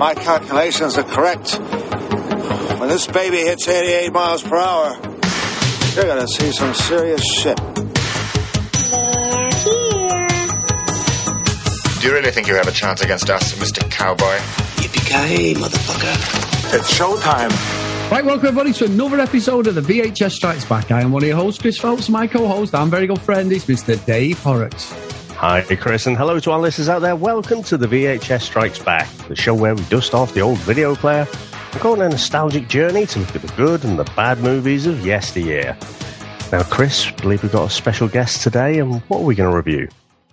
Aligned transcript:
my 0.00 0.14
calculations 0.14 0.96
are 0.96 1.02
correct, 1.02 1.58
when 2.80 2.88
this 2.88 3.06
baby 3.06 3.36
hits 3.36 3.68
88 3.68 4.10
miles 4.14 4.42
per 4.42 4.56
hour, 4.56 4.96
you're 5.94 6.06
gonna 6.06 6.26
see 6.26 6.50
some 6.52 6.72
serious 6.72 7.22
shit. 7.22 7.58
They're 7.58 9.50
here. 9.60 10.28
Do 12.00 12.06
you 12.08 12.14
really 12.14 12.30
think 12.30 12.48
you 12.48 12.54
have 12.54 12.66
a 12.66 12.72
chance 12.72 13.02
against 13.02 13.28
us, 13.28 13.52
Mr. 13.56 13.88
Cowboy? 13.90 14.38
Yippee-ki-yay, 14.80 15.52
motherfucker. 15.52 16.74
It's 16.74 16.90
showtime. 16.98 17.50
Right, 18.10 18.24
welcome 18.24 18.46
everybody 18.46 18.72
to 18.72 18.86
another 18.86 19.20
episode 19.20 19.66
of 19.66 19.74
the 19.74 19.82
VHS 19.82 20.32
Strikes 20.32 20.64
Back. 20.64 20.90
I 20.90 21.02
am 21.02 21.12
one 21.12 21.24
of 21.24 21.28
your 21.28 21.36
hosts, 21.36 21.60
Chris 21.60 21.76
Phelps. 21.76 22.08
My 22.08 22.26
co-host 22.26 22.74
and 22.74 22.90
very 22.90 23.06
good 23.06 23.20
friend 23.20 23.52
is 23.52 23.66
Mr. 23.66 24.02
Dave 24.06 24.38
Horrocks. 24.42 24.94
Hi, 25.40 25.62
Chris, 25.62 26.06
and 26.06 26.18
hello 26.18 26.38
to 26.38 26.50
our 26.50 26.60
listeners 26.60 26.90
out 26.90 26.98
there. 26.98 27.16
Welcome 27.16 27.62
to 27.62 27.78
the 27.78 27.86
VHS 27.86 28.42
Strikes 28.42 28.78
Back, 28.78 29.08
the 29.26 29.34
show 29.34 29.54
where 29.54 29.74
we 29.74 29.82
dust 29.84 30.12
off 30.12 30.34
the 30.34 30.42
old 30.42 30.58
video 30.58 30.94
player 30.94 31.26
and 31.72 31.80
go 31.80 31.92
on 31.92 32.02
a 32.02 32.10
nostalgic 32.10 32.68
journey 32.68 33.06
to 33.06 33.20
look 33.20 33.34
at 33.34 33.40
the 33.40 33.52
good 33.56 33.82
and 33.82 33.98
the 33.98 34.04
bad 34.14 34.40
movies 34.40 34.84
of 34.84 35.02
yesteryear. 35.02 35.78
Now, 36.52 36.62
Chris, 36.64 37.06
I 37.06 37.12
believe 37.12 37.42
we've 37.42 37.50
got 37.50 37.68
a 37.68 37.70
special 37.70 38.06
guest 38.06 38.42
today, 38.42 38.80
and 38.80 39.00
what 39.08 39.20
are 39.22 39.24
we 39.24 39.34
going 39.34 39.50
to 39.50 39.56
review? 39.56 39.88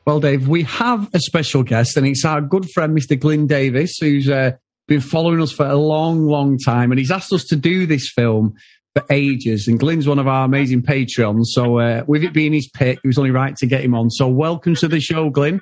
Well, 0.05 0.19
Dave, 0.19 0.49
we 0.49 0.63
have 0.63 1.09
a 1.13 1.21
special 1.21 1.63
guest, 1.63 1.95
and 1.95 2.05
it's 2.05 2.25
our 2.25 2.41
good 2.41 2.69
friend, 2.71 2.93
Mr. 2.93 3.17
Glynn 3.17 3.47
Davies, 3.47 3.95
who's 4.01 4.27
uh, 4.27 4.57
been 4.89 4.99
following 4.99 5.41
us 5.41 5.53
for 5.53 5.65
a 5.67 5.77
long, 5.77 6.25
long 6.25 6.57
time, 6.57 6.91
and 6.91 6.99
he's 6.99 7.11
asked 7.11 7.31
us 7.31 7.45
to 7.45 7.55
do 7.55 7.85
this 7.85 8.11
film 8.13 8.55
for 8.95 9.05
ages. 9.09 9.67
And 9.67 9.79
Glynn's 9.79 10.07
one 10.07 10.19
of 10.19 10.27
our 10.27 10.45
amazing 10.45 10.81
patrons. 10.81 11.51
so 11.53 11.79
uh, 11.79 12.03
with 12.07 12.23
it 12.23 12.33
being 12.33 12.53
his 12.53 12.69
pick, 12.69 12.99
it 13.03 13.07
was 13.07 13.17
only 13.17 13.31
right 13.31 13.55
to 13.57 13.65
get 13.65 13.81
him 13.83 13.93
on. 13.93 14.09
So, 14.09 14.27
welcome 14.27 14.75
to 14.75 14.87
the 14.87 14.99
show, 14.99 15.29
Glynn. 15.29 15.61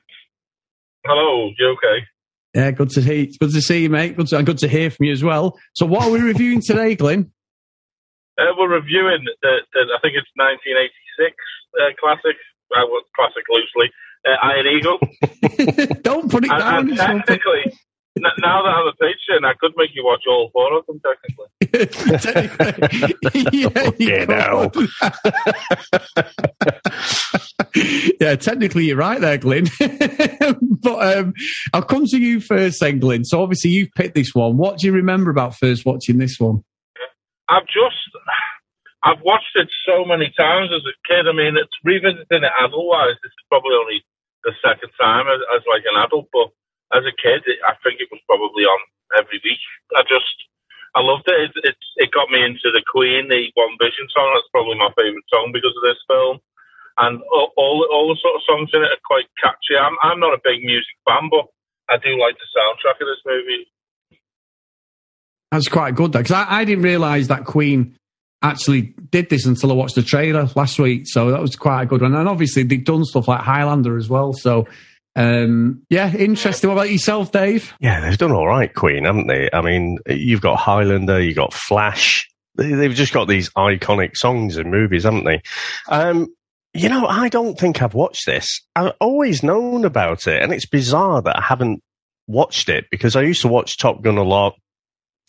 Hello, 1.05 1.51
you 1.57 1.67
okay? 1.73 2.05
Yeah, 2.53 2.71
good 2.71 2.89
to 2.91 3.01
hear. 3.01 3.27
Good 3.39 3.51
to 3.51 3.61
see 3.61 3.83
you, 3.83 3.89
mate. 3.89 4.15
Good 4.15 4.27
to, 4.27 4.41
good 4.43 4.57
to 4.59 4.67
hear 4.67 4.89
from 4.89 5.05
you 5.05 5.11
as 5.11 5.23
well. 5.23 5.59
So, 5.73 5.85
what 5.85 6.03
are 6.03 6.11
we 6.11 6.21
reviewing 6.21 6.61
today, 6.61 6.95
Glynn? 6.95 7.31
Uh, 8.37 8.51
we're 8.57 8.69
reviewing 8.69 9.25
the, 9.41 9.57
the, 9.73 9.79
I 9.95 9.99
think 10.01 10.15
it's 10.15 10.27
1986 10.35 11.35
uh, 11.75 11.95
classic, 11.99 12.35
uh, 12.75 12.83
well, 12.89 13.01
classic 13.15 13.43
loosely, 13.49 13.91
uh, 14.27 14.35
Iron 14.41 14.67
Eagle. 14.67 14.99
Don't 16.01 16.29
put 16.29 16.43
it 16.43 16.51
and, 16.51 16.59
down. 16.59 16.89
and 16.89 16.97
technically, 16.97 17.71
now 18.17 18.63
that 18.63 18.69
I'm 18.69 18.87
a 18.87 18.93
patron, 18.93 19.43
I 19.43 19.53
could 19.59 19.73
make 19.75 19.89
you 19.93 20.03
watch 20.05 20.23
all 20.27 20.49
four 20.53 20.77
of 20.77 20.85
them, 20.85 21.01
technically. 21.03 21.47
Technically, 22.15 23.45
yeah, 23.51 23.91
you 23.99 24.25
know. 24.25 24.71
yeah, 28.21 28.35
technically 28.35 28.85
you're 28.85 28.95
right 28.95 29.19
there, 29.19 29.37
Glynn. 29.37 29.67
but 30.81 31.17
um, 31.17 31.33
I'll 31.73 31.81
come 31.81 32.05
to 32.05 32.17
you 32.17 32.39
first, 32.39 32.79
then, 32.79 32.99
Glynn. 32.99 33.25
So 33.25 33.41
obviously 33.41 33.71
you've 33.71 33.91
picked 33.95 34.15
this 34.15 34.33
one. 34.33 34.55
What 34.57 34.77
do 34.77 34.87
you 34.87 34.93
remember 34.93 35.29
about 35.29 35.55
first 35.55 35.85
watching 35.85 36.17
this 36.17 36.39
one? 36.39 36.63
I've 37.49 37.67
just, 37.67 37.99
I've 39.03 39.21
watched 39.21 39.55
it 39.55 39.69
so 39.85 40.05
many 40.05 40.33
times 40.37 40.69
as 40.73 40.81
a 40.81 40.95
kid. 41.07 41.27
I 41.27 41.33
mean, 41.35 41.57
it's 41.57 41.75
revisiting 41.83 42.43
it 42.43 42.51
adult-wise. 42.63 43.15
This 43.21 43.31
is 43.31 43.45
probably 43.49 43.75
only 43.75 44.05
the 44.45 44.53
second 44.63 44.89
time 45.01 45.27
as, 45.27 45.41
as 45.55 45.63
like 45.67 45.83
an 45.91 46.01
adult, 46.01 46.29
but 46.31 46.49
as 46.95 47.03
a 47.03 47.15
kid, 47.19 47.43
it, 47.45 47.59
I 47.67 47.75
think 47.83 47.99
it 47.99 48.09
was 48.09 48.23
probably 48.25 48.63
on 48.63 48.81
every 49.19 49.39
week. 49.43 49.61
I 49.93 50.01
just, 50.07 50.33
I 50.95 51.03
loved 51.03 51.27
it. 51.27 51.51
It, 51.51 51.75
it. 51.75 51.79
it 52.07 52.15
got 52.15 52.31
me 52.31 52.39
into 52.39 52.71
the 52.71 52.83
Queen, 52.87 53.27
the 53.27 53.51
One 53.59 53.75
Vision 53.77 54.07
song. 54.09 54.31
That's 54.31 54.49
probably 54.55 54.79
my 54.79 54.89
favourite 54.95 55.27
song 55.27 55.51
because 55.51 55.75
of 55.75 55.83
this 55.83 56.01
film. 56.07 56.39
And 56.97 57.19
all, 57.27 57.51
all, 57.59 57.83
all 57.91 58.07
the 58.07 58.19
sort 58.23 58.39
of 58.39 58.47
songs 58.47 58.71
in 58.71 58.79
it 58.79 58.95
are 58.95 59.03
quite 59.03 59.27
catchy. 59.43 59.75
I'm, 59.75 59.99
I'm 59.99 60.23
not 60.23 60.31
a 60.31 60.39
big 60.39 60.63
music 60.63 60.95
fan, 61.03 61.27
but 61.27 61.51
I 61.91 61.99
do 61.99 62.15
like 62.15 62.39
the 62.39 62.47
soundtrack 62.55 63.03
of 63.03 63.11
this 63.11 63.23
movie. 63.27 63.67
That's 65.51 65.67
quite 65.67 65.95
good, 65.95 66.15
though, 66.15 66.23
because 66.23 66.39
I, 66.39 66.63
I 66.63 66.65
didn't 66.65 66.83
realise 66.87 67.27
that 67.27 67.43
Queen 67.43 67.99
actually 68.41 68.93
did 69.09 69.29
this 69.29 69.45
until 69.45 69.71
I 69.71 69.75
watched 69.75 69.95
the 69.95 70.03
trailer 70.03 70.47
last 70.55 70.79
week. 70.79 71.03
So 71.05 71.31
that 71.31 71.41
was 71.41 71.55
quite 71.55 71.83
a 71.83 71.85
good 71.85 72.01
one. 72.01 72.15
And 72.15 72.29
obviously 72.29 72.63
they've 72.63 72.83
done 72.83 73.03
stuff 73.03 73.27
like 73.27 73.41
Highlander 73.41 73.97
as 73.97 74.07
well. 74.07 74.33
So 74.33 74.67
um, 75.15 75.83
yeah, 75.89 76.13
interesting. 76.15 76.69
What 76.69 76.75
about 76.77 76.91
yourself, 76.91 77.31
Dave? 77.31 77.73
Yeah, 77.79 78.01
they've 78.01 78.17
done 78.17 78.31
all 78.31 78.47
right, 78.47 78.73
Queen, 78.73 79.05
haven't 79.05 79.27
they? 79.27 79.49
I 79.53 79.61
mean, 79.61 79.97
you've 80.07 80.41
got 80.41 80.57
Highlander, 80.57 81.21
you've 81.21 81.35
got 81.35 81.53
Flash. 81.53 82.29
They- 82.57 82.73
They've 82.73 82.93
just 82.93 83.13
got 83.13 83.27
these 83.27 83.49
iconic 83.51 84.15
songs 84.17 84.57
and 84.57 84.71
movies, 84.71 85.03
haven't 85.03 85.25
they? 85.25 85.41
Um, 85.89 86.27
you 86.73 86.89
know, 86.89 87.05
I 87.07 87.29
don't 87.29 87.57
think 87.57 87.81
I've 87.81 87.93
watched 87.93 88.25
this. 88.25 88.61
I've 88.75 88.93
always 88.99 89.43
known 89.43 89.85
about 89.85 90.27
it, 90.27 90.41
and 90.41 90.51
it's 90.53 90.65
bizarre 90.65 91.21
that 91.21 91.37
I 91.37 91.41
haven't 91.41 91.81
watched 92.27 92.69
it 92.69 92.85
because 92.91 93.15
I 93.15 93.21
used 93.21 93.41
to 93.43 93.47
watch 93.47 93.77
Top 93.77 94.01
Gun 94.01 94.17
a 94.17 94.23
lot. 94.23 94.55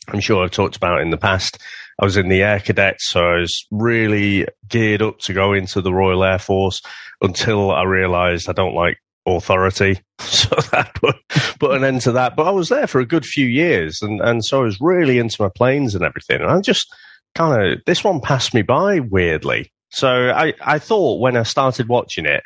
I'm 0.09 0.21
sure 0.21 0.43
I've 0.45 0.51
talked 0.53 0.77
about 0.77 1.01
in 1.01 1.11
the 1.11 1.17
past. 1.17 1.61
I 2.01 2.05
was 2.05 2.17
in 2.17 2.29
the 2.29 2.43
Air 2.43 2.61
Cadets, 2.61 3.09
so 3.11 3.21
I 3.21 3.39
was 3.41 3.67
really 3.71 4.47
geared 4.69 5.03
up 5.03 5.19
to 5.21 5.33
go 5.33 5.53
into 5.53 5.81
the 5.81 5.93
Royal 5.93 6.25
Air 6.25 6.39
Force 6.39 6.81
until 7.21 7.71
I 7.73 7.85
realised 7.85 8.49
I 8.49 8.53
don't 8.53 8.75
like 8.75 8.99
authority. 9.27 10.01
So 10.19 10.57
that 10.73 10.95
put, 10.95 11.17
put 11.59 11.77
an 11.77 11.85
end 11.85 12.03
to 12.03 12.13
that. 12.13 12.37
But 12.37 12.47
I 12.47 12.51
was 12.51 12.69
there 12.69 12.87
for 12.87 13.01
a 13.01 13.07
good 13.07 13.25
few 13.25 13.47
years, 13.47 14.01
and, 14.03 14.21
and 14.21 14.45
so 14.45 14.61
I 14.61 14.65
was 14.65 14.81
really 14.81 15.19
into 15.19 15.43
my 15.43 15.49
planes 15.55 15.95
and 15.95 16.05
everything. 16.05 16.41
And 16.41 16.51
I 16.51 16.61
just 16.61 16.95
kind 17.35 17.73
of, 17.73 17.85
this 17.85 18.05
one 18.05 18.21
passed 18.21 18.55
me 18.55 18.63
by 18.63 19.01
weirdly. 19.01 19.73
So 19.91 20.31
I, 20.31 20.55
I 20.61 20.79
thought 20.79 21.21
when 21.21 21.37
I 21.37 21.43
started 21.43 21.89
watching 21.89 22.27
it, 22.27 22.43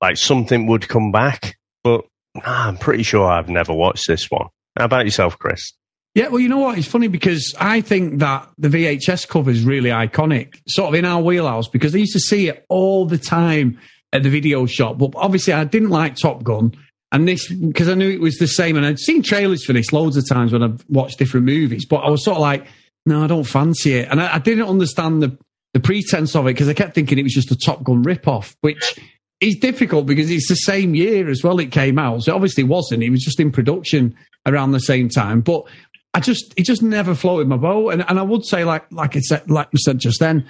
like 0.00 0.16
something 0.16 0.66
would 0.66 0.88
come 0.88 1.12
back, 1.12 1.56
but 1.82 2.04
ah, 2.44 2.68
I'm 2.68 2.76
pretty 2.76 3.02
sure 3.02 3.26
I've 3.26 3.48
never 3.48 3.72
watched 3.72 4.06
this 4.06 4.30
one. 4.30 4.48
How 4.76 4.84
about 4.84 5.04
yourself, 5.04 5.38
Chris? 5.38 5.72
Yeah, 6.14 6.28
well, 6.28 6.40
you 6.40 6.48
know 6.48 6.58
what? 6.58 6.76
It's 6.76 6.86
funny 6.86 7.08
because 7.08 7.54
I 7.58 7.80
think 7.80 8.18
that 8.18 8.46
the 8.58 8.68
VHS 8.68 9.26
cover 9.28 9.50
is 9.50 9.64
really 9.64 9.90
iconic, 9.90 10.60
sort 10.68 10.88
of 10.88 10.94
in 10.94 11.06
our 11.06 11.22
wheelhouse, 11.22 11.68
because 11.68 11.94
I 11.94 11.98
used 11.98 12.12
to 12.12 12.20
see 12.20 12.48
it 12.48 12.66
all 12.68 13.06
the 13.06 13.16
time 13.16 13.78
at 14.12 14.22
the 14.22 14.30
video 14.30 14.66
shop. 14.66 14.98
But 14.98 15.12
obviously, 15.14 15.52
I 15.52 15.64
didn't 15.64 15.90
like 15.90 16.16
Top 16.16 16.42
Gun. 16.42 16.72
And 17.10 17.28
this, 17.28 17.52
because 17.52 17.90
I 17.90 17.94
knew 17.94 18.08
it 18.08 18.22
was 18.22 18.38
the 18.38 18.46
same, 18.46 18.76
and 18.76 18.86
I'd 18.86 18.98
seen 18.98 19.22
trailers 19.22 19.64
for 19.66 19.74
this 19.74 19.92
loads 19.92 20.16
of 20.16 20.26
times 20.26 20.52
when 20.52 20.62
I've 20.62 20.82
watched 20.88 21.18
different 21.18 21.44
movies, 21.44 21.84
but 21.84 21.98
I 21.98 22.08
was 22.08 22.24
sort 22.24 22.36
of 22.36 22.40
like, 22.40 22.66
no, 23.04 23.22
I 23.22 23.26
don't 23.26 23.44
fancy 23.44 23.96
it. 23.96 24.08
And 24.10 24.18
I, 24.20 24.36
I 24.36 24.38
didn't 24.38 24.66
understand 24.66 25.22
the, 25.22 25.36
the 25.74 25.80
pretense 25.80 26.34
of 26.34 26.46
it 26.46 26.54
because 26.54 26.68
I 26.68 26.74
kept 26.74 26.94
thinking 26.94 27.18
it 27.18 27.22
was 27.22 27.34
just 27.34 27.50
a 27.50 27.56
Top 27.56 27.84
Gun 27.84 28.02
rip-off, 28.02 28.56
which 28.62 28.98
is 29.42 29.56
difficult 29.56 30.06
because 30.06 30.30
it's 30.30 30.48
the 30.48 30.54
same 30.54 30.94
year 30.94 31.28
as 31.28 31.42
well 31.42 31.58
it 31.58 31.72
came 31.72 31.98
out. 31.98 32.22
So 32.22 32.32
it 32.32 32.34
obviously 32.34 32.64
wasn't. 32.64 33.02
It 33.02 33.10
was 33.10 33.22
just 33.22 33.40
in 33.40 33.52
production 33.52 34.16
around 34.46 34.70
the 34.70 34.80
same 34.80 35.08
time. 35.08 35.40
But 35.40 35.64
I 36.14 36.20
just 36.20 36.54
it 36.56 36.64
just 36.64 36.82
never 36.82 37.14
floated 37.14 37.48
my 37.48 37.56
boat. 37.56 37.90
And 37.90 38.04
and 38.08 38.18
I 38.18 38.22
would 38.22 38.44
say 38.44 38.64
like 38.64 38.90
like 38.92 39.16
I 39.16 39.20
said 39.20 39.50
like 39.50 39.72
we 39.72 39.78
said 39.80 39.98
just 39.98 40.20
then, 40.20 40.46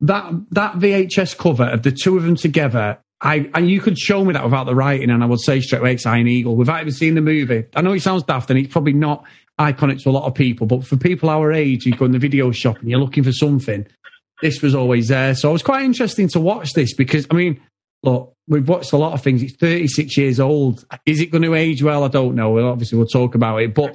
that 0.00 0.32
that 0.50 0.74
VHS 0.74 1.36
cover 1.36 1.64
of 1.64 1.82
the 1.82 1.92
two 1.92 2.16
of 2.16 2.22
them 2.22 2.36
together, 2.36 2.98
I 3.20 3.50
and 3.54 3.70
you 3.70 3.80
could 3.80 3.98
show 3.98 4.24
me 4.24 4.32
that 4.32 4.44
without 4.44 4.64
the 4.64 4.74
writing, 4.74 5.10
and 5.10 5.22
I 5.22 5.26
would 5.26 5.40
say 5.40 5.60
straight 5.60 5.80
away 5.80 5.94
it's 5.94 6.06
Iron 6.06 6.28
Eagle 6.28 6.56
without 6.56 6.80
even 6.80 6.92
seeing 6.92 7.14
the 7.14 7.20
movie. 7.20 7.64
I 7.74 7.82
know 7.82 7.92
it 7.92 8.00
sounds 8.00 8.22
daft 8.22 8.50
and 8.50 8.58
it's 8.58 8.72
probably 8.72 8.94
not 8.94 9.24
iconic 9.58 10.02
to 10.02 10.10
a 10.10 10.12
lot 10.12 10.26
of 10.26 10.34
people, 10.34 10.66
but 10.66 10.86
for 10.86 10.96
people 10.96 11.28
our 11.28 11.52
age, 11.52 11.84
you 11.84 11.92
go 11.92 12.06
in 12.06 12.12
the 12.12 12.18
video 12.18 12.50
shop 12.50 12.78
and 12.78 12.88
you're 12.88 13.00
looking 13.00 13.24
for 13.24 13.32
something. 13.32 13.86
This 14.40 14.62
was 14.62 14.74
always 14.74 15.08
there, 15.08 15.34
so 15.34 15.50
it 15.50 15.52
was 15.52 15.62
quite 15.62 15.84
interesting 15.84 16.28
to 16.28 16.40
watch 16.40 16.72
this 16.72 16.94
because 16.94 17.26
I 17.30 17.34
mean, 17.34 17.60
look, 18.02 18.34
we've 18.48 18.66
watched 18.66 18.92
a 18.92 18.96
lot 18.96 19.12
of 19.12 19.22
things. 19.22 19.42
It's 19.42 19.56
36 19.56 20.16
years 20.16 20.40
old. 20.40 20.86
Is 21.04 21.20
it 21.20 21.30
going 21.30 21.42
to 21.42 21.54
age 21.54 21.82
well? 21.82 22.04
I 22.04 22.08
don't 22.08 22.34
know. 22.34 22.58
Obviously, 22.70 22.96
we'll 22.96 23.06
talk 23.06 23.34
about 23.34 23.58
it, 23.58 23.74
but 23.74 23.94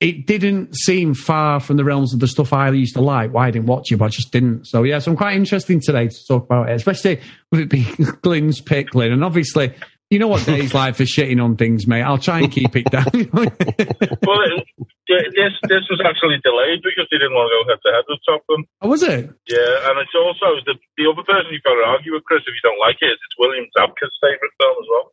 it 0.00 0.26
didn't 0.26 0.76
seem 0.76 1.14
far 1.14 1.58
from 1.58 1.76
the 1.76 1.84
realms 1.84 2.14
of 2.14 2.20
the 2.20 2.28
stuff 2.28 2.52
I 2.52 2.70
used 2.70 2.94
to 2.94 3.00
like. 3.00 3.32
Why 3.32 3.48
I 3.48 3.50
didn't 3.50 3.66
watch 3.66 3.90
it, 3.90 3.96
but 3.96 4.06
I 4.06 4.08
just 4.08 4.30
didn't. 4.30 4.66
So 4.66 4.84
yeah, 4.84 5.00
so 5.00 5.10
I'm 5.10 5.16
quite 5.16 5.34
interested 5.34 5.82
today 5.82 6.06
to 6.06 6.16
talk 6.28 6.44
about 6.44 6.70
it, 6.70 6.74
especially 6.74 7.20
with 7.50 7.60
it 7.62 7.70
being 7.70 7.84
Glynn's 8.22 8.60
pick, 8.60 8.90
Glynn. 8.90 9.10
And 9.10 9.24
obviously, 9.24 9.74
you 10.10 10.18
know 10.18 10.28
what 10.28 10.46
Dave's 10.46 10.72
like 10.72 10.94
for 10.94 11.02
shitting 11.02 11.42
on 11.42 11.56
things, 11.56 11.86
mate. 11.86 12.02
I'll 12.02 12.16
try 12.16 12.38
and 12.38 12.50
keep 12.50 12.76
it 12.76 12.86
down. 12.90 13.10
Well, 13.12 14.62
this 15.08 15.54
this 15.66 15.84
was 15.90 16.00
actually 16.06 16.38
delayed 16.46 16.80
because 16.80 17.10
they 17.10 17.18
didn't 17.18 17.34
want 17.34 17.50
to 17.50 17.54
go 17.58 17.60
head 17.66 17.80
to 17.82 17.90
head 17.90 18.06
with 18.06 18.22
Top 18.22 18.46
Gun. 18.46 18.64
oh, 18.80 18.88
was 18.88 19.02
it? 19.02 19.26
Yeah, 19.50 19.88
and 19.90 19.98
it's 19.98 20.14
also 20.14 20.62
the 20.62 20.78
the 20.96 21.10
other 21.10 21.26
person 21.26 21.50
you've 21.50 21.66
got 21.66 21.74
to 21.74 21.84
argue 21.90 22.14
with, 22.14 22.22
Chris, 22.24 22.46
if 22.46 22.54
you 22.54 22.62
don't 22.62 22.78
like 22.78 23.02
it, 23.02 23.10
is 23.10 23.18
it's 23.18 23.36
William 23.36 23.66
Zabka's 23.74 24.14
favourite 24.22 24.54
film 24.62 24.76
as 24.78 24.88
well. 24.88 25.06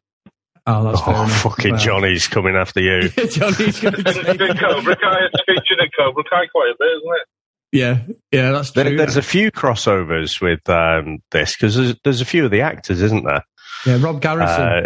Oh, 0.68 0.84
that's 0.84 1.02
Oh, 1.06 1.12
enough. 1.12 1.42
fucking 1.42 1.72
Well, 1.74 1.80
Johnny's 1.80 2.28
coming 2.28 2.56
after 2.56 2.80
you. 2.82 3.10
Johnny's 3.10 3.80
gonna 3.80 3.98
And 3.98 4.06
take 4.06 4.38
the 4.38 4.50
it. 4.52 4.60
Cobra 4.60 4.96
Kai, 4.96 5.18
it's 5.32 5.44
featured 5.46 5.80
in 5.80 5.90
Cobra 5.98 6.24
Kai 6.24 6.48
quite 6.48 6.72
a 6.72 6.76
bit, 6.80 6.88
isn't 6.98 7.16
it? 7.22 7.28
Yeah, 7.72 8.00
yeah, 8.32 8.52
that's 8.52 8.72
true. 8.72 8.84
There, 8.84 8.98
there's 8.98 9.18
a 9.18 9.22
few 9.22 9.52
crossovers 9.52 10.40
with 10.42 10.68
um, 10.70 11.20
this 11.32 11.56
because 11.56 11.76
there's, 11.76 11.96
there's 12.04 12.22
a 12.22 12.26
few 12.26 12.46
of 12.46 12.52
the 12.52 12.62
actors, 12.62 13.02
isn't 13.02 13.26
there? 13.26 13.44
yeah, 13.86 13.98
Rob 14.02 14.22
Garrison. 14.22 14.62
Uh, 14.62 14.82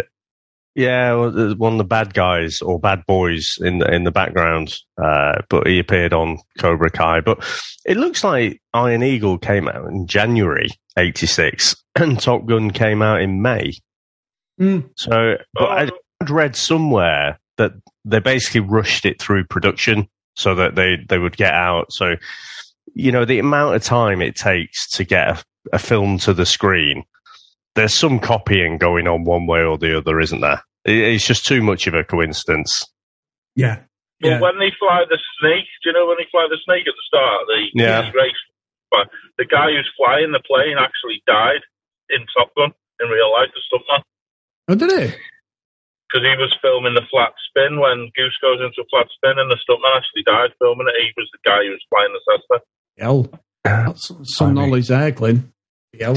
yeah, 0.74 1.14
well, 1.14 1.54
one 1.56 1.72
of 1.72 1.78
the 1.78 1.84
bad 1.84 2.14
guys 2.14 2.60
or 2.62 2.78
bad 2.78 3.04
boys 3.06 3.58
in 3.60 3.78
the, 3.78 3.92
in 3.92 4.04
the 4.04 4.10
background, 4.12 4.74
uh, 5.02 5.40
but 5.48 5.66
he 5.66 5.78
appeared 5.78 6.12
on 6.12 6.38
Cobra 6.58 6.90
Kai. 6.90 7.20
But 7.20 7.38
it 7.84 7.96
looks 7.96 8.22
like 8.22 8.60
Iron 8.72 9.02
Eagle 9.02 9.38
came 9.38 9.68
out 9.68 9.86
in 9.86 10.06
January 10.06 10.68
'86, 10.96 11.74
and 11.96 12.18
Top 12.20 12.44
Gun 12.46 12.70
came 12.70 13.02
out 13.02 13.20
in 13.22 13.40
May. 13.42 13.72
Mm. 14.60 14.90
So, 14.96 15.36
but 15.54 15.62
Oh. 15.64 15.90
I'd 16.20 16.30
read 16.30 16.54
somewhere 16.56 17.38
that 17.56 17.72
they 18.04 18.20
basically 18.20 18.60
rushed 18.60 19.04
it 19.06 19.20
through 19.20 19.44
production 19.44 20.08
so 20.36 20.54
that 20.54 20.74
they, 20.74 20.96
they 21.08 21.18
would 21.18 21.36
get 21.36 21.52
out. 21.52 21.86
So, 21.92 22.14
you 22.94 23.12
know, 23.12 23.24
the 23.24 23.38
amount 23.38 23.76
of 23.76 23.82
time 23.82 24.20
it 24.22 24.34
takes 24.36 24.88
to 24.96 25.04
get 25.04 25.28
a, 25.28 25.42
a 25.74 25.78
film 25.78 26.18
to 26.18 26.32
the 26.34 26.46
screen, 26.46 27.04
there's 27.74 27.94
some 27.94 28.18
copying 28.18 28.78
going 28.78 29.06
on 29.06 29.24
one 29.24 29.46
way 29.46 29.60
or 29.62 29.78
the 29.78 29.96
other, 29.96 30.20
isn't 30.20 30.40
there? 30.40 30.62
It, 30.84 30.96
it's 30.98 31.26
just 31.26 31.46
too 31.46 31.62
much 31.62 31.86
of 31.86 31.94
a 31.94 32.04
coincidence. 32.04 32.84
Yeah. 33.56 33.80
But 34.20 34.28
Yeah. 34.28 34.40
when 34.40 34.58
they 34.58 34.72
fly 34.78 35.04
the 35.08 35.18
snake, 35.40 35.68
do 35.82 35.90
you 35.90 35.92
know 35.92 36.06
when 36.06 36.16
they 36.18 36.28
fly 36.30 36.46
the 36.50 36.58
snake 36.64 36.84
at 36.86 36.94
the 36.96 37.06
start? 37.08 37.46
The 37.46 37.60
Yeah. 37.74 38.10
the 38.10 38.16
race, 38.18 38.42
but 38.90 39.08
the 39.38 39.44
guy 39.46 39.72
who's 39.72 39.88
flying 39.96 40.32
the 40.32 40.40
plane 40.44 40.76
actually 40.78 41.22
died 41.26 41.62
in 42.10 42.26
Top 42.36 42.52
Gun 42.56 42.72
in 43.00 43.08
real 43.08 43.32
life, 43.32 43.48
the 43.54 43.62
stuntman, 43.64 44.02
Oh, 44.70 44.74
did 44.76 44.92
it? 44.92 45.18
because 46.10 46.26
he 46.26 46.42
was 46.42 46.54
filming 46.60 46.94
the 46.94 47.06
flat 47.10 47.32
spin 47.48 47.78
when 47.78 48.10
Goose 48.16 48.36
goes 48.42 48.58
into 48.60 48.82
a 48.82 48.88
flat 48.90 49.06
spin, 49.14 49.38
and 49.38 49.50
the 49.50 49.56
stuntman 49.56 49.96
actually 49.96 50.24
died 50.26 50.50
filming 50.58 50.88
it. 50.88 50.94
He 51.00 51.12
was 51.16 51.28
the 51.32 51.38
guy 51.44 51.62
who 51.64 51.70
was 51.70 51.84
flying 51.88 52.12
the 52.12 52.20
Cessna. 52.26 52.62
Hell. 52.98 53.30
That's 53.64 54.10
some 54.36 54.54
knowledge 54.54 54.88
there, 54.88 55.10
Glenn. 55.12 55.52
Hell. 55.98 56.16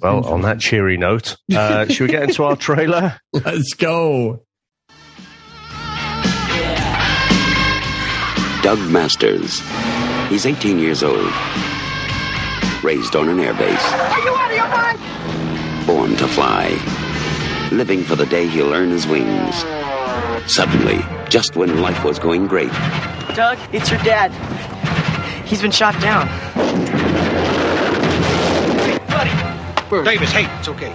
Well, 0.00 0.26
on 0.26 0.42
that 0.42 0.60
cheery 0.60 0.96
note, 0.96 1.36
uh, 1.54 1.86
should 1.88 2.06
we 2.06 2.12
get 2.12 2.24
into 2.24 2.42
our 2.44 2.56
trailer? 2.56 3.20
Let's 3.32 3.74
go. 3.74 4.44
Doug 8.62 8.78
Masters. 8.90 9.60
He's 10.30 10.46
18 10.46 10.78
years 10.78 11.02
old. 11.02 11.32
Raised 12.82 13.14
on 13.14 13.28
an 13.28 13.38
airbase. 13.38 14.39
Born 15.86 16.16
to 16.16 16.28
fly. 16.28 16.68
Living 17.72 18.02
for 18.02 18.16
the 18.16 18.26
day 18.26 18.46
he'll 18.46 18.72
earn 18.72 18.90
his 18.90 19.06
wings. 19.06 19.56
Suddenly, 20.46 21.04
just 21.28 21.56
when 21.56 21.80
life 21.80 22.04
was 22.04 22.18
going 22.18 22.46
great, 22.46 22.72
Doug, 23.34 23.58
it's 23.72 23.90
your 23.90 24.00
dad. 24.02 24.32
He's 25.46 25.62
been 25.62 25.70
shot 25.70 26.00
down. 26.00 26.26
Hey, 28.78 28.98
buddy. 29.08 30.04
Davis, 30.04 30.30
hey, 30.30 30.46
it's 30.58 30.68
okay. 30.68 30.92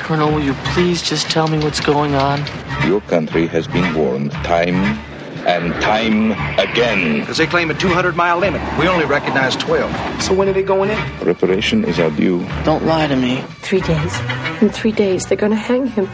Colonel, 0.00 0.32
will 0.32 0.42
you 0.42 0.54
please 0.72 1.02
just 1.02 1.30
tell 1.30 1.48
me 1.48 1.58
what's 1.58 1.80
going 1.80 2.14
on? 2.14 2.44
Your 2.86 3.00
country 3.02 3.46
has 3.48 3.68
been 3.68 3.94
warned 3.94 4.32
time 4.32 4.98
and 5.46 5.72
time 5.82 6.32
again. 6.58 7.20
Because 7.20 7.38
they 7.38 7.46
claim 7.46 7.70
a 7.70 7.74
200 7.74 8.16
mile 8.16 8.38
limit. 8.38 8.60
We 8.78 8.88
only 8.88 9.04
recognize 9.06 9.56
12. 9.56 10.22
So 10.22 10.34
when 10.34 10.48
are 10.48 10.52
they 10.52 10.62
going 10.62 10.90
in? 10.90 10.98
Reparation 11.24 11.84
is 11.84 11.98
our 11.98 12.10
due. 12.10 12.46
Don't 12.64 12.84
lie 12.84 13.06
to 13.06 13.16
me. 13.16 13.42
Three 13.60 13.80
days. 13.80 14.20
In 14.62 14.70
three 14.70 14.92
days, 14.92 15.26
they're 15.26 15.36
going 15.38 15.52
to 15.52 15.56
hang 15.58 15.86
him. 15.86 16.06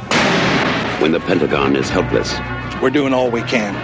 when 1.00 1.12
the 1.12 1.20
Pentagon 1.20 1.76
is 1.76 1.88
helpless 1.90 2.32
We're 2.80 2.90
doing 2.90 3.12
all 3.12 3.30
we 3.30 3.42
can. 3.42 3.74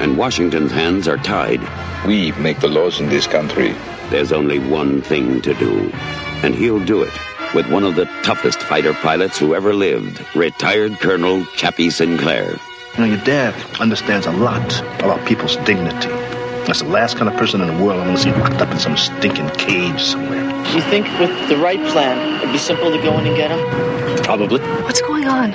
and 0.00 0.16
Washington's 0.16 0.72
hands 0.72 1.06
are 1.08 1.18
tied, 1.18 1.60
We 2.06 2.32
make 2.32 2.60
the 2.60 2.68
laws 2.68 3.00
in 3.00 3.08
this 3.08 3.26
country. 3.26 3.74
there's 4.10 4.32
only 4.32 4.58
one 4.58 5.02
thing 5.02 5.42
to 5.42 5.54
do. 5.54 5.90
And 6.42 6.54
he'll 6.54 6.84
do 6.84 7.02
it 7.02 7.12
with 7.54 7.66
one 7.70 7.82
of 7.84 7.96
the 7.96 8.04
toughest 8.22 8.60
fighter 8.60 8.92
pilots 8.94 9.38
who 9.38 9.54
ever 9.54 9.74
lived, 9.74 10.22
retired 10.36 11.00
Colonel 11.00 11.44
Chappie 11.56 11.90
Sinclair. 11.90 12.58
You 12.98 13.04
know, 13.04 13.14
your 13.14 13.24
dad 13.24 13.54
understands 13.80 14.26
a 14.26 14.32
lot 14.32 14.80
about 14.98 15.24
people's 15.24 15.54
dignity. 15.58 16.08
That's 16.66 16.82
the 16.82 16.88
last 16.88 17.16
kind 17.16 17.32
of 17.32 17.38
person 17.38 17.60
in 17.60 17.68
the 17.68 17.84
world 17.84 18.00
I 18.00 18.06
want 18.06 18.16
to 18.16 18.22
see 18.24 18.32
locked 18.32 18.60
up 18.60 18.72
in 18.72 18.78
some 18.80 18.96
stinking 18.96 19.48
cage 19.50 20.02
somewhere. 20.02 20.42
You 20.74 20.80
think 20.80 21.06
with 21.20 21.48
the 21.48 21.58
right 21.58 21.78
plan, 21.92 22.40
it'd 22.40 22.50
be 22.50 22.58
simple 22.58 22.90
to 22.90 23.00
go 23.00 23.16
in 23.20 23.26
and 23.28 23.36
get 23.36 23.52
him? 23.52 24.24
Probably. 24.24 24.58
What's 24.82 25.00
going 25.00 25.28
on? 25.28 25.52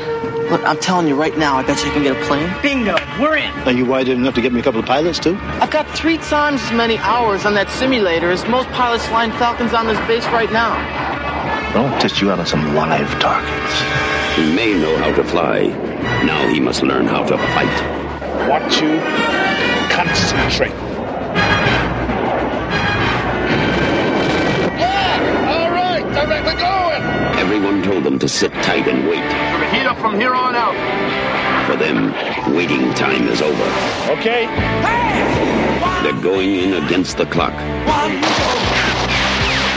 Look, 0.51 0.63
I'm 0.63 0.77
telling 0.77 1.05
you 1.05 1.15
right 1.15 1.37
now, 1.37 1.57
I 1.57 1.63
bet 1.63 1.83
you 1.83 1.91
I 1.91 1.93
can 1.93 2.03
get 2.03 2.15
a 2.15 2.25
plane. 2.27 2.49
Bingo, 2.61 2.95
we're 3.19 3.35
in. 3.35 3.51
Are 3.67 3.73
you 3.73 3.85
wide 3.85 4.07
enough 4.07 4.35
to 4.35 4.41
get 4.41 4.53
me 4.53 4.61
a 4.61 4.63
couple 4.63 4.79
of 4.79 4.85
pilots, 4.85 5.19
too? 5.19 5.37
I've 5.59 5.69
got 5.69 5.85
three 5.89 6.19
times 6.19 6.61
as 6.63 6.71
many 6.71 6.97
hours 6.99 7.45
on 7.45 7.55
that 7.55 7.69
simulator 7.71 8.31
as 8.31 8.47
most 8.47 8.69
pilots 8.69 9.05
flying 9.07 9.33
Falcons 9.33 9.73
on 9.73 9.85
this 9.85 9.99
base 10.07 10.25
right 10.27 10.51
now. 10.53 10.71
I'll 11.75 11.99
test 11.99 12.21
you 12.21 12.31
out 12.31 12.39
on 12.39 12.45
some 12.45 12.73
live 12.73 13.09
targets. 13.19 14.37
He 14.37 14.55
may 14.55 14.79
know 14.79 14.95
how 14.99 15.13
to 15.13 15.25
fly. 15.25 15.92
Now 16.25 16.47
he 16.47 16.59
must 16.59 16.83
learn 16.83 17.05
how 17.05 17.23
to 17.25 17.37
fight. 17.37 18.47
Want 18.47 18.81
you 18.81 18.99
concentrate. 19.93 20.71
Yeah! 24.79 25.53
All 25.53 25.71
right, 25.71 26.03
directly 26.13 26.55
going. 26.55 27.03
Everyone 27.39 27.83
told 27.83 28.03
them 28.05 28.19
to 28.19 28.29
sit 28.29 28.53
tight 28.63 28.87
and 28.87 29.07
wait. 29.07 29.23
Heat 29.73 29.85
up 29.85 29.97
from 29.97 30.19
here 30.19 30.33
on 30.33 30.55
out. 30.55 30.75
For 31.67 31.75
them, 31.75 32.13
waiting 32.55 32.93
time 32.93 33.27
is 33.27 33.41
over. 33.41 33.63
Okay. 34.17 34.45
Hey. 34.45 36.03
They're 36.03 36.21
going 36.21 36.55
in 36.55 36.85
against 36.85 37.17
the 37.17 37.25
clock. 37.25 37.53
One, 37.87 38.11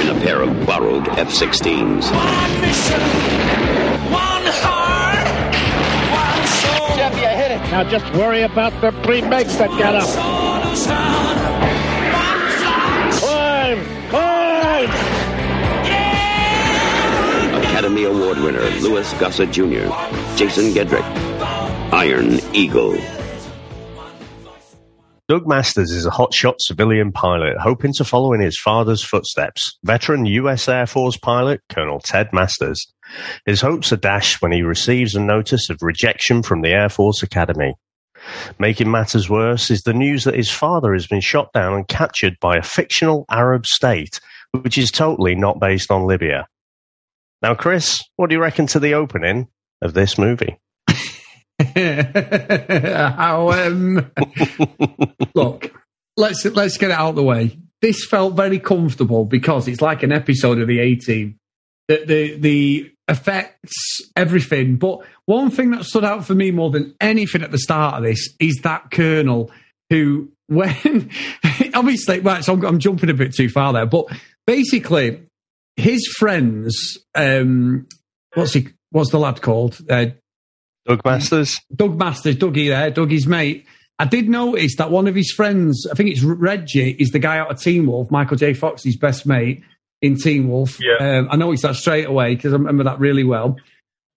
In 0.01 0.17
a 0.17 0.21
pair 0.25 0.43
of 0.43 0.67
borrowed 0.67 1.09
F 1.11 1.29
16s. 1.31 2.11
Chappie, 2.11 2.17
I 4.23 4.49
hit 4.49 4.81
it. 4.83 4.86
Now 7.77 7.85
just 7.85 8.11
worry 8.15 8.41
about 8.41 8.73
the 8.81 8.91
pre-bakes 9.03 9.57
that 9.57 9.69
got 9.69 9.97
up. 9.97 10.09
Climb! 13.19 13.85
Climb! 14.09 14.89
Academy 17.61 18.05
Award 18.05 18.39
winner 18.39 18.63
Louis 18.81 19.13
Gossett 19.19 19.51
Jr., 19.51 19.93
Jason 20.39 20.73
Gedrick, 20.73 21.05
Iron 21.93 22.41
Eagle. 22.55 22.97
Doug 25.29 25.45
Masters 25.45 25.91
is 25.91 26.07
a 26.07 26.11
hotshot 26.11 26.61
civilian 26.61 27.11
pilot 27.11 27.57
hoping 27.59 27.93
to 27.95 28.05
follow 28.05 28.33
in 28.33 28.41
his 28.41 28.57
father's 28.57 29.03
footsteps, 29.03 29.77
veteran 29.83 30.25
U.S. 30.25 30.69
Air 30.69 30.87
Force 30.87 31.17
pilot 31.17 31.61
Colonel 31.69 31.99
Ted 31.99 32.33
Masters. 32.33 32.87
His 33.45 33.61
hopes 33.61 33.93
are 33.93 33.97
dashed 33.97 34.41
when 34.41 34.53
he 34.53 34.63
receives 34.63 35.17
a 35.17 35.21
notice 35.21 35.69
of 35.69 35.79
rejection 35.83 36.45
from 36.45 36.61
the 36.61 36.69
Air 36.69 36.89
Force 36.89 37.25
Academy. 37.25 37.75
Making 38.61 38.89
matters 38.89 39.29
worse 39.29 39.69
is 39.69 39.83
the 39.83 39.93
news 39.93 40.23
that 40.25 40.37
his 40.37 40.49
father 40.49 40.93
has 40.93 41.09
been 41.09 41.21
shot 41.21 41.53
down 41.53 41.75
and 41.75 41.89
captured 41.89 42.37
by 42.41 42.57
a 42.57 42.63
fictional 42.63 43.25
Arab 43.29 43.67
state, 43.67 44.21
which 44.53 44.79
is 44.79 44.93
totally 44.93 45.35
not 45.35 45.59
based 45.59 45.91
on 45.91 46.07
Libya. 46.07 46.47
Now, 47.43 47.57
Chris, 47.57 48.01
what 48.15 48.31
do 48.31 48.37
you 48.37 48.41
reckon 48.41 48.69
to 48.69 48.79
the 48.79 48.95
opening 48.95 49.49
of 49.83 49.93
this 49.93 50.19
movie? 50.19 50.61
How, 53.17 53.51
um, 53.51 54.11
look, 55.35 55.71
let's 56.17 56.45
let's 56.47 56.79
get 56.79 56.91
it 56.91 56.97
out 56.97 57.11
of 57.11 57.17
the 57.17 57.23
way. 57.23 57.59
This 57.83 58.07
felt 58.07 58.35
very 58.35 58.59
comfortable 58.59 59.27
because 59.27 59.69
it's 59.69 59.83
like 59.83 60.03
an 60.03 60.11
episode 60.11 60.59
of 60.59 60.69
the 60.69 60.81
A 60.81 60.95
Team. 60.95 61.39
The, 61.89 62.05
the 62.07 62.37
the 62.39 62.93
effects, 63.09 64.01
everything. 64.17 64.77
But 64.77 65.01
one 65.27 65.51
thing 65.51 65.71
that 65.73 65.85
stood 65.85 66.05
out 66.05 66.25
for 66.25 66.35
me 66.35 66.51
more 66.51 66.71
than 66.71 66.95
anything 66.99 67.43
at 67.43 67.51
the 67.51 67.59
start 67.59 67.97
of 67.97 68.05
this 68.05 68.35
is 68.41 68.61
that 68.63 68.91
Colonel 68.91 69.51
who, 69.91 70.31
when 70.47 71.11
obviously, 71.75 72.21
right. 72.21 72.43
So 72.43 72.55
I'm, 72.55 72.65
I'm 72.65 72.79
jumping 72.79 73.11
a 73.11 73.15
bit 73.15 73.35
too 73.35 73.51
far 73.51 73.75
there, 73.75 73.87
but 73.87 74.07
basically, 74.47 75.27
his 75.77 76.07
friends. 76.17 76.99
Um, 77.15 77.87
what's 78.33 78.55
he? 78.55 78.69
What's 78.91 79.11
the 79.11 79.19
lad 79.19 79.43
called? 79.43 79.79
Uh, 79.91 80.07
Doug 80.87 81.05
Masters? 81.05 81.59
Doug 81.75 81.99
Masters, 81.99 82.37
Dougie 82.37 82.69
there, 82.69 82.91
Dougie's 82.91 83.27
mate. 83.27 83.67
I 83.99 84.05
did 84.05 84.29
notice 84.29 84.77
that 84.77 84.91
one 84.91 85.07
of 85.07 85.15
his 85.15 85.33
friends, 85.33 85.87
I 85.91 85.95
think 85.95 86.11
it's 86.11 86.23
Reggie, 86.23 86.91
is 86.99 87.11
the 87.11 87.19
guy 87.19 87.39
out 87.39 87.51
of 87.51 87.61
Teen 87.61 87.87
Wolf, 87.87 88.11
Michael 88.11 88.37
J. 88.37 88.53
Fox's 88.53 88.97
best 88.97 89.27
mate 89.27 89.63
in 90.03 90.17
Teen 90.17 90.49
Wolf. 90.49 90.79
Yeah. 90.81 91.19
Um, 91.19 91.29
I 91.31 91.37
noticed 91.37 91.63
that 91.63 91.77
straight 91.77 92.07
away 92.07 92.35
because 92.35 92.53
I 92.53 92.57
remember 92.57 92.85
that 92.85 92.99
really 93.01 93.25
well. 93.25 93.57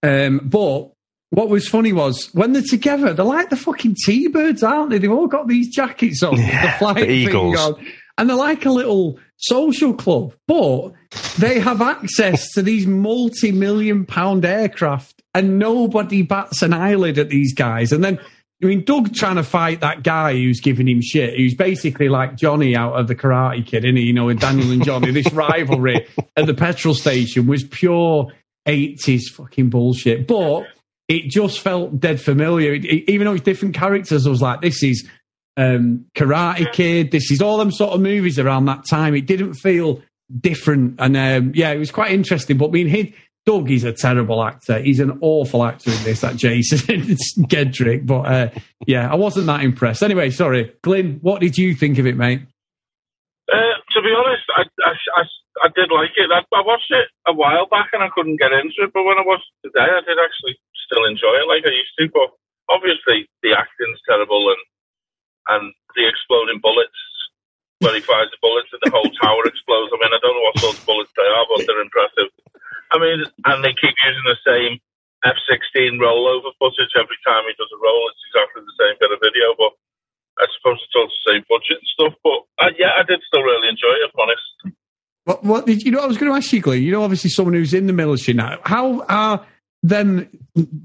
Um, 0.03 0.39
but 0.43 0.91
what 1.29 1.47
was 1.49 1.67
funny 1.67 1.93
was 1.93 2.25
when 2.33 2.51
they're 2.53 2.61
together, 2.61 3.13
they're 3.13 3.23
like 3.25 3.49
the 3.49 3.55
fucking 3.55 3.95
T-birds, 4.05 4.63
aren't 4.63 4.89
they? 4.89 4.97
They've 4.97 5.11
all 5.11 5.27
got 5.27 5.47
these 5.47 5.69
jackets 5.73 6.21
on, 6.23 6.38
Yeah, 6.38 6.65
the 6.73 6.77
flight 6.77 6.95
the 6.97 7.01
thing 7.03 7.11
Eagles. 7.29 7.57
on, 7.59 7.85
and 8.17 8.29
they're 8.29 8.35
like 8.35 8.65
a 8.65 8.71
little 8.71 9.17
social 9.38 9.93
club, 9.93 10.33
but 10.47 10.91
they 11.38 11.59
have 11.59 11.81
access 11.81 12.51
to 12.51 12.61
these 12.61 12.85
multi-million 12.85 14.05
pound 14.05 14.43
aircraft, 14.43 15.18
and 15.33 15.59
nobody 15.59 16.21
bats 16.21 16.62
an 16.62 16.74
eyelid 16.74 17.17
at 17.17 17.29
these 17.29 17.53
guys. 17.53 17.91
And 17.91 18.03
then, 18.03 18.19
I 18.62 18.65
mean, 18.65 18.83
Doug 18.83 19.13
trying 19.13 19.36
to 19.38 19.43
fight 19.43 19.81
that 19.81 20.03
guy 20.03 20.33
who's 20.33 20.59
giving 20.59 20.88
him 20.88 21.01
shit, 21.01 21.38
who's 21.38 21.55
basically 21.55 22.09
like 22.09 22.36
Johnny 22.36 22.75
out 22.75 22.93
of 23.00 23.07
the 23.07 23.15
Karate 23.15 23.65
Kid, 23.65 23.86
isn't 23.86 23.95
he? 23.95 24.03
You 24.03 24.13
know, 24.13 24.25
with 24.25 24.39
Daniel 24.39 24.71
and 24.71 24.83
Johnny. 24.83 25.12
this 25.12 25.31
rivalry 25.33 26.07
at 26.36 26.45
the 26.45 26.53
petrol 26.53 26.93
station 26.93 27.48
was 27.48 27.63
pure 27.63 28.27
80s 28.67 29.24
fucking 29.36 29.69
bullshit. 29.69 30.27
But 30.27 30.63
it 31.07 31.29
just 31.29 31.59
felt 31.62 32.00
dead 32.00 32.19
familiar. 32.19 32.74
It- 32.74 32.86
it- 32.86 33.12
even 33.12 33.25
though 33.25 33.33
it's 33.33 33.43
different 33.43 33.75
characters, 33.75 34.27
I 34.27 34.29
was 34.29 34.41
like, 34.41 34.62
this 34.62 34.83
is 34.83 35.07
um, 35.57 36.05
Karate 36.15 36.71
Kid. 36.71 37.12
This 37.12 37.31
is 37.31 37.41
all 37.41 37.57
them 37.57 37.71
sort 37.71 37.93
of 37.93 38.01
movies 38.01 38.39
around 38.39 38.65
that 38.65 38.86
time. 38.88 39.15
It 39.15 39.25
didn't 39.25 39.55
feel 39.55 40.01
different, 40.39 40.95
and 41.00 41.17
um, 41.17 41.51
yeah, 41.55 41.71
it 41.71 41.79
was 41.79 41.91
quite 41.91 42.12
interesting. 42.12 42.57
But 42.57 42.67
I 42.67 42.71
mean, 42.71 42.88
his, 42.88 43.07
Doug 43.46 43.72
is 43.72 43.84
a 43.84 43.93
terrible 43.93 44.43
actor. 44.43 44.79
He's 44.79 45.00
an 45.00 45.17
awful 45.22 45.63
actor 45.63 45.91
in 45.91 46.03
this, 46.03 46.22
that 46.22 46.36
Jason 46.36 46.77
Gedrick. 47.50 48.05
But 48.05 48.22
uh, 48.22 48.50
yeah, 48.86 49.12
I 49.12 49.15
wasn't 49.15 49.48
that 49.48 49.63
impressed. 49.63 50.03
Anyway, 50.03 50.29
sorry. 50.29 50.74
Glynn, 50.81 51.19
what 51.22 51.41
did 51.41 51.58
you 51.58 51.74
think 51.74 51.98
of 51.98 52.05
it, 52.05 52.17
mate? 52.17 52.41
Uh, 53.51 53.75
to 53.96 54.00
be 54.01 54.13
honest, 54.13 54.46
I, 54.53 54.63
I, 54.86 54.93
I, 54.93 55.24
I 55.65 55.67
did 55.74 55.89
like 55.89 56.13
it. 56.15 56.29
I, 56.29 56.46
I 56.53 56.62
watched 56.62 56.91
it 56.91 57.10
a 57.25 57.34
while 57.34 57.65
back 57.65 57.89
and 57.93 58.03
I 58.03 58.13
couldn't 58.13 58.38
get 58.38 58.53
into 58.53 58.86
it, 58.86 58.93
but 58.93 59.03
when 59.03 59.17
I 59.17 59.25
watched 59.25 59.50
today, 59.65 59.89
I 59.89 60.05
did 60.05 60.22
actually 60.22 60.60
still 60.86 61.05
enjoy 61.10 61.41
it 61.41 61.50
like 61.50 61.65
I 61.65 61.74
used 61.74 61.96
to. 61.98 62.05
But 62.13 62.29
obviously, 62.69 63.25
the 63.41 63.58
acting's 63.58 64.00
terrible 64.05 64.53
and 64.53 64.62
and 65.50 65.74
the 65.98 66.05
exploding 66.05 66.62
bullets 66.62 67.01
where 67.79 67.96
he 67.96 68.03
fires 68.03 68.29
the 68.29 68.43
bullets 68.43 68.69
and 68.69 68.84
the 68.84 68.93
whole 68.93 69.10
tower 69.17 69.41
explodes. 69.48 69.89
I 69.89 69.98
mean, 69.98 70.13
I 70.13 70.19
don't 70.22 70.36
know 70.36 70.46
what 70.46 70.60
sort 70.60 70.77
of 70.77 70.86
bullets 70.86 71.12
they 71.15 71.25
are, 71.25 71.46
but 71.48 71.65
they're 71.65 71.81
impressive. 71.81 72.29
I 72.91 72.98
mean, 72.98 73.22
and 73.46 73.63
they 73.63 73.74
keep 73.77 73.93
using 73.93 74.25
the 74.25 74.41
same 74.46 74.79
F-16 75.25 76.00
rollover 76.00 76.55
footage 76.58 76.93
every 76.96 77.19
time 77.27 77.43
he 77.46 77.53
does 77.60 77.69
a 77.69 77.79
roll. 77.79 78.10
It's 78.10 78.24
exactly 78.31 78.63
the 78.63 78.77
same 78.79 78.96
bit 79.00 79.12
of 79.12 79.19
video, 79.19 79.53
but 79.58 79.75
I 80.39 80.48
suppose 80.58 80.79
it's 80.79 80.96
all 80.96 81.12
the 81.12 81.25
same 81.27 81.43
budget 81.51 81.84
and 81.84 81.89
stuff. 81.93 82.13
But 82.24 82.39
uh, 82.58 82.72
yeah, 82.79 82.96
I 82.98 83.03
did 83.03 83.19
still 83.27 83.43
really 83.43 83.67
enjoy 83.67 83.93
it, 84.00 84.08
if 84.08 84.15
I'm 84.15 84.24
honest. 84.25 84.77
What, 85.25 85.43
what 85.43 85.65
did 85.65 85.84
you 85.84 85.91
know? 85.91 86.00
I 86.00 86.08
was 86.08 86.17
going 86.17 86.31
to 86.31 86.38
ask 86.38 86.51
you, 86.53 86.62
Glenn. 86.62 86.81
You 86.81 86.91
know, 86.91 87.03
obviously, 87.03 87.29
someone 87.29 87.53
who's 87.53 87.74
in 87.74 87.88
the 87.88 87.93
military 87.93 88.36
now. 88.36 88.60
How 88.63 89.01
are 89.05 89.46
then 89.84 90.29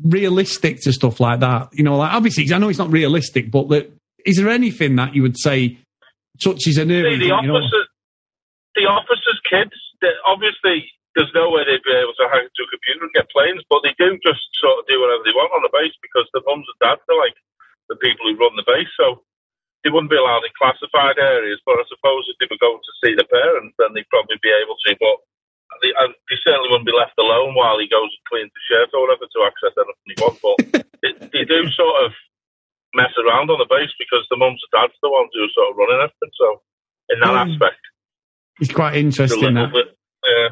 realistic 0.05 0.81
to 0.83 0.93
stuff 0.93 1.21
like 1.21 1.41
that? 1.41 1.69
You 1.73 1.85
know, 1.85 1.97
like 1.97 2.13
obviously, 2.13 2.53
I 2.53 2.59
know 2.59 2.69
it's 2.69 2.79
not 2.79 2.91
realistic, 2.91 3.51
but 3.51 3.69
the, 3.69 3.91
is 4.27 4.37
there 4.37 4.49
anything 4.49 4.97
that 4.97 5.15
you 5.15 5.23
would 5.23 5.39
say 5.39 5.79
touches 6.43 6.77
a 6.77 6.85
nerve? 6.85 7.13
See, 7.13 7.19
the 7.19 7.25
you 7.25 7.31
know? 7.31 7.55
officers, 7.55 7.89
the 8.75 8.83
officers' 8.83 9.41
kids. 9.49 9.73
Obviously, 10.29 10.91
there's 11.15 11.31
no 11.35 11.51
way 11.51 11.63
they'd 11.63 11.83
be 11.87 11.95
able 11.95 12.15
to 12.19 12.27
hack 12.31 12.43
into 12.47 12.67
a 12.67 12.71
computer 12.75 13.07
and 13.07 13.15
get 13.15 13.31
planes, 13.31 13.63
but 13.71 13.81
they 13.87 13.95
do 13.99 14.19
just 14.27 14.43
sort 14.59 14.83
of 14.83 14.87
do 14.91 14.99
whatever 14.99 15.23
they 15.23 15.35
want 15.35 15.55
on 15.55 15.63
the 15.63 15.71
base 15.75 15.95
because 16.03 16.27
the 16.35 16.43
mums 16.47 16.67
and 16.67 16.79
dads 16.83 17.07
are 17.07 17.21
like 17.23 17.39
the 17.91 17.99
people 18.03 18.27
who 18.27 18.35
run 18.39 18.55
the 18.59 18.67
base. 18.67 18.91
So 18.99 19.23
they 19.87 19.93
wouldn't 19.95 20.11
be 20.11 20.19
allowed 20.19 20.43
in 20.43 20.53
classified 20.59 21.21
areas. 21.23 21.63
But 21.63 21.79
I 21.79 21.85
suppose 21.87 22.27
if 22.27 22.37
they 22.43 22.51
were 22.51 22.59
going 22.59 22.83
to 22.83 22.95
see 23.05 23.13
the 23.15 23.29
parents, 23.31 23.77
then 23.79 23.95
they'd 23.95 24.09
probably 24.11 24.41
be 24.43 24.51
able 24.51 24.75
to. 24.75 24.91
But 24.99 25.17
they, 25.85 25.93
and 26.03 26.11
they 26.31 26.39
certainly 26.43 26.71
wouldn't 26.73 26.89
be 26.91 26.97
left 26.97 27.15
alone 27.21 27.55
while 27.55 27.79
he 27.79 27.87
goes 27.87 28.11
and 28.11 28.25
cleans 28.27 28.51
the 28.51 28.63
shirt 28.67 28.91
or 28.97 29.07
whatever 29.07 29.27
to 29.31 29.41
access 29.47 29.75
anything 29.79 30.11
he 30.11 30.19
wants. 30.19 30.41
But 30.43 30.57
they, 31.05 31.13
they 31.31 31.45
do 31.47 31.69
sort 31.77 32.09
of 32.09 32.11
mess 32.95 33.15
around 33.23 33.51
on 33.55 33.59
the 33.63 33.71
base 33.71 33.91
because 33.99 34.23
the 34.31 34.39
mums 34.39 34.63
and 34.67 34.73
dads 34.75 34.95
are 34.99 35.05
the 35.07 35.15
ones 35.15 35.31
who 35.35 35.47
are 35.47 35.55
sort 35.55 35.71
of 35.71 35.79
running 35.79 36.03
everything. 36.03 36.35
So 36.39 36.47
in 37.15 37.19
that 37.23 37.35
Mm. 37.39 37.55
aspect, 37.55 37.83
It's 38.63 38.73
quite 38.73 38.95
interesting. 38.99 39.55
That. 39.55 39.71
bit. 39.75 39.95
Yeah. 40.25 40.49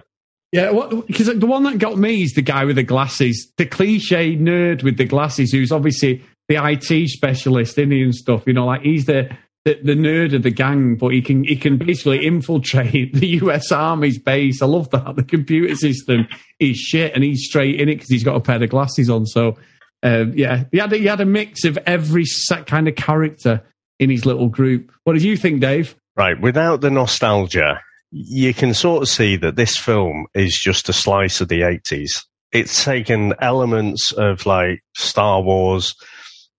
Yeah, 0.53 0.71
because 1.07 1.27
the 1.27 1.47
one 1.47 1.63
that 1.63 1.79
got 1.79 1.97
me 1.97 2.23
is 2.23 2.35
the 2.35 2.43
guy 2.43 2.67
with 2.67 2.77
the 2.77 2.83
glasses, 2.83 3.51
the 3.57 3.65
cliche 3.65 4.37
nerd 4.37 4.83
with 4.83 4.99
the 4.99 5.07
glasses, 5.07 5.51
who's 5.51 5.73
obviously 5.73 6.23
the 6.49 6.57
IT 6.63 7.09
specialist 7.09 7.79
in 7.79 7.91
and 7.91 8.15
stuff. 8.15 8.47
You 8.47 8.53
know, 8.53 8.67
like 8.67 8.83
he's 8.83 9.07
the, 9.07 9.35
the 9.65 9.79
the 9.83 9.95
nerd 9.95 10.35
of 10.35 10.43
the 10.43 10.51
gang, 10.51 10.97
but 10.97 11.09
he 11.09 11.23
can 11.23 11.43
he 11.45 11.57
can 11.57 11.79
basically 11.79 12.27
infiltrate 12.27 13.15
the 13.15 13.27
U.S. 13.29 13.73
Army's 13.73 14.19
base. 14.19 14.61
I 14.61 14.67
love 14.67 14.91
that 14.91 15.17
the 15.17 15.23
computer 15.23 15.75
system 15.75 16.29
is 16.61 16.77
shit, 16.77 17.15
and 17.15 17.25
he's 17.25 17.47
straight 17.47 17.81
in 17.81 17.89
it 17.89 17.95
because 17.95 18.11
he's 18.11 18.25
got 18.25 18.37
a 18.37 18.41
pair 18.41 18.63
of 18.63 18.69
glasses 18.69 19.09
on. 19.09 19.25
So, 19.25 19.57
um, 20.03 20.35
yeah, 20.37 20.65
he 20.71 20.79
had 20.79 20.93
a, 20.93 20.99
he 20.99 21.07
had 21.07 21.23
a 21.23 21.27
mix 21.27 21.65
of 21.65 21.79
every 21.87 22.25
kind 22.67 22.89
of 22.89 22.95
character 22.95 23.63
in 23.99 24.11
his 24.11 24.27
little 24.27 24.49
group. 24.49 24.93
What 25.05 25.15
did 25.15 25.23
you 25.23 25.39
think, 25.39 25.63
Dave? 25.63 25.97
Right, 26.15 26.39
without 26.39 26.83
the 26.83 26.91
nostalgia, 26.91 27.81
you 28.13 28.53
can 28.53 28.75
sort 28.75 29.03
of 29.03 29.09
see 29.09 29.37
that 29.37 29.57
this 29.57 29.77
film 29.79 30.27
is 30.35 30.55
just 30.55 30.91
a 30.91 30.93
slice 30.93 31.41
of 31.41 31.49
the 31.49 31.63
80s. 31.63 32.25
It's 32.53 32.85
taken 32.85 33.33
elements 33.41 34.13
of 34.13 34.45
like 34.45 34.85
Star 34.95 35.41
Wars, 35.41 35.95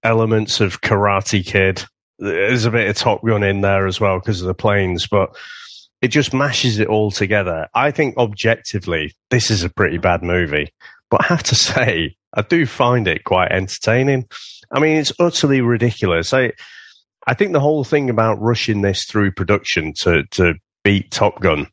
elements 0.03 0.59
of 0.59 0.81
Karate 0.81 1.45
Kid. 1.45 1.85
There's 2.17 2.65
a 2.65 2.71
bit 2.71 2.89
of 2.89 2.95
Top 2.95 3.23
Gun 3.23 3.43
in 3.43 3.61
there 3.61 3.85
as 3.85 4.01
well 4.01 4.17
because 4.17 4.41
of 4.41 4.47
the 4.47 4.55
planes, 4.55 5.07
but 5.07 5.29
it 6.01 6.07
just 6.07 6.33
mashes 6.33 6.79
it 6.79 6.87
all 6.87 7.11
together. 7.11 7.67
I 7.75 7.91
think 7.91 8.17
objectively, 8.17 9.13
this 9.29 9.51
is 9.51 9.63
a 9.63 9.69
pretty 9.69 9.99
bad 9.99 10.23
movie, 10.23 10.73
but 11.11 11.21
I 11.21 11.27
have 11.27 11.43
to 11.43 11.55
say, 11.55 12.15
I 12.33 12.41
do 12.41 12.65
find 12.65 13.07
it 13.07 13.25
quite 13.25 13.51
entertaining. 13.51 14.25
I 14.71 14.79
mean, 14.79 14.97
it's 14.97 15.13
utterly 15.19 15.61
ridiculous. 15.61 16.33
I, 16.33 16.53
I 17.27 17.35
think 17.35 17.53
the 17.53 17.59
whole 17.59 17.83
thing 17.83 18.09
about 18.09 18.41
rushing 18.41 18.81
this 18.81 19.05
through 19.05 19.33
production 19.33 19.93
to, 19.99 20.23
to 20.31 20.55
beat 20.83 21.11
Top 21.11 21.41
Gun 21.41 21.67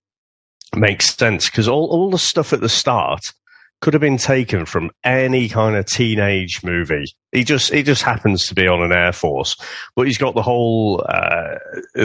makes 0.74 1.14
sense 1.14 1.50
because 1.50 1.68
all, 1.68 1.88
all 1.88 2.10
the 2.10 2.18
stuff 2.18 2.52
at 2.52 2.60
the 2.60 2.68
start 2.68 3.20
could 3.80 3.94
have 3.94 4.00
been 4.00 4.18
taken 4.18 4.66
from 4.66 4.90
any 5.04 5.48
kind 5.48 5.74
of 5.76 5.86
teenage 5.86 6.62
movie. 6.62 7.06
He 7.32 7.44
just 7.44 7.72
he 7.72 7.82
just 7.82 8.02
happens 8.02 8.46
to 8.46 8.54
be 8.54 8.68
on 8.68 8.82
an 8.82 8.92
air 8.92 9.12
force, 9.12 9.56
but 9.96 10.06
he's 10.06 10.18
got 10.18 10.34
the 10.34 10.42
whole 10.42 11.04
uh, 11.08 11.56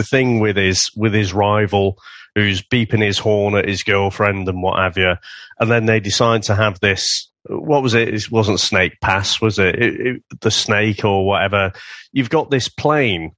thing 0.02 0.40
with 0.40 0.56
his 0.56 0.90
with 0.96 1.12
his 1.12 1.32
rival 1.32 1.98
who's 2.34 2.62
beeping 2.62 3.02
his 3.02 3.18
horn 3.18 3.54
at 3.54 3.68
his 3.68 3.82
girlfriend 3.82 4.48
and 4.48 4.62
what 4.62 4.78
have 4.78 4.96
you, 4.96 5.14
and 5.60 5.70
then 5.70 5.86
they 5.86 6.00
decide 6.00 6.42
to 6.44 6.54
have 6.54 6.80
this. 6.80 7.28
What 7.48 7.82
was 7.82 7.94
it? 7.94 8.12
It 8.12 8.30
wasn't 8.30 8.60
Snake 8.60 8.94
Pass, 9.00 9.40
was 9.40 9.58
it? 9.58 9.76
it, 9.76 10.00
it 10.00 10.22
the 10.40 10.50
snake 10.50 11.04
or 11.04 11.26
whatever. 11.26 11.72
You've 12.12 12.30
got 12.30 12.50
this 12.50 12.68
plane 12.68 13.32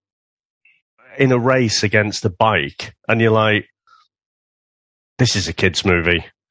in 1.18 1.32
a 1.32 1.38
race 1.38 1.82
against 1.82 2.25
a 2.25 2.30
bike, 2.30 2.94
and 3.08 3.20
you're 3.20 3.30
like, 3.30 3.66
"This 5.18 5.37
is 5.37 5.48
a 5.48 5.52
kids' 5.52 5.84
movie." 5.84 6.25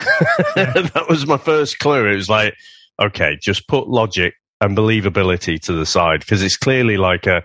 that 0.56 1.06
was 1.10 1.26
my 1.26 1.38
first 1.38 1.80
clue. 1.80 2.06
It 2.06 2.16
was 2.16 2.30
like, 2.30 2.54
okay, 3.02 3.38
just 3.42 3.68
put 3.68 3.88
logic 3.88 4.36
and 4.62 4.78
believability 4.78 5.60
to 5.62 5.74
the 5.74 5.86
side 5.86 6.20
because 6.20 6.44
it's 6.44 6.58
clearly 6.58 6.98
like 6.98 7.26
a 7.28 7.44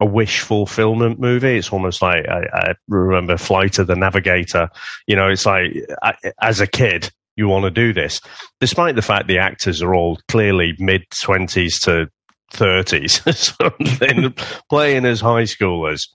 a 0.00 0.06
wish 0.06 0.40
fulfillment 0.40 1.18
movie. 1.18 1.56
It's 1.56 1.72
almost 1.72 2.02
like 2.02 2.28
I, 2.28 2.44
I 2.52 2.74
remember 2.88 3.36
Flight 3.36 3.78
of 3.78 3.88
the 3.88 3.96
Navigator. 3.96 4.68
You 5.06 5.16
know, 5.16 5.28
it's 5.28 5.46
like 5.46 5.72
I, 6.02 6.14
as 6.40 6.60
a 6.60 6.66
kid, 6.66 7.10
you 7.36 7.48
want 7.48 7.64
to 7.64 7.70
do 7.70 7.92
this, 7.92 8.20
despite 8.60 8.94
the 8.94 9.02
fact 9.02 9.26
the 9.26 9.38
actors 9.38 9.82
are 9.82 9.94
all 9.94 10.20
clearly 10.28 10.74
mid 10.78 11.02
twenties 11.22 11.80
to 11.80 12.08
thirties, 12.50 13.22
something 13.38 14.34
playing 14.70 15.04
as 15.04 15.20
high 15.20 15.44
schoolers. 15.44 16.06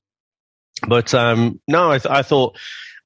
But 0.87 1.13
um, 1.13 1.59
no, 1.67 1.91
I, 1.91 1.99
th- 1.99 2.11
I 2.11 2.23
thought 2.23 2.57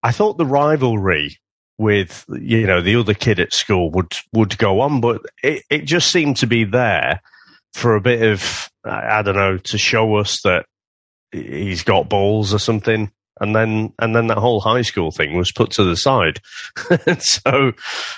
I 0.03 0.11
thought 0.11 0.37
the 0.37 0.45
rivalry 0.45 1.37
with 1.77 2.25
you 2.29 2.65
know 2.65 2.81
the 2.81 2.95
other 2.95 3.13
kid 3.13 3.39
at 3.39 3.53
school 3.53 3.91
would 3.91 4.13
would 4.33 4.57
go 4.57 4.81
on, 4.81 5.01
but 5.01 5.21
it, 5.43 5.63
it 5.69 5.85
just 5.85 6.11
seemed 6.11 6.37
to 6.37 6.47
be 6.47 6.63
there 6.63 7.21
for 7.73 7.95
a 7.95 8.01
bit 8.01 8.23
of 8.23 8.69
I 8.83 9.21
don't 9.21 9.35
know 9.35 9.57
to 9.57 9.77
show 9.77 10.15
us 10.15 10.41
that 10.43 10.65
he's 11.31 11.83
got 11.83 12.09
balls 12.09 12.53
or 12.53 12.59
something, 12.59 13.11
and 13.39 13.55
then 13.55 13.93
and 13.99 14.15
then 14.15 14.27
that 14.27 14.37
whole 14.37 14.59
high 14.59 14.81
school 14.81 15.11
thing 15.11 15.37
was 15.37 15.51
put 15.51 15.71
to 15.71 15.83
the 15.83 15.95
side. 15.95 16.39
so 17.19 17.73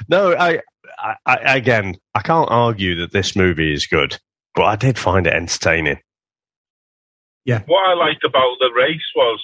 no, 0.08 0.36
I, 0.36 0.62
I, 0.98 1.16
I 1.26 1.58
again 1.58 1.98
I 2.16 2.22
can't 2.22 2.50
argue 2.50 2.96
that 3.02 3.12
this 3.12 3.36
movie 3.36 3.74
is 3.74 3.88
good, 3.88 4.18
but 4.56 4.64
I 4.64 4.76
did 4.76 4.98
find 4.98 5.28
it 5.28 5.34
entertaining. 5.34 6.00
Yeah. 7.46 7.64
What 7.66 7.88
I 7.88 7.94
liked 7.94 8.24
about 8.24 8.60
the 8.60 8.72
race 8.76 9.06
was 9.16 9.40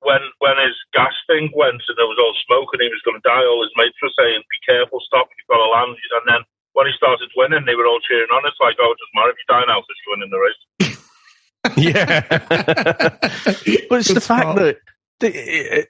when 0.00 0.20
when 0.40 0.56
his 0.60 0.76
gas 0.92 1.12
thing 1.26 1.52
went 1.54 1.80
and 1.84 1.96
there 1.96 2.08
was 2.08 2.20
all 2.20 2.36
smoke 2.46 2.72
and 2.72 2.82
he 2.82 2.88
was 2.88 3.04
going 3.04 3.20
to 3.20 3.26
die, 3.26 3.44
all 3.44 3.64
his 3.64 3.74
mates 3.76 3.96
were 4.00 4.12
saying, 4.16 4.40
"Be 4.40 4.60
careful, 4.64 5.00
stop, 5.04 5.28
you've 5.32 5.48
got 5.48 5.60
to 5.60 5.70
land." 5.70 5.96
And 5.96 6.26
then 6.26 6.42
when 6.72 6.86
he 6.86 6.94
started 6.96 7.28
winning, 7.36 7.64
they 7.64 7.76
were 7.76 7.86
all 7.86 8.00
cheering 8.04 8.32
on. 8.32 8.46
It's 8.48 8.60
like, 8.60 8.76
"Oh, 8.80 8.92
it 8.92 8.98
doesn't 9.00 9.16
matter 9.16 9.32
if 9.32 9.40
you 9.40 9.48
die 9.48 9.66
now, 9.68 9.80
because 9.80 9.98
you're 10.00 10.14
winning 10.16 10.32
the 10.32 10.40
race." 10.40 10.62
yeah. 11.76 12.20
but 13.88 13.98
it's 14.00 14.14
the 14.14 14.24
fact 14.24 14.56
that 14.56 14.78
the, 15.20 15.86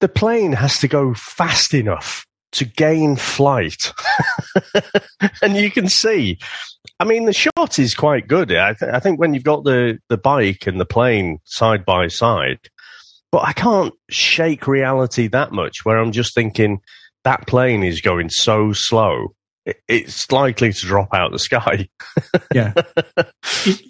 the 0.00 0.08
plane 0.08 0.52
has 0.52 0.78
to 0.78 0.88
go 0.88 1.14
fast 1.14 1.74
enough 1.74 2.26
to 2.52 2.64
gain 2.64 3.16
flight. 3.16 3.92
and 5.42 5.56
you 5.56 5.70
can 5.70 5.88
see, 5.88 6.38
I 6.98 7.04
mean, 7.04 7.24
the 7.24 7.32
shot 7.32 7.78
is 7.78 7.94
quite 7.94 8.28
good. 8.28 8.52
I, 8.52 8.74
th- 8.74 8.92
I 8.92 9.00
think 9.00 9.20
when 9.20 9.34
you've 9.34 9.44
got 9.44 9.64
the, 9.64 9.98
the 10.08 10.18
bike 10.18 10.66
and 10.66 10.80
the 10.80 10.86
plane 10.86 11.38
side 11.44 11.84
by 11.84 12.08
side, 12.08 12.58
but 13.32 13.44
I 13.44 13.52
can't 13.52 13.94
shake 14.10 14.66
reality 14.66 15.28
that 15.28 15.52
much 15.52 15.84
where 15.84 15.98
I'm 15.98 16.12
just 16.12 16.34
thinking 16.34 16.80
that 17.24 17.46
plane 17.46 17.84
is 17.84 18.00
going 18.00 18.30
so 18.30 18.72
slow. 18.72 19.34
It's 19.86 20.30
likely 20.32 20.72
to 20.72 20.86
drop 20.86 21.14
out 21.14 21.32
the 21.32 21.38
sky. 21.38 21.88
Yeah. 22.52 22.72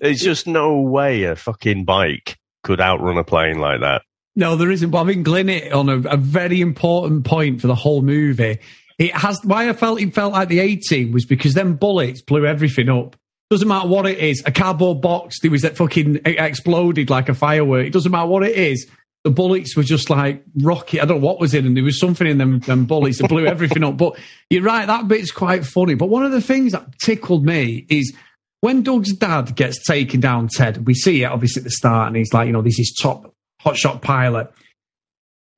There's 0.03 0.21
just 0.21 0.47
no 0.47 0.79
way 0.79 1.23
a 1.23 1.35
fucking 1.35 1.87
bike 1.87 2.37
could 2.63 2.79
outrun 2.79 3.17
a 3.17 3.25
plane 3.25 3.59
like 3.59 3.81
that. 3.81 4.03
No, 4.37 4.57
there 4.57 4.71
isn't. 4.71 4.91
But 4.91 5.03
I 5.03 5.07
think 5.07 5.25
Glenn 5.25 5.49
hit 5.49 5.73
on 5.73 5.89
a, 5.89 5.99
a 6.09 6.17
very 6.17 6.61
important 6.61 7.25
point 7.25 7.61
for 7.61 7.67
the 7.67 7.75
whole 7.75 8.03
movie. 8.03 8.59
It 8.99 9.15
has 9.15 9.41
why 9.45 9.69
I 9.69 9.73
felt 9.73 10.01
it 10.01 10.15
felt 10.15 10.33
like 10.33 10.49
the 10.49 10.61
A 10.61 10.77
team 10.77 11.13
was 11.13 11.25
because 11.25 11.55
them 11.55 11.75
bullets 11.75 12.21
blew 12.23 12.47
everything 12.47 12.89
up. 12.89 13.17
Doesn't 13.51 13.67
matter 13.67 13.89
what 13.89 14.07
it 14.07 14.19
is, 14.19 14.43
a 14.47 14.53
cardboard 14.53 15.01
box 15.01 15.41
that 15.41 15.51
was 15.51 15.63
that 15.63 15.77
fucking 15.77 16.21
exploded 16.25 17.11
like 17.11 17.29
a 17.29 17.35
firework. 17.35 17.87
It 17.87 17.93
doesn't 17.93 18.13
matter 18.13 18.29
what 18.29 18.45
it 18.45 18.55
is. 18.55 18.87
the 19.25 19.31
bullets 19.31 19.77
were 19.77 19.83
just 19.83 20.09
like 20.09 20.43
rocket. 20.63 21.03
I 21.03 21.05
don't 21.05 21.21
know 21.21 21.27
what 21.27 21.41
was 21.41 21.53
in 21.53 21.65
them. 21.65 21.75
There 21.75 21.85
was 21.85 22.01
something 22.01 22.27
in 22.27 22.39
them, 22.39 22.61
them 22.61 22.87
bullets 22.87 23.19
that 23.19 23.29
blew 23.29 23.47
everything 23.47 23.85
up. 23.85 23.97
But 23.97 24.19
you're 24.49 24.63
right, 24.63 24.87
that 24.87 25.09
bit's 25.09 25.31
quite 25.31 25.65
funny. 25.65 25.95
But 25.95 26.09
one 26.09 26.25
of 26.25 26.33
the 26.33 26.41
things 26.41 26.73
that 26.73 26.99
tickled 26.99 27.45
me 27.45 27.87
is 27.91 28.15
when 28.61 28.83
Doug's 28.83 29.13
dad 29.13 29.55
gets 29.57 29.85
taken 29.87 30.21
down, 30.21 30.49
Ted, 30.49 30.87
we 30.87 30.95
see 30.95 31.23
it 31.23 31.27
obviously 31.27 31.61
at 31.61 31.65
the 31.65 31.71
start, 31.71 32.09
and 32.09 32.17
he's 32.17 32.33
like, 32.33 32.47
you 32.47 32.53
know, 32.53 32.63
this 32.63 32.79
is 32.79 32.97
top 33.01 33.35
hotshot 33.65 34.03
pilot. 34.03 34.53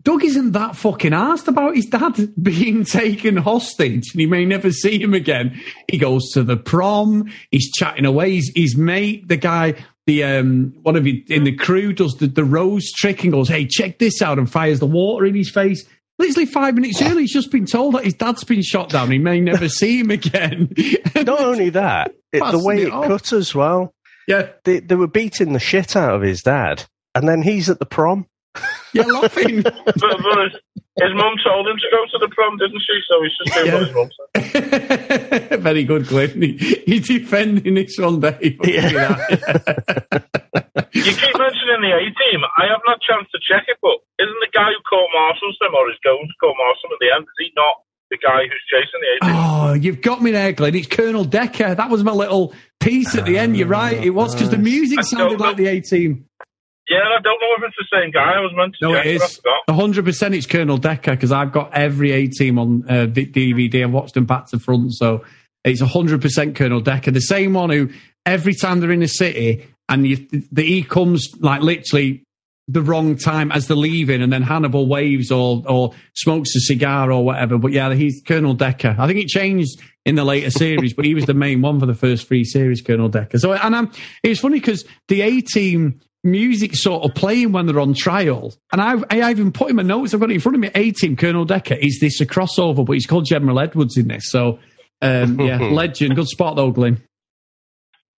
Doug 0.03 0.25
isn't 0.25 0.53
that 0.53 0.75
fucking 0.75 1.13
asked 1.15 1.47
about 1.47 1.77
his 1.77 1.87
dad 1.87 2.33
being 2.43 2.85
taken 2.85 3.37
hostage 3.37 4.11
and 4.13 4.21
he 4.21 4.27
may 4.27 4.45
never 4.45 4.73
see 4.73 5.01
him 5.01 5.15
again. 5.15 5.61
He 5.89 5.99
goes 5.99 6.31
to 6.33 6.43
the 6.43 6.57
prom, 6.57 7.31
he's 7.51 7.71
chatting 7.71 8.05
away, 8.05 8.37
his, 8.37 8.53
his 8.55 8.77
mate, 8.77 9.29
the 9.29 9.37
guy, 9.37 9.75
the 10.07 10.25
um 10.25 10.75
one 10.83 10.97
of 10.97 11.07
you 11.07 11.23
in 11.29 11.45
the 11.45 11.55
crew 11.55 11.93
does 11.93 12.15
the, 12.15 12.27
the 12.27 12.45
rose 12.45 12.91
trick 12.91 13.23
and 13.23 13.33
goes, 13.33 13.49
Hey, 13.49 13.67
check 13.67 13.99
this 13.99 14.21
out 14.21 14.39
and 14.39 14.51
fires 14.51 14.81
the 14.81 14.87
water 14.87 15.25
in 15.25 15.37
his 15.37 15.51
face. 15.51 15.85
Literally 16.19 16.47
five 16.47 16.75
minutes 16.75 17.01
early, 17.01 17.23
he's 17.23 17.33
just 17.33 17.53
been 17.53 17.67
told 17.67 17.95
that 17.95 18.05
his 18.05 18.15
dad's 18.15 18.45
been 18.45 18.63
shot 18.63 18.91
down. 18.91 19.11
He 19.11 19.19
may 19.19 19.41
never 19.41 19.69
see 19.69 20.01
him 20.01 20.11
again. 20.11 20.73
Not 21.15 21.41
only 21.41 21.71
that, 21.71 22.15
it, 22.33 22.41
the 22.51 22.63
way 22.63 22.83
it, 22.83 22.89
it 22.89 22.91
cut 22.91 23.33
as 23.33 23.55
well. 23.55 23.95
Yeah. 24.29 24.49
They, 24.65 24.81
they 24.81 24.95
were 24.95 25.09
beating 25.09 25.53
the 25.53 25.59
shit 25.59 25.97
out 25.97 26.15
of 26.17 26.23
his 26.23 26.43
dad. 26.43 26.85
And 27.15 27.29
then 27.29 27.43
he's 27.43 27.69
at 27.69 27.79
the 27.79 27.87
prom. 27.87 28.27
You're 28.93 29.13
laughing. 29.13 29.63
but, 29.63 29.75
but 29.97 30.39
his, 30.45 30.53
his 31.01 31.15
mum 31.15 31.35
told 31.43 31.69
him 31.69 31.77
to 31.77 31.89
go 31.91 32.05
to 32.13 32.19
the 32.19 32.29
prom, 32.29 32.59
didn't 32.59 32.83
she? 32.85 33.01
So 33.09 33.23
he's 33.23 33.33
just 33.39 33.55
doing 33.55 33.67
yeah. 33.67 33.75
what 33.75 33.87
his 33.87 33.95
mum 33.95 35.51
said. 35.51 35.63
Very 35.63 35.85
good, 35.85 36.07
Glenn. 36.07 36.43
He's 36.43 37.09
defending 37.09 37.75
this 37.75 37.99
one, 37.99 38.21
Dave. 38.21 38.59
Yeah. 38.65 39.17
you 40.93 41.13
keep 41.17 41.39
mentioning 41.39 41.81
the 41.81 41.93
A 41.97 42.05
team. 42.05 42.41
I 42.59 42.69
haven't 42.69 42.87
had 42.87 43.01
a 43.01 43.07
chance 43.07 43.29
to 43.33 43.41
check 43.41 43.65
it, 43.69 43.79
but 43.81 43.97
isn't 44.19 44.41
the 44.41 44.51
guy 44.53 44.69
who 44.69 44.81
court 44.89 45.09
martials 45.15 45.57
them 45.61 45.75
or 45.75 45.91
is 45.91 45.97
going 46.05 46.29
to 46.29 46.35
court 46.41 46.57
martial 46.59 46.91
at 46.93 47.01
the 47.01 47.11
end, 47.15 47.25
is 47.25 47.39
he 47.39 47.53
not 47.57 47.77
the 48.11 48.19
guy 48.19 48.43
who's 48.43 48.65
chasing 48.69 49.01
the 49.01 49.09
A 49.09 49.19
team? 49.25 49.37
Oh, 49.37 49.73
you've 49.73 50.03
got 50.03 50.23
me 50.23 50.31
there, 50.31 50.53
Glenn. 50.53 50.75
It's 50.75 50.87
Colonel 50.87 51.25
Decker. 51.25 51.75
That 51.75 51.89
was 51.89 52.05
my 52.05 52.13
little 52.13 52.53
piece 52.81 53.17
at 53.17 53.25
the 53.25 53.39
end. 53.39 53.57
You're 53.57 53.69
right. 53.69 54.03
It 54.05 54.11
was 54.11 54.35
because 54.35 54.51
the 54.51 54.59
music 54.59 55.03
sounded 55.05 55.41
like 55.41 55.57
the 55.57 55.69
A 55.69 55.81
team. 55.81 56.27
Yeah, 56.93 56.99
I 56.99 57.21
don't 57.23 57.41
know 57.41 57.57
if 57.57 57.63
it's 57.65 57.77
the 57.79 57.97
same 57.97 58.11
guy. 58.11 58.35
I 58.37 58.41
was 58.41 58.53
meant 58.55 58.75
to. 58.81 58.89
No, 58.89 58.95
it 58.95 59.07
is. 59.07 59.41
hundred 59.69 60.05
percent. 60.05 60.35
It's 60.35 60.47
Colonel 60.47 60.77
Decker 60.77 61.13
because 61.13 61.33
I've 61.33 61.53
got 61.53 61.73
every 61.73 62.13
A 62.13 62.27
team 62.27 62.59
on 62.59 62.85
uh, 62.89 63.07
DVD. 63.07 63.85
I've 63.85 63.93
watched 63.93 64.15
them 64.15 64.27
back 64.27 64.49
to 64.49 64.59
front, 64.59 64.93
so 64.93 65.25
it's 65.65 65.81
hundred 65.81 66.21
percent 66.21 66.55
Colonel 66.55 66.81
Decker, 66.81 67.11
the 67.11 67.21
same 67.21 67.55
one 67.55 67.71
who 67.71 67.89
every 68.27 68.55
time 68.55 68.81
they're 68.81 68.93
in 68.93 69.01
the 69.01 69.09
city 69.09 69.67
and 69.89 70.07
you, 70.07 70.27
the 70.51 70.65
E 70.65 70.83
comes 70.83 71.31
like 71.41 71.63
literally 71.63 72.23
the 72.69 72.83
wrong 72.83 73.17
time 73.17 73.51
as 73.53 73.67
they're 73.67 73.77
leaving, 73.77 74.23
and 74.23 74.33
then 74.33 74.43
Hannibal 74.43 74.87
waves 74.87 75.31
or 75.31 75.63
or 75.67 75.93
smokes 76.15 76.55
a 76.57 76.61
cigar 76.61 77.11
or 77.11 77.25
whatever. 77.25 77.59
But 77.59 77.73
yeah, 77.73 77.93
he's 77.95 78.23
Colonel 78.27 78.55
Decker. 78.55 78.97
I 78.99 79.07
think 79.07 79.19
it 79.19 79.29
changed 79.29 79.81
in 80.05 80.15
the 80.15 80.25
later 80.25 80.51
series, 80.51 80.95
but 80.95 81.05
he 81.05 81.15
was 81.15 81.27
the 81.27 81.35
main 81.35 81.63
one 81.63 81.79
for 81.81 81.87
the 81.87 81.95
first 81.95 82.27
three 82.27 82.45
series, 82.45 82.81
Colonel 82.81 83.09
Decker. 83.09 83.39
So 83.39 83.53
and 83.53 83.75
um, 83.75 83.93
it's 84.23 84.41
funny 84.41 84.61
because 84.61 84.85
the 85.09 85.23
A 85.23 85.41
team 85.41 86.01
music 86.25 86.75
sort 86.75 87.05
of 87.05 87.15
playing 87.15 87.53
when 87.53 87.67
they're 87.67 87.81
on 87.81 87.95
trial. 87.95 88.55
And 88.73 88.81
I, 88.81 88.97
I 89.11 89.31
even 89.31 89.53
put 89.53 89.71
in 89.71 89.77
my 89.77 89.83
notes, 89.83 90.15
I've 90.15 90.21
got 90.21 90.31
it 90.31 90.35
in 90.35 90.41
front 90.41 90.55
of 90.57 90.61
me, 90.61 90.71
A 90.75 90.93
Team, 90.93 91.17
Colonel 91.17 91.45
Decker. 91.45 91.75
Is 91.75 91.99
this 92.01 92.21
a 92.21 92.27
crossover? 92.27 92.85
But 92.85 92.93
he's 92.93 93.07
called 93.07 93.27
General 93.27 93.61
Edwards 93.61 93.97
in 93.97 94.09
this. 94.09 94.25
So, 94.31 94.59
um, 95.01 95.41
yeah, 95.47 95.59
legend. 95.59 96.17
Good 96.17 96.29
spot, 96.29 96.57
though, 96.57 96.71
Glenn. 96.71 97.03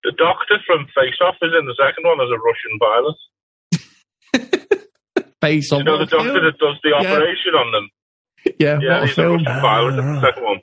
The 0.03 0.13
doctor 0.19 0.57
from 0.67 0.87
Face 0.95 1.17
Off 1.23 1.37
is 1.41 1.53
in 1.59 1.67
the 1.67 1.75
second 1.81 2.05
one 2.05 2.21
as 2.21 2.29
a 2.31 2.39
Russian 2.39 2.79
pilot. 2.79 3.17
Face 5.41 5.73
Off. 5.73 5.79
You 5.79 5.85
know 5.85 5.99
the 5.99 6.07
doctor 6.07 6.33
film? 6.33 6.45
that 6.45 6.59
does 6.59 6.77
the 6.83 6.91
yeah. 6.91 7.13
operation 7.13 7.55
on 7.55 7.73
them? 7.73 7.91
Yeah, 8.59 8.79
yeah 8.83 9.07
he's 9.07 9.17
a, 9.17 9.27
a 9.27 9.31
Russian 9.31 9.45
pilot 9.47 9.99
in 9.99 10.15
the 10.15 10.21
second 10.21 10.45
one. 10.45 10.61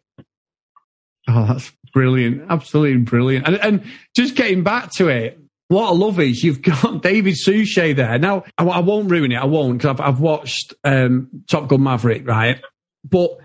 Oh, 1.28 1.46
that's 1.48 1.72
brilliant. 1.94 2.46
Absolutely 2.50 3.02
brilliant. 3.02 3.48
And, 3.48 3.56
and 3.58 3.84
just 4.16 4.36
getting 4.36 4.64
back 4.64 4.92
to 4.98 5.08
it, 5.08 5.40
what 5.72 5.88
I 5.88 5.94
love 5.94 6.20
is 6.20 6.44
you've 6.44 6.62
got 6.62 7.02
David 7.02 7.38
Suchet 7.38 7.94
there. 7.94 8.20
Now, 8.20 8.44
I, 8.58 8.66
I 8.66 8.80
won't 8.80 9.10
ruin 9.10 9.32
it. 9.32 9.38
I 9.38 9.46
won't 9.46 9.78
because 9.78 9.92
I've, 9.92 10.02
I've, 10.02 10.20
watched 10.20 10.74
um, 10.84 11.30
Top 11.48 11.70
Gun 11.70 11.82
Maverick, 11.82 12.28
right? 12.28 12.62
But 13.10 13.40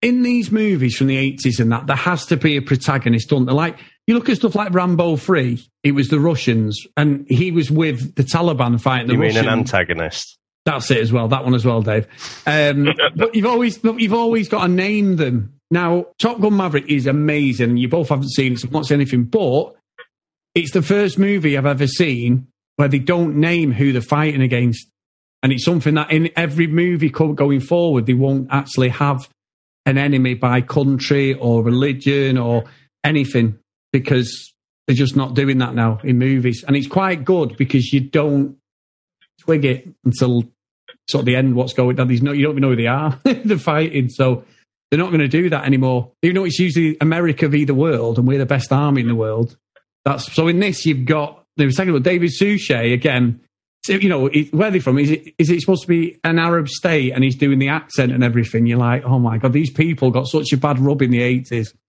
in 0.00 0.22
these 0.22 0.52
movies 0.52 0.96
from 0.96 1.08
the 1.08 1.16
80s 1.16 1.58
and 1.58 1.72
that, 1.72 1.88
there 1.88 1.96
has 1.96 2.26
to 2.26 2.36
be 2.36 2.56
a 2.56 2.62
protagonist, 2.62 3.30
don't 3.30 3.46
there? 3.46 3.54
Like, 3.54 3.78
you 4.06 4.14
look 4.14 4.28
at 4.28 4.36
stuff 4.36 4.54
like 4.54 4.72
Rambo 4.72 5.16
3, 5.16 5.60
it 5.82 5.92
was 5.92 6.08
the 6.08 6.20
Russians, 6.20 6.86
and 6.96 7.26
he 7.28 7.50
was 7.50 7.68
with 7.68 8.14
the 8.14 8.22
Taliban 8.22 8.80
fighting 8.80 9.08
the 9.08 9.14
you 9.14 9.20
Russians. 9.20 9.44
mean 9.44 9.52
an 9.52 9.58
antagonist? 9.58 10.38
That's 10.64 10.88
it 10.92 10.98
as 10.98 11.12
well. 11.12 11.26
That 11.26 11.42
one 11.42 11.54
as 11.54 11.64
well, 11.64 11.82
Dave. 11.82 12.06
Um, 12.46 12.88
but 13.16 13.34
you've 13.34 13.46
always 13.46 13.82
you've 13.82 14.14
always 14.14 14.48
got 14.48 14.66
to 14.66 14.72
name 14.72 15.16
them. 15.16 15.54
Now, 15.70 16.06
Top 16.18 16.40
Gun 16.40 16.56
Maverick 16.56 16.88
is 16.88 17.06
amazing. 17.06 17.76
You 17.76 17.88
both 17.88 18.10
haven't 18.10 18.30
seen 18.30 18.52
it, 18.52 18.60
so 18.60 18.68
I'm 18.68 18.72
not 18.72 18.86
saying 18.86 19.00
anything. 19.00 19.24
But 19.24 19.74
it's 20.54 20.72
the 20.72 20.82
first 20.82 21.18
movie 21.18 21.56
I've 21.56 21.66
ever 21.66 21.86
seen 21.86 22.46
where 22.76 22.88
they 22.88 22.98
don't 22.98 23.36
name 23.36 23.72
who 23.72 23.92
they're 23.92 24.02
fighting 24.02 24.42
against. 24.42 24.88
And 25.42 25.52
it's 25.52 25.64
something 25.64 25.94
that 25.94 26.10
in 26.10 26.30
every 26.36 26.66
movie 26.66 27.10
going 27.10 27.60
forward, 27.60 28.06
they 28.06 28.14
won't 28.14 28.48
actually 28.50 28.88
have 28.88 29.28
an 29.86 29.98
enemy 29.98 30.34
by 30.34 30.60
country 30.62 31.34
or 31.34 31.62
religion 31.62 32.38
or 32.38 32.64
anything 33.04 33.58
because 33.92 34.54
they're 34.86 34.96
just 34.96 35.16
not 35.16 35.34
doing 35.34 35.58
that 35.58 35.74
now 35.74 36.00
in 36.02 36.18
movies. 36.18 36.64
And 36.66 36.76
it's 36.76 36.86
quite 36.86 37.24
good 37.24 37.56
because 37.56 37.92
you 37.92 38.00
don't 38.00 38.56
twig 39.40 39.64
it 39.64 39.88
until 40.04 40.44
sort 41.08 41.20
of 41.20 41.26
the 41.26 41.36
end 41.36 41.54
what's 41.54 41.74
going 41.74 42.00
on. 42.00 42.08
No, 42.08 42.32
you 42.32 42.44
don't 42.44 42.52
even 42.52 42.62
know 42.62 42.70
who 42.70 42.76
they 42.76 42.86
are. 42.86 43.20
they're 43.24 43.58
fighting. 43.58 44.08
So 44.08 44.44
they're 44.90 44.98
not 44.98 45.10
going 45.10 45.20
to 45.20 45.28
do 45.28 45.50
that 45.50 45.64
anymore. 45.64 46.12
Even 46.22 46.36
though 46.36 46.44
it's 46.44 46.58
usually 46.58 46.96
America 47.00 47.48
v 47.48 47.64
the 47.64 47.74
world 47.74 48.18
and 48.18 48.26
we're 48.26 48.38
the 48.38 48.46
best 48.46 48.72
army 48.72 49.02
in 49.02 49.08
the 49.08 49.14
world. 49.14 49.56
That's 50.04 50.32
so. 50.34 50.48
In 50.48 50.60
this, 50.60 50.84
you've 50.86 51.06
got 51.06 51.44
they 51.56 51.64
were 51.64 51.72
talking 51.72 51.90
about 51.90 52.02
David 52.02 52.32
Suchet 52.32 52.92
again. 52.92 53.40
So, 53.84 53.92
you 53.92 54.08
know, 54.08 54.30
where 54.52 54.70
they 54.70 54.78
from? 54.78 54.98
Is 54.98 55.10
it 55.10 55.34
is 55.38 55.50
it 55.50 55.60
supposed 55.60 55.82
to 55.82 55.88
be 55.88 56.18
an 56.24 56.38
Arab 56.38 56.68
state? 56.68 57.12
And 57.12 57.22
he's 57.22 57.36
doing 57.36 57.58
the 57.58 57.68
accent 57.68 58.12
and 58.12 58.24
everything. 58.24 58.66
You're 58.66 58.78
like, 58.78 59.04
oh 59.04 59.18
my 59.18 59.38
god, 59.38 59.52
these 59.52 59.70
people 59.70 60.10
got 60.10 60.26
such 60.26 60.52
a 60.52 60.56
bad 60.56 60.78
rub 60.78 61.02
in 61.02 61.10
the 61.10 61.22
eighties. 61.22 61.74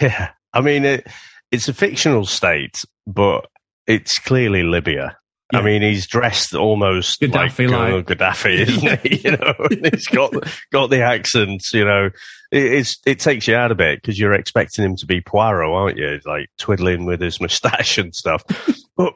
Yeah, 0.00 0.30
I 0.52 0.60
mean, 0.60 0.84
it, 0.84 1.06
it's 1.50 1.68
a 1.68 1.72
fictional 1.72 2.26
state, 2.26 2.82
but 3.06 3.46
it's 3.86 4.18
clearly 4.18 4.62
Libya. 4.62 5.16
Yeah. 5.52 5.58
I 5.58 5.62
mean, 5.62 5.82
he's 5.82 6.06
dressed 6.06 6.54
almost 6.54 7.22
uh, 7.22 7.26
Gaddafi 7.26 7.68
like. 7.70 8.06
Gaddafi, 8.18 8.66
isn't 8.66 9.00
he? 9.00 9.16
You 9.28 9.36
know, 9.36 9.54
he's 9.90 10.06
got 10.08 10.32
got 10.72 10.88
the 10.88 11.02
accent. 11.02 11.62
You 11.74 11.84
know, 11.84 12.10
it, 12.50 12.88
it 13.04 13.18
takes 13.18 13.46
you 13.46 13.54
out 13.54 13.70
a 13.70 13.74
bit 13.74 14.00
because 14.00 14.18
you're 14.18 14.32
expecting 14.32 14.84
him 14.84 14.96
to 14.96 15.06
be 15.06 15.20
Poirot, 15.20 15.70
aren't 15.70 15.98
you? 15.98 16.20
Like 16.24 16.48
twiddling 16.58 17.04
with 17.04 17.20
his 17.20 17.40
moustache 17.40 17.98
and 17.98 18.14
stuff. 18.14 18.44
but 18.96 19.12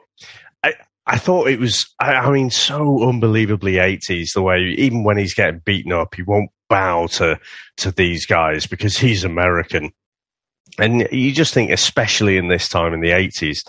I, 0.63 0.75
I 1.07 1.17
thought 1.17 1.47
it 1.47 1.59
was, 1.59 1.87
I, 1.99 2.13
I, 2.13 2.31
mean, 2.31 2.51
so 2.51 3.07
unbelievably 3.07 3.73
80s 3.73 4.33
the 4.33 4.41
way, 4.41 4.75
even 4.77 5.03
when 5.03 5.17
he's 5.17 5.33
getting 5.33 5.61
beaten 5.65 5.91
up, 5.91 6.15
he 6.15 6.21
won't 6.21 6.51
bow 6.69 7.07
to, 7.07 7.39
to 7.77 7.91
these 7.91 8.25
guys 8.25 8.67
because 8.67 8.97
he's 8.97 9.23
American. 9.23 9.91
And 10.77 11.07
you 11.11 11.31
just 11.31 11.53
think, 11.53 11.71
especially 11.71 12.37
in 12.37 12.49
this 12.49 12.69
time 12.69 12.93
in 12.93 13.01
the 13.01 13.11
80s, 13.11 13.59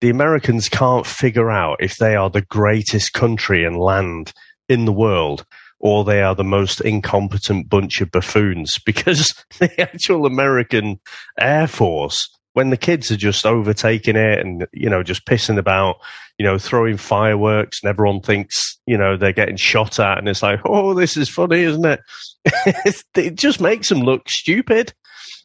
the 0.00 0.10
Americans 0.10 0.68
can't 0.68 1.06
figure 1.06 1.50
out 1.50 1.78
if 1.80 1.96
they 1.96 2.14
are 2.14 2.30
the 2.30 2.42
greatest 2.42 3.12
country 3.12 3.64
and 3.64 3.76
land 3.76 4.32
in 4.68 4.84
the 4.84 4.92
world 4.92 5.44
or 5.78 6.04
they 6.04 6.22
are 6.22 6.34
the 6.34 6.44
most 6.44 6.80
incompetent 6.80 7.68
bunch 7.68 8.00
of 8.00 8.10
buffoons 8.10 8.78
because 8.86 9.34
the 9.58 9.80
actual 9.80 10.26
American 10.26 11.00
Air 11.38 11.66
Force, 11.66 12.28
when 12.54 12.70
the 12.70 12.76
kids 12.76 13.10
are 13.10 13.16
just 13.16 13.44
overtaking 13.44 14.16
it 14.16 14.38
and, 14.38 14.66
you 14.72 14.88
know, 14.88 15.02
just 15.02 15.26
pissing 15.26 15.58
about, 15.58 15.96
you 16.38 16.44
know, 16.44 16.58
throwing 16.58 16.96
fireworks 16.96 17.82
and 17.82 17.90
everyone 17.90 18.20
thinks, 18.20 18.78
you 18.86 18.96
know, 18.96 19.16
they're 19.16 19.32
getting 19.32 19.56
shot 19.56 20.00
at 20.00 20.18
and 20.18 20.28
it's 20.28 20.42
like, 20.42 20.60
oh, 20.64 20.94
this 20.94 21.16
is 21.16 21.28
funny, 21.28 21.62
isn't 21.62 21.84
it? 21.84 22.00
it 23.14 23.34
just 23.34 23.60
makes 23.60 23.88
them 23.88 24.00
look 24.00 24.28
stupid, 24.28 24.94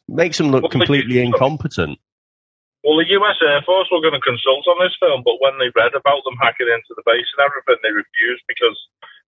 makes 0.08 0.38
them 0.38 0.50
look 0.50 0.70
completely 0.70 1.20
incompetent. 1.20 1.98
Well, 2.82 2.98
the 2.98 3.14
US 3.14 3.38
Air 3.42 3.62
Force 3.62 3.86
were 3.94 4.02
going 4.02 4.18
to 4.18 4.22
consult 4.22 4.66
on 4.66 4.82
this 4.82 4.94
film, 4.98 5.22
but 5.22 5.38
when 5.38 5.54
they 5.62 5.70
read 5.78 5.94
about 5.94 6.26
them 6.26 6.34
hacking 6.42 6.66
into 6.66 6.92
the 6.98 7.06
base 7.06 7.30
and 7.38 7.46
everything, 7.46 7.78
they 7.82 7.94
refused 7.94 8.42
because 8.50 8.74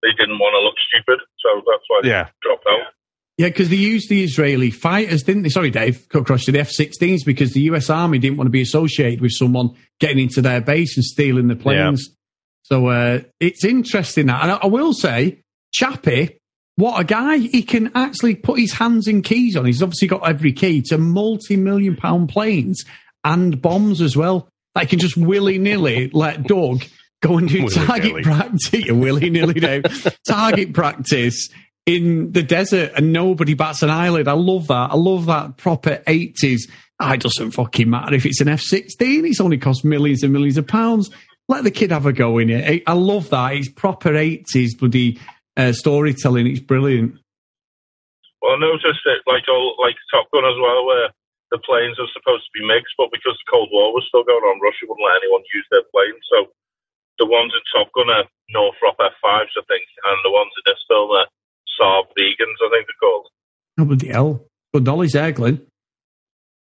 they 0.03 0.11
didn't 0.19 0.43
want 0.43 0.59
to 0.59 0.63
look 0.63 0.79
stupid. 0.91 1.23
So 1.39 1.63
that's 1.63 1.87
why 1.87 1.99
they 2.03 2.11
yeah. 2.11 2.29
dropped 2.43 2.67
out. 2.67 2.91
Yeah, 3.39 3.49
because 3.49 3.69
they 3.69 3.77
used 3.77 4.09
the 4.09 4.23
Israeli 4.23 4.71
fighters, 4.71 5.23
didn't 5.23 5.43
they? 5.43 5.49
Sorry, 5.49 5.71
Dave, 5.71 6.09
cut 6.09 6.23
across 6.23 6.45
to 6.45 6.53
the 6.53 6.61
F 6.61 6.71
16s 6.71 7.25
because 7.25 7.53
the 7.53 7.63
US 7.63 7.91
Army 7.91 8.19
didn't 8.19 8.37
want 8.37 8.47
to 8.47 8.53
be 8.53 8.63
associated 8.63 9.21
with 9.21 9.33
someone 9.33 9.75
getting 9.99 10.19
into 10.19 10.41
their 10.41 10.61
base 10.61 10.97
and 10.97 11.05
stealing 11.05 11.49
the 11.49 11.57
planes. 11.57 12.09
Yeah. 12.09 12.15
So 12.63 12.89
uh, 12.89 13.21
it's 13.41 13.65
interesting 13.65 14.27
that. 14.27 14.43
And 14.43 14.53
I, 14.53 14.57
I 14.63 14.67
will 14.67 14.93
say, 14.93 15.43
Chappie, 15.73 16.39
what 16.77 17.01
a 17.01 17.05
guy. 17.05 17.39
He 17.39 17.63
can 17.63 17.91
actually 17.95 18.37
put 18.37 18.59
his 18.59 18.73
hands 18.73 19.07
in 19.09 19.23
keys 19.23 19.57
on. 19.57 19.67
He's 19.67 19.83
obviously 19.83 20.09
got 20.09 20.29
every 20.29 20.53
key 20.53 20.83
to 20.87 20.99
multi 20.99 21.57
million 21.57 21.97
pound 21.97 22.29
planes 22.29 22.85
and 23.25 23.61
bombs 23.61 24.01
as 24.01 24.17
well. 24.17 24.49
That 24.75 24.89
can 24.89 24.99
just 24.99 25.17
willy 25.17 25.59
nilly 25.59 26.11
let 26.13 26.43
Doug 26.45 26.85
go 27.23 27.39
and 27.39 27.49
do 27.49 27.65
Willy-nilly. 27.65 27.87
target 27.87 28.25
practice, 28.25 28.85
willy 28.91 29.31
nilly 29.31 29.61
now, 29.61 29.81
target 30.29 30.73
practice 30.75 31.49
in 31.87 32.33
the 32.33 32.43
desert 32.43 32.93
and 32.97 33.13
nobody 33.13 33.55
bats 33.55 33.83
an 33.83 33.91
eyelid. 33.91 34.27
I 34.29 34.33
love 34.33 34.67
that. 34.69 34.91
I 34.91 34.97
love 34.97 35.27
that 35.27 35.57
proper 35.57 36.03
80s. 36.07 36.63
Ah, 37.01 37.13
It 37.15 37.21
doesn't 37.21 37.53
fucking 37.53 37.89
matter 37.89 38.15
if 38.15 38.27
it's 38.27 38.41
an 38.41 38.49
F 38.49 38.61
16, 38.61 39.25
it's 39.27 39.41
only 39.41 39.59
cost 39.59 39.85
millions 39.85 40.23
and 40.23 40.33
millions 40.33 40.57
of 40.59 40.67
pounds. 40.67 41.11
Let 41.49 41.63
the 41.65 41.71
kid 41.71 41.91
have 41.93 42.07
a 42.07 42.13
go 42.13 42.39
in 42.39 42.51
it. 42.51 42.83
I- 42.87 42.93
I 42.93 42.95
love 42.95 43.31
that. 43.31 43.55
It's 43.55 43.69
proper 43.69 44.11
80s 44.13 44.79
bloody 44.79 45.19
uh, 45.57 45.73
storytelling. 45.73 46.47
It's 46.47 46.61
brilliant. 46.61 47.15
Well, 48.43 48.53
I 48.53 48.59
noticed 48.61 49.01
it 49.07 49.23
like 49.27 49.45
all 49.49 49.77
like 49.81 49.95
Top 50.13 50.27
Gun 50.33 50.45
as 50.45 50.57
well, 50.61 50.87
where 50.87 51.09
the 51.55 51.63
planes 51.63 51.95
are 52.03 52.11
supposed 52.11 52.43
to 52.51 52.57
be 52.59 52.67
mixed, 52.67 52.99
but 52.99 53.15
because 53.15 53.39
the 53.39 53.47
Cold 53.47 53.71
War 53.71 53.95
was 53.95 54.03
still 54.11 54.27
going 54.27 54.43
on, 54.43 54.59
Russia 54.59 54.91
wouldn't 54.91 55.07
let 55.07 55.23
anyone 55.23 55.47
use 55.55 55.63
their 55.71 55.87
planes. 55.95 56.19
So 56.27 56.51
the 57.23 57.31
ones 57.31 57.55
in 57.55 57.63
Top 57.71 57.95
Gun 57.95 58.11
are 58.11 58.27
Northrop 58.51 58.99
F5s, 58.99 59.55
I 59.55 59.63
think, 59.71 59.87
and 59.87 60.19
the 60.27 60.35
ones 60.35 60.51
in 60.59 60.67
this 60.67 60.83
film 60.91 61.15
are 61.15 61.31
Saab 61.79 62.11
Viggens, 62.19 62.59
I 62.59 62.75
think 62.75 62.91
they're 62.91 62.99
called. 62.99 63.31
Oh, 63.79 63.87
bloody 63.87 64.11
hell. 64.11 64.43
Good 64.75 64.83
knowledge 64.83 65.15
there, 65.15 65.31
Glenn. 65.31 65.63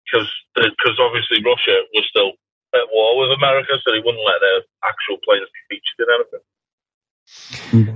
Because 0.03 0.27
because 0.59 0.99
obviously 0.99 1.38
Russia 1.47 1.87
was 1.95 2.03
still 2.11 2.35
at 2.75 2.90
war 2.90 3.23
with 3.23 3.38
America, 3.38 3.79
so 3.79 3.87
they 3.95 4.03
wouldn't 4.03 4.27
let 4.27 4.42
their 4.42 4.66
actual 4.83 5.23
planes 5.23 5.47
be 5.55 5.79
featured 5.79 6.03
in 6.03 6.11
anything. 6.18 6.42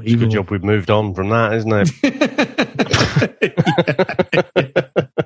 It's 0.06 0.14
a 0.14 0.16
good 0.16 0.30
job 0.30 0.54
we've 0.54 0.62
moved 0.62 0.90
on 0.90 1.14
from 1.14 1.28
that, 1.34 1.52
isn't 1.58 1.74
it? 1.74 1.90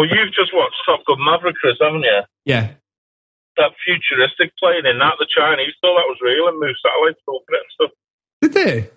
Well, 0.00 0.08
you've 0.08 0.32
just 0.32 0.54
watched 0.54 0.76
Top 0.86 1.04
Gun 1.04 1.18
Maverick, 1.22 1.56
Chris, 1.56 1.76
haven't 1.78 2.00
you? 2.00 2.20
Yeah. 2.46 2.70
That 3.58 3.72
futuristic 3.84 4.56
plane 4.56 4.86
in 4.86 4.98
that, 4.98 5.16
the 5.18 5.26
Chinese 5.28 5.74
thought 5.82 6.00
that 6.00 6.08
was 6.08 6.16
real 6.22 6.48
and 6.48 6.58
moved 6.58 6.78
satellites 6.80 7.20
over 7.28 7.44
it 7.50 7.60
and 7.60 7.72
stuff. 7.74 7.90
Did 8.40 8.52
they? 8.54 8.90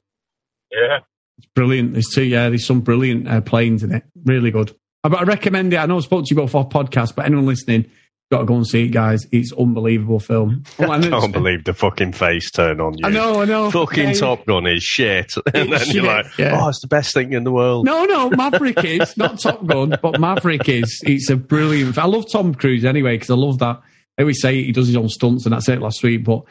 Yeah. 0.72 1.00
It's 1.40 1.48
brilliant. 1.54 1.92
There's 1.92 2.08
two, 2.08 2.24
yeah, 2.24 2.48
there's 2.48 2.66
some 2.66 2.80
brilliant 2.80 3.28
uh, 3.28 3.42
planes 3.42 3.84
in 3.84 3.92
it. 3.92 4.04
Really 4.24 4.50
good. 4.50 4.74
I, 5.04 5.10
but 5.10 5.20
I 5.20 5.24
recommend 5.24 5.74
it. 5.74 5.78
I 5.78 5.88
know 5.88 5.98
I 5.98 6.00
spoke 6.00 6.24
to 6.24 6.30
you 6.34 6.38
both 6.38 6.56
off 6.56 6.70
podcast, 6.70 7.18
but 7.18 7.26
anyone 7.26 7.48
listening, 7.48 7.92
got 8.34 8.40
to 8.40 8.46
go 8.46 8.56
and 8.56 8.68
see 8.68 8.86
it, 8.86 8.90
guys. 8.90 9.28
It's 9.32 9.54
unbelievable 9.54 10.20
film. 10.20 10.64
Oh, 10.80 10.90
I 10.92 11.00
can't 11.00 11.32
believe 11.32 11.64
the 11.64 11.74
fucking 11.74 12.14
face 12.14 12.50
turn 12.52 12.82
on 12.82 12.94
you. 12.98 13.06
I 13.06 13.10
know, 13.10 13.42
I 13.42 13.46
know. 13.46 13.70
Fucking 13.72 14.10
Yeah, 14.10 14.14
Top 14.14 14.46
Gun 14.46 14.66
is 14.68 14.84
shit. 14.84 15.34
And 15.54 15.72
then 15.72 15.82
It's 15.82 15.94
you're 15.94 16.04
like, 16.04 16.26
yeah. 16.38 16.60
oh, 16.60 16.70
it's 16.70 16.82
the 16.82 16.88
best 16.88 17.14
thing 17.14 17.34
in 17.34 17.44
the 17.44 17.52
world. 17.52 17.86
No, 17.86 18.06
no, 18.06 18.30
Maverick 18.32 18.84
is 18.84 19.16
not 19.18 19.40
Top 19.40 19.66
Gun, 19.66 19.96
but 20.02 20.20
Maverick 20.20 20.68
is. 20.68 21.02
It's 21.06 21.30
a 21.30 21.36
brilliant. 21.38 21.98
I 21.98 22.06
love 22.06 22.26
Tom 22.32 22.56
Cruise 22.56 22.84
anyway 22.86 23.16
because 23.16 23.30
I 23.30 23.36
love 23.36 23.60
that. 23.60 23.80
I 24.18 24.22
always 24.24 24.42
say 24.42 24.64
he 24.64 24.72
does 24.72 24.88
his 24.88 24.96
own 24.96 25.10
stunts, 25.10 25.46
and 25.46 25.54
that's 25.54 25.70
it 25.70 25.80
last 25.80 26.02
week. 26.04 26.24
But 26.24 26.42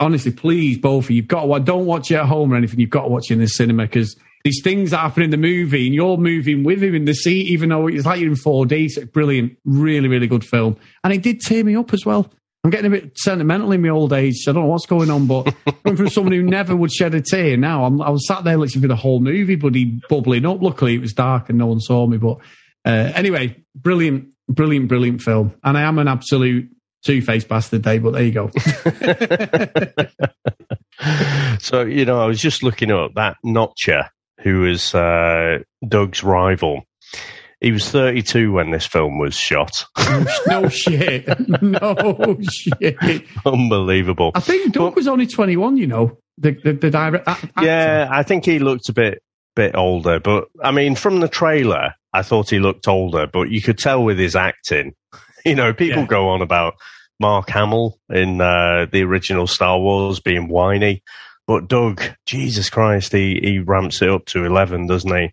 honestly, 0.00 0.32
please, 0.32 0.78
both 0.78 1.04
of 1.04 1.10
you, 1.10 1.16
you've 1.16 1.28
got 1.28 1.46
to 1.46 1.60
don't 1.60 1.86
watch 1.86 2.10
it 2.10 2.16
at 2.16 2.26
home 2.26 2.52
or 2.52 2.56
anything. 2.56 2.80
You've 2.80 2.90
got 2.90 3.02
to 3.02 3.08
watch 3.08 3.30
it 3.30 3.34
in 3.34 3.40
the 3.40 3.46
cinema 3.46 3.84
because 3.84 4.16
these 4.48 4.62
things 4.62 4.90
that 4.90 4.98
happen 4.98 5.22
in 5.22 5.30
the 5.30 5.36
movie, 5.36 5.86
and 5.86 5.94
you're 5.94 6.16
moving 6.16 6.64
with 6.64 6.82
him 6.82 6.94
in 6.94 7.04
the 7.04 7.14
seat, 7.14 7.48
even 7.48 7.68
though 7.68 7.86
it's 7.86 8.06
like 8.06 8.20
you're 8.20 8.30
in 8.30 8.36
4D. 8.36 8.90
So 8.90 9.04
brilliant, 9.04 9.56
really, 9.64 10.08
really 10.08 10.26
good 10.26 10.44
film, 10.44 10.76
and 11.04 11.12
it 11.12 11.22
did 11.22 11.40
tear 11.40 11.64
me 11.64 11.76
up 11.76 11.92
as 11.92 12.06
well. 12.06 12.30
I'm 12.64 12.70
getting 12.70 12.86
a 12.86 12.90
bit 12.90 13.16
sentimental 13.16 13.70
in 13.72 13.82
my 13.82 13.88
old 13.88 14.12
age. 14.12 14.44
I 14.48 14.52
don't 14.52 14.64
know 14.64 14.68
what's 14.68 14.86
going 14.86 15.10
on, 15.10 15.26
but 15.26 15.54
coming 15.84 15.96
from 15.96 16.08
someone 16.08 16.32
who 16.32 16.42
never 16.42 16.74
would 16.74 16.92
shed 16.92 17.14
a 17.14 17.20
tear, 17.20 17.56
now 17.56 17.84
I'm, 17.84 18.02
I 18.02 18.10
was 18.10 18.26
sat 18.26 18.42
there 18.44 18.58
listening 18.58 18.82
for 18.82 18.88
the 18.88 18.96
whole 18.96 19.20
movie, 19.20 19.54
buddy, 19.54 20.00
bubbling 20.08 20.44
up. 20.44 20.60
Luckily, 20.60 20.94
it 20.94 21.00
was 21.00 21.12
dark 21.12 21.48
and 21.48 21.58
no 21.58 21.66
one 21.66 21.80
saw 21.80 22.06
me. 22.06 22.16
But 22.16 22.38
uh, 22.84 23.12
anyway, 23.14 23.62
brilliant, 23.76 24.28
brilliant, 24.48 24.88
brilliant 24.88 25.22
film. 25.22 25.54
And 25.62 25.78
I 25.78 25.82
am 25.82 25.98
an 25.98 26.08
absolute 26.08 26.68
two 27.04 27.22
faced 27.22 27.48
bastard, 27.48 27.82
Dave, 27.82 28.02
but 28.02 28.10
there 28.10 28.24
you 28.24 28.32
go. 28.32 28.50
So, 31.60 31.82
you 31.82 32.04
know, 32.04 32.20
I 32.20 32.26
was 32.26 32.40
just 32.40 32.62
looking 32.62 32.90
up 32.90 33.14
that 33.14 33.36
Notcher, 33.44 34.10
who 34.42 34.60
was 34.62 34.94
uh, 34.94 35.58
Doug's 35.86 36.22
rival. 36.22 36.82
He 37.60 37.72
was 37.72 37.88
32 37.90 38.52
when 38.52 38.70
this 38.70 38.86
film 38.86 39.18
was 39.18 39.34
shot. 39.34 39.84
no 40.46 40.68
shit. 40.68 41.26
No 41.60 42.38
shit. 42.48 43.24
Unbelievable. 43.44 44.30
I 44.34 44.40
think 44.40 44.72
Doug 44.72 44.94
was 44.94 45.08
only 45.08 45.26
21, 45.26 45.76
you 45.76 45.86
know, 45.88 46.18
the, 46.36 46.52
the, 46.62 46.72
the 46.74 46.90
direct. 46.90 47.26
actor. 47.26 47.48
Yeah, 47.60 48.08
I 48.10 48.22
think 48.22 48.44
he 48.44 48.58
looked 48.58 48.88
a 48.88 48.92
bit 48.92 49.22
bit 49.56 49.74
older, 49.74 50.20
but 50.20 50.44
I 50.62 50.70
mean, 50.70 50.94
from 50.94 51.18
the 51.18 51.26
trailer, 51.26 51.94
I 52.12 52.22
thought 52.22 52.48
he 52.50 52.60
looked 52.60 52.86
older, 52.86 53.26
but 53.26 53.50
you 53.50 53.60
could 53.60 53.76
tell 53.78 54.04
with 54.04 54.18
his 54.18 54.36
acting. 54.36 54.94
You 55.46 55.54
know, 55.54 55.72
people 55.72 56.02
Yeah. 56.02 56.08
go 56.08 56.28
on 56.30 56.42
about 56.42 56.74
Mark 57.20 57.48
Hamill 57.48 57.98
in 58.10 58.40
uh, 58.40 58.86
the 58.92 59.02
original 59.04 59.46
Star 59.46 59.78
Wars 59.78 60.20
being 60.20 60.48
whiny, 60.48 61.02
but 61.48 61.66
Doug, 61.66 62.02
Jesus 62.26 62.68
Christ, 62.68 63.10
he 63.10 63.40
he 63.42 63.58
ramps 63.58 64.02
it 64.02 64.10
up 64.10 64.26
to 64.26 64.44
eleven, 64.44 64.86
doesn't 64.86 65.16
he? 65.16 65.32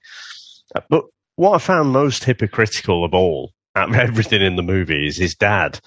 But 0.89 1.04
what 1.36 1.51
I 1.51 1.58
found 1.58 1.89
most 1.89 2.23
hypocritical 2.23 3.04
of 3.04 3.13
all 3.13 3.51
out 3.75 3.89
of 3.89 3.95
everything 3.99 4.41
in 4.41 4.56
the 4.56 4.63
movie 4.63 5.06
is 5.06 5.17
his 5.17 5.36
dad. 5.36 5.80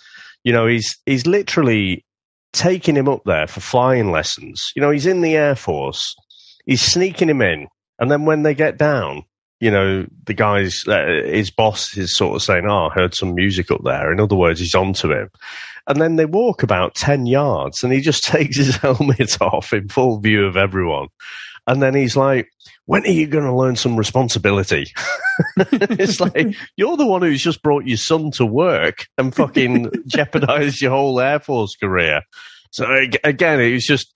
You 0.44 0.52
know, 0.52 0.66
he's 0.66 0.96
he's 1.06 1.26
literally 1.26 2.04
taking 2.52 2.94
him 2.94 3.08
up 3.08 3.22
there 3.24 3.46
for 3.46 3.60
flying 3.60 4.12
lessons. 4.12 4.70
You 4.76 4.82
know, 4.82 4.90
he's 4.90 5.06
in 5.06 5.22
the 5.22 5.34
Air 5.34 5.56
Force. 5.56 6.14
He's 6.66 6.82
sneaking 6.82 7.30
him 7.30 7.40
in, 7.40 7.66
and 7.98 8.10
then 8.10 8.26
when 8.26 8.42
they 8.42 8.54
get 8.54 8.76
down, 8.76 9.24
you 9.60 9.70
know, 9.70 10.06
the 10.24 10.34
guy's 10.34 10.86
uh, 10.86 11.22
his 11.24 11.50
boss 11.50 11.96
is 11.96 12.16
sort 12.16 12.36
of 12.36 12.42
saying, 12.42 12.64
"Oh, 12.68 12.88
I 12.88 12.94
heard 12.94 13.14
some 13.14 13.34
music 13.34 13.70
up 13.70 13.80
there." 13.84 14.12
In 14.12 14.20
other 14.20 14.36
words, 14.36 14.60
he's 14.60 14.74
onto 14.74 15.12
him. 15.12 15.30
And 15.86 16.00
then 16.00 16.16
they 16.16 16.26
walk 16.26 16.62
about 16.62 16.94
ten 16.94 17.26
yards, 17.26 17.82
and 17.82 17.92
he 17.92 18.00
just 18.00 18.24
takes 18.24 18.56
his 18.56 18.76
helmet 18.76 19.40
off 19.40 19.72
in 19.72 19.88
full 19.88 20.20
view 20.20 20.46
of 20.46 20.56
everyone. 20.56 21.08
And 21.66 21.82
then 21.82 21.94
he's 21.94 22.16
like, 22.16 22.48
"When 22.86 23.02
are 23.02 23.10
you 23.10 23.26
going 23.26 23.44
to 23.44 23.54
learn 23.54 23.76
some 23.76 23.96
responsibility?" 23.96 24.86
it's 25.56 26.20
like 26.20 26.54
you're 26.76 26.96
the 26.96 27.06
one 27.06 27.22
who's 27.22 27.42
just 27.42 27.62
brought 27.62 27.86
your 27.86 27.96
son 27.96 28.30
to 28.32 28.46
work 28.46 29.06
and 29.18 29.34
fucking 29.34 29.90
jeopardized 30.06 30.80
your 30.80 30.92
whole 30.92 31.18
Air 31.20 31.40
Force 31.40 31.74
career. 31.74 32.22
So 32.70 32.86
again, 33.24 33.60
it 33.60 33.72
was 33.72 33.86
just 33.86 34.12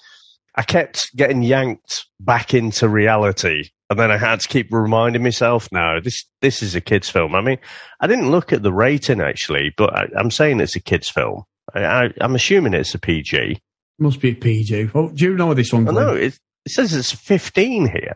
I 0.55 0.63
kept 0.63 1.15
getting 1.17 1.43
yanked 1.43 2.05
back 2.21 2.53
into 2.53 2.89
reality, 2.89 3.71
and 3.89 3.99
then 3.99 4.11
I 4.11 4.19
had 4.19 4.41
to 4.41 4.49
keep 4.49 4.69
reminding 4.71 5.23
myself, 5.23 5.69
no, 5.73 5.99
this 6.01 6.25
this 6.41 6.63
is 6.63 6.75
a 6.75 6.81
kids' 6.81 7.09
film. 7.09 7.35
I 7.35 7.41
mean, 7.41 7.59
I 8.01 8.07
didn't 8.07 8.31
look 8.31 8.53
at 8.53 8.63
the 8.63 8.73
rating 8.73 9.21
actually, 9.21 9.73
but 9.77 9.95
I, 9.95 10.09
I'm 10.17 10.31
saying 10.31 10.61
it's 10.61 10.77
a 10.77 10.81
kids' 10.81 11.09
film. 11.09 11.45
I, 11.75 11.85
I, 11.85 12.13
I'm 12.21 12.35
assuming 12.35 12.75
it's 12.75 12.95
a 12.95 12.99
PG. 12.99 13.59
Must 13.99 14.21
be 14.21 14.31
a 14.31 14.35
PG. 14.35 14.91
Oh, 14.95 15.09
do 15.11 15.25
you 15.25 15.37
know 15.37 15.55
this 15.55 15.73
one? 15.73 15.89
I 15.89 15.93
know 15.93 16.15
it, 16.15 16.39
it 16.67 16.73
says 16.73 16.93
it's 16.95 17.13
15 17.13 17.87
here. 17.89 18.15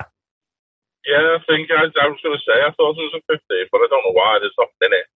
Yeah, 1.06 1.36
I 1.36 1.38
think 1.46 1.70
I, 1.70 1.84
I 1.84 2.08
was 2.08 2.18
going 2.22 2.36
to 2.36 2.42
say 2.44 2.58
I 2.66 2.70
thought 2.76 2.96
it 2.98 3.12
was 3.14 3.22
a 3.30 3.32
15, 3.32 3.66
but 3.70 3.78
I 3.78 3.86
don't 3.88 4.02
know 4.04 4.12
why. 4.12 4.38
There's 4.40 4.52
nothing 4.58 4.74
in 4.82 4.92
it. 4.92 5.06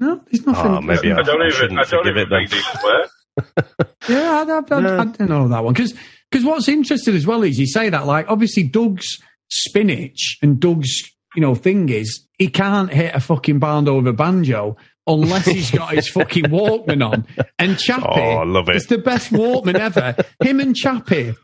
No, 0.00 0.24
there's 0.30 0.46
nothing. 0.46 0.72
Oh, 0.72 0.80
maybe 0.80 1.12
I 1.12 1.22
don't 1.22 1.42
I 1.42 1.46
even. 1.46 1.56
shouldn't 1.56 1.78
I 1.80 1.84
don't 1.84 2.06
even 2.06 2.22
it 2.22 2.28
think 2.30 2.50
these 2.50 2.64
swear. 2.80 3.06
Yeah, 4.08 4.44
I, 4.48 4.50
I, 4.50 4.78
I, 4.80 5.00
I 5.00 5.04
don't 5.04 5.20
know 5.28 5.48
that 5.48 5.64
one 5.64 5.74
because 5.74 5.92
what's 6.32 6.68
interesting 6.68 7.14
as 7.14 7.26
well 7.26 7.42
is 7.42 7.58
you 7.58 7.66
say 7.66 7.88
that 7.88 8.06
like 8.06 8.26
obviously 8.28 8.62
Doug's 8.62 9.18
spinach 9.48 10.38
and 10.42 10.60
Doug's 10.60 11.02
you 11.34 11.42
know 11.42 11.54
thing 11.54 11.88
is 11.88 12.26
he 12.38 12.48
can't 12.48 12.92
hit 12.92 13.14
a 13.14 13.20
fucking 13.20 13.58
band 13.58 13.88
over 13.88 14.12
banjo 14.12 14.76
unless 15.06 15.46
he's 15.46 15.70
got 15.70 15.94
his 15.94 16.08
fucking 16.08 16.44
Walkman 16.44 17.08
on. 17.08 17.26
And 17.58 17.78
Chappie, 17.78 18.04
Oh, 18.08 18.38
I 18.38 18.44
love 18.44 18.68
it. 18.68 18.76
It's 18.76 18.86
the 18.86 18.98
best 18.98 19.30
Walkman 19.30 19.76
ever. 19.76 20.16
Him 20.42 20.60
and 20.60 20.74
Chappie 20.74 21.34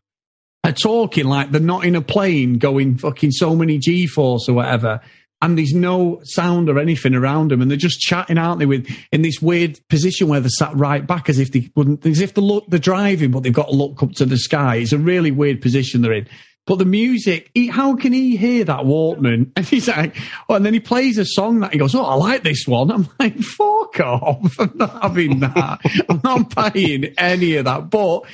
are 0.64 0.72
talking 0.72 1.24
like 1.26 1.50
they're 1.50 1.60
not 1.60 1.84
in 1.84 1.94
a 1.96 2.02
plane 2.02 2.58
going 2.58 2.98
fucking 2.98 3.30
so 3.32 3.54
many 3.54 3.78
G 3.78 4.06
force 4.06 4.48
or 4.48 4.54
whatever. 4.54 5.00
And 5.42 5.58
there's 5.58 5.74
no 5.74 6.20
sound 6.22 6.70
or 6.70 6.78
anything 6.78 7.14
around 7.14 7.50
them, 7.50 7.60
and 7.60 7.70
they're 7.70 7.76
just 7.76 8.00
chatting, 8.00 8.38
aren't 8.38 8.60
they? 8.60 8.66
With 8.66 8.88
in 9.10 9.22
this 9.22 9.42
weird 9.42 9.80
position 9.88 10.28
where 10.28 10.40
they're 10.40 10.48
sat 10.48 10.74
right 10.74 11.06
back, 11.06 11.28
as 11.28 11.38
if 11.38 11.52
they 11.52 11.68
wouldn't, 11.74 12.06
as 12.06 12.20
if 12.20 12.34
they 12.34 12.40
look, 12.40 12.64
they're 12.68 12.78
driving, 12.78 13.32
but 13.32 13.42
they've 13.42 13.52
got 13.52 13.66
to 13.66 13.74
look 13.74 14.02
up 14.02 14.12
to 14.12 14.24
the 14.24 14.38
sky. 14.38 14.76
It's 14.76 14.92
a 14.92 14.98
really 14.98 15.32
weird 15.32 15.60
position 15.60 16.00
they're 16.00 16.12
in. 16.12 16.28
But 16.64 16.78
the 16.78 16.84
music, 16.84 17.50
he, 17.54 17.66
how 17.66 17.96
can 17.96 18.12
he 18.12 18.36
hear 18.36 18.64
that 18.64 18.80
Walkman? 18.80 19.50
And 19.56 19.66
he's 19.66 19.88
like, 19.88 20.16
oh, 20.48 20.54
and 20.54 20.64
then 20.64 20.74
he 20.74 20.80
plays 20.80 21.18
a 21.18 21.24
song 21.24 21.60
that 21.60 21.72
he 21.72 21.78
goes, 21.78 21.94
oh, 21.94 22.04
I 22.04 22.14
like 22.14 22.44
this 22.44 22.66
one. 22.66 22.90
I'm 22.90 23.08
like, 23.18 23.36
fuck 23.38 23.98
off! 24.00 24.56
I'm 24.60 24.72
not 24.76 25.02
having 25.02 25.40
that. 25.40 25.80
I'm 26.08 26.20
not 26.22 26.72
paying 26.72 27.14
any 27.18 27.56
of 27.56 27.64
that. 27.64 27.90
But 27.90 28.20
as 28.22 28.30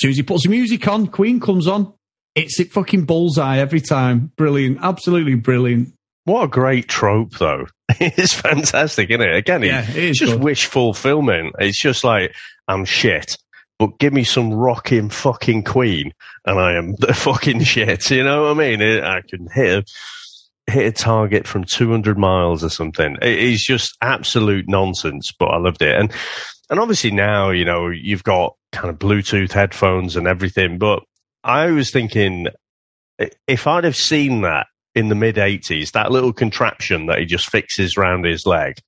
soon 0.00 0.10
as 0.10 0.16
he 0.16 0.22
puts 0.24 0.42
the 0.42 0.50
music 0.50 0.86
on, 0.88 1.06
Queen 1.06 1.38
comes 1.38 1.68
on. 1.68 1.92
It's 2.34 2.58
a 2.60 2.64
fucking 2.64 3.04
bullseye 3.04 3.58
every 3.58 3.80
time. 3.80 4.32
Brilliant, 4.36 4.78
absolutely 4.82 5.34
brilliant. 5.36 5.94
What 6.24 6.44
a 6.44 6.48
great 6.48 6.88
trope, 6.88 7.32
though. 7.38 7.66
It's 8.00 8.34
fantastic, 8.34 9.08
isn't 9.10 9.22
it? 9.22 9.34
Again, 9.34 9.62
Yeah, 9.62 9.80
it's 9.82 9.96
it 9.96 10.04
is 10.04 10.18
just 10.18 10.32
good. 10.34 10.42
wish 10.44 10.66
fulfillment. 10.66 11.54
It's 11.58 11.80
just 11.80 12.04
like, 12.04 12.34
I'm 12.68 12.84
shit, 12.84 13.36
but 13.78 13.98
give 13.98 14.12
me 14.12 14.24
some 14.24 14.52
rocking 14.52 15.08
fucking 15.08 15.64
queen, 15.64 16.12
and 16.44 16.58
I 16.60 16.74
am 16.76 16.94
the 16.98 17.14
fucking 17.14 17.64
shit. 17.64 18.10
You 18.10 18.24
know 18.24 18.42
what 18.42 18.50
I 18.50 18.54
mean? 18.54 18.82
It, 18.82 19.02
I 19.04 19.22
can 19.22 19.48
hit 19.52 19.88
a, 20.68 20.70
hit 20.72 20.86
a 20.86 20.92
target 20.92 21.46
from 21.48 21.64
200 21.64 22.18
miles 22.18 22.62
or 22.62 22.68
something. 22.68 23.16
It 23.22 23.38
is 23.38 23.62
just 23.62 23.96
absolute 24.02 24.68
nonsense, 24.68 25.32
but 25.32 25.46
I 25.46 25.56
loved 25.56 25.80
it. 25.82 25.98
And 25.98 26.12
and 26.70 26.78
obviously 26.78 27.10
now, 27.10 27.50
you 27.50 27.64
know, 27.64 27.88
you've 27.88 28.24
got 28.24 28.54
kind 28.72 28.90
of 28.90 28.98
Bluetooth 28.98 29.52
headphones 29.52 30.14
and 30.14 30.26
everything, 30.26 30.76
but 30.76 31.02
I 31.42 31.70
was 31.70 31.90
thinking 31.90 32.48
if 33.48 33.66
I'd 33.66 33.84
have 33.84 33.96
seen 33.96 34.42
that 34.42 34.66
in 34.98 35.08
the 35.08 35.14
mid 35.14 35.36
80s, 35.36 35.92
that 35.92 36.10
little 36.10 36.32
contraption 36.32 37.06
that 37.06 37.18
he 37.20 37.24
just 37.24 37.48
fixes 37.50 37.96
round 37.96 38.24
his 38.24 38.44
leg, 38.44 38.78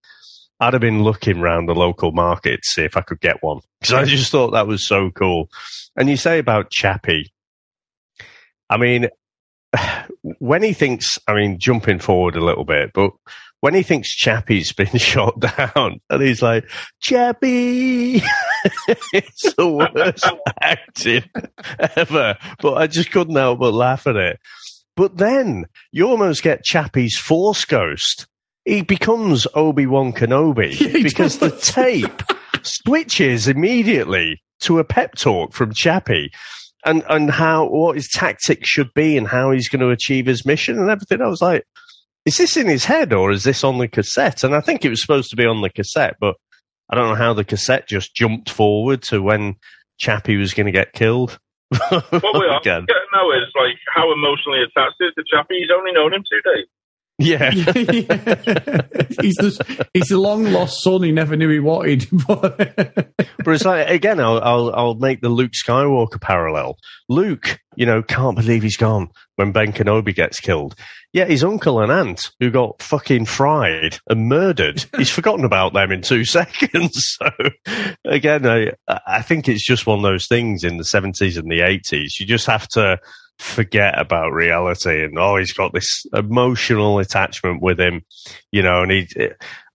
I'd 0.59 0.75
have 0.75 0.83
been 0.83 1.05
looking 1.05 1.39
around 1.39 1.67
the 1.67 1.75
local 1.75 2.11
market 2.11 2.63
to 2.63 2.69
see 2.69 2.83
if 2.83 2.97
I 2.97 3.01
could 3.01 3.21
get 3.21 3.43
one 3.43 3.61
because 3.81 3.95
I 3.95 4.05
just 4.05 4.31
thought 4.31 4.51
that 4.51 4.67
was 4.67 4.85
so 4.85 5.11
cool. 5.11 5.49
And 5.97 6.09
you 6.09 6.17
say 6.17 6.39
about 6.39 6.71
Chappie, 6.71 7.33
I 8.69 8.77
mean, 8.77 9.09
when 10.23 10.63
he 10.63 10.73
thinks, 10.73 11.19
I 11.29 11.35
mean, 11.35 11.59
jumping 11.59 12.01
forward 12.01 12.35
a 12.37 12.45
little 12.45 12.65
bit, 12.65 12.91
but 12.93 13.13
when 13.61 13.75
he 13.75 13.83
thinks 13.83 14.15
Chappie's 14.15 14.73
been 14.75 14.99
shot 14.99 15.39
down 15.39 16.01
and 16.11 16.23
he's 16.23 16.43
like, 16.43 16.69
Chappie, 17.01 18.17
it's 19.13 19.55
the 19.55 19.69
worst 19.69 20.27
acting 20.61 21.25
ever. 21.97 22.37
But 22.61 22.75
I 22.75 22.89
just 22.89 23.13
couldn't 23.13 23.37
help 23.37 23.61
but 23.61 23.73
laugh 23.73 24.07
at 24.09 24.17
it. 24.17 24.41
But 24.97 25.17
then 25.17 25.67
you 25.93 26.09
almost 26.09 26.43
get 26.43 26.65
Chappie's 26.65 27.17
Force 27.17 27.65
Ghost. 27.65 28.27
He 28.65 28.83
becomes 28.83 29.47
Obi 29.55 29.87
Wan 29.87 30.13
Kenobi 30.13 30.79
because 31.03 31.39
the 31.39 31.51
tape 31.51 32.23
switches 32.63 33.49
immediately 33.49 34.43
to 34.61 34.79
a 34.79 34.85
pep 34.85 35.15
talk 35.17 35.55
from 35.55 35.73
Chappie 35.73 36.31
and 36.85 37.03
and 37.09 37.31
how 37.31 37.67
what 37.67 37.97
his 37.97 38.09
tactics 38.09 38.69
should 38.69 38.93
be 38.95 39.17
and 39.17 39.27
how 39.27 39.51
he's 39.51 39.69
going 39.69 39.81
to 39.81 39.91
achieve 39.91 40.27
his 40.27 40.47
mission 40.47 40.79
and 40.79 40.91
everything. 40.91 41.21
I 41.23 41.29
was 41.29 41.43
like, 41.43 41.65
is 42.25 42.37
this 42.37 42.57
in 42.57 42.67
his 42.67 42.85
head 42.85 43.13
or 43.13 43.31
is 43.31 43.45
this 43.45 43.65
on 43.65 43.79
the 43.79 43.89
cassette? 43.89 44.45
And 44.45 44.55
I 44.55 44.61
think 44.61 44.85
it 44.85 44.91
was 44.91 45.01
supposed 45.01 45.31
to 45.31 45.37
be 45.37 45.47
on 45.47 45.63
the 45.63 45.71
cassette, 45.71 46.17
but 46.21 46.37
I 46.91 46.97
don't 46.97 47.09
know 47.09 47.15
how 47.15 47.35
the 47.35 47.45
cassette 47.45 47.89
just 47.89 48.15
jumped 48.15 48.51
forward 48.51 49.03
to 49.05 49.23
when 49.23 49.57
Chappie 49.99 50.37
was 50.37 50.55
going 50.55 50.67
to 50.67 50.73
get 50.73 50.93
killed. 50.93 51.39
What 51.71 52.13
we 52.13 52.47
are 52.51 52.61
getting 52.63 52.87
now 53.13 53.31
is 53.31 53.51
like 53.55 53.77
how 53.95 54.13
emotionally 54.13 54.61
attached 54.63 54.97
is 55.01 55.13
the 55.17 55.25
Chappie. 55.31 55.55
He's 55.61 55.71
only 55.75 55.93
known 55.93 56.15
him 56.15 56.25
two 56.29 56.41
days. 56.43 56.67
Yeah. 57.23 57.51
he's 57.51 59.35
the 59.37 59.87
he's 59.93 60.09
the 60.09 60.17
long 60.17 60.45
lost 60.53 60.83
son 60.83 61.03
he 61.03 61.13
never 61.13 61.37
knew 61.37 61.51
he 61.51 61.59
wanted. 61.59 62.07
but 62.27 62.65
it's 63.47 63.67
like 63.67 63.91
again, 63.91 64.19
I'll, 64.19 64.41
I'll 64.41 64.75
I'll 64.75 64.95
make 64.95 65.21
the 65.21 65.29
Luke 65.29 65.53
Skywalker 65.53 66.19
parallel. 66.19 66.79
Luke, 67.11 67.59
you 67.77 67.85
know, 67.85 68.03
can't 68.03 68.37
believe 68.37 68.63
he's 68.63 68.79
gone 68.79 69.11
when 69.37 69.53
Ben 69.53 69.73
Kenobi 69.73 70.15
gets 70.15 70.41
killed. 70.41 70.75
Yeah, 71.13 71.25
his 71.25 71.43
uncle 71.43 71.81
and 71.81 71.91
aunt 71.91 72.31
who 72.39 72.51
got 72.51 72.81
fucking 72.81 73.27
fried 73.27 73.99
and 74.09 74.29
murdered. 74.29 74.85
he's 74.97 75.11
forgotten 75.11 75.45
about 75.45 75.73
them 75.73 75.91
in 75.91 76.03
two 76.03 76.25
seconds. 76.27 77.19
So 77.19 77.31
again, 78.05 78.47
I 78.47 78.73
I 79.07 79.23
think 79.23 79.49
it's 79.49 79.67
just 79.67 79.87
one 79.87 79.99
of 79.99 80.03
those 80.05 80.27
things 80.29 80.63
in 80.65 80.77
the 80.77 80.85
seventies 80.85 81.37
and 81.37 81.51
the 81.51 81.63
eighties. 81.63 82.19
You 82.21 82.27
just 82.27 82.47
have 82.47 82.69
to 82.69 83.01
forget 83.41 83.99
about 83.99 84.33
reality 84.33 85.03
and 85.03 85.19
oh 85.19 85.37
he's 85.37 85.55
got 85.55 85.73
this 85.73 86.05
emotional 86.13 86.99
attachment 86.99 87.63
with 87.63 87.81
him 87.81 88.03
you 88.53 88.61
know 88.63 88.83
and 88.83 88.93
he 88.93 89.09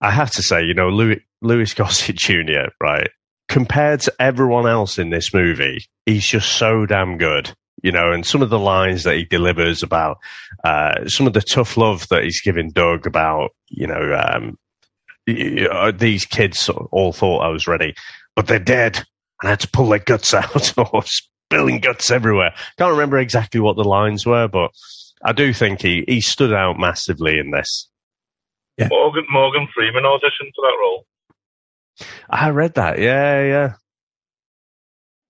i 0.02 0.12
have 0.12 0.30
to 0.30 0.44
say 0.44 0.64
you 0.64 0.76
know 0.76 0.90
louis 0.90 1.20
louis 1.42 1.74
gossett 1.74 2.16
jr 2.16 2.70
right 2.80 3.10
compared 3.48 4.00
to 4.00 4.14
everyone 4.20 4.68
else 4.68 5.00
in 5.00 5.10
this 5.10 5.34
movie 5.34 5.84
he's 6.06 6.28
just 6.28 6.54
so 6.58 6.86
damn 6.86 7.18
good 7.18 7.56
you 7.86 7.92
know 7.92 8.12
and 8.12 8.26
some 8.26 8.42
of 8.42 8.50
the 8.50 8.60
lines 8.60 9.04
that 9.04 9.16
he 9.16 9.24
delivers 9.24 9.84
about 9.84 10.18
uh, 10.64 11.08
some 11.08 11.28
of 11.28 11.34
the 11.34 11.42
tough 11.42 11.78
love 11.78 12.08
that 12.10 12.24
he's 12.24 12.42
giving 12.42 12.72
doug 12.72 13.06
about 13.06 13.52
you 13.70 13.88
know 13.88 14.14
um, 14.14 14.58
these 15.98 16.26
kids 16.26 16.70
all 16.92 17.14
thought 17.14 17.40
i 17.40 17.48
was 17.48 17.68
ready 17.68 17.96
but 18.36 18.48
they're 18.48 18.60
dead 18.60 19.06
and 19.42 19.48
I 19.48 19.52
had 19.52 19.60
to 19.62 19.70
pull 19.70 19.90
their 19.90 20.00
guts 20.00 20.34
out 20.34 20.78
or 20.78 21.04
spilling 21.06 21.80
guts 21.80 22.12
everywhere. 22.12 22.54
Can't 22.78 22.92
remember 22.92 23.18
exactly 23.18 23.60
what 23.60 23.76
the 23.76 23.84
lines 23.84 24.26
were, 24.26 24.48
but 24.48 24.72
I 25.24 25.34
do 25.34 25.54
think 25.54 25.82
he, 25.82 26.04
he 26.08 26.22
stood 26.22 26.54
out 26.54 26.78
massively 26.80 27.38
in 27.38 27.52
this. 27.52 27.88
Yeah. 28.78 28.90
Morgan 28.90 29.26
Morgan 29.30 29.68
Freeman 29.74 30.04
auditioned 30.04 30.52
for 30.54 30.62
that 30.62 30.78
role. 30.80 31.06
I 32.30 32.50
read 32.50 32.74
that. 32.74 33.00
Yeah, 33.00 33.42
yeah. 33.42 33.74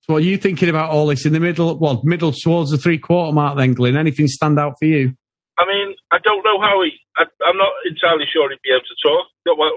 So, 0.05 0.13
what 0.13 0.21
are 0.21 0.29
you 0.29 0.37
thinking 0.37 0.69
about 0.69 0.93
all 0.93 1.09
this 1.09 1.25
in 1.25 1.33
the 1.33 1.41
middle? 1.41 1.81
Well, 1.81 2.01
middle 2.05 2.31
towards 2.31 2.69
the 2.69 2.77
three 2.77 3.01
quarter 3.01 3.33
mark, 3.33 3.57
then, 3.57 3.73
Glenn. 3.73 3.97
Anything 3.97 4.27
stand 4.27 4.59
out 4.59 4.77
for 4.77 4.85
you? 4.85 5.17
I 5.57 5.65
mean, 5.65 5.97
I 6.13 6.21
don't 6.21 6.45
know 6.45 6.61
how 6.61 6.83
he. 6.85 6.93
I, 7.17 7.25
am 7.49 7.57
not 7.57 7.73
entirely 7.89 8.29
sure 8.29 8.45
he'd 8.53 8.61
be 8.61 8.69
able 8.69 8.85
to 8.85 9.01
talk. 9.01 9.25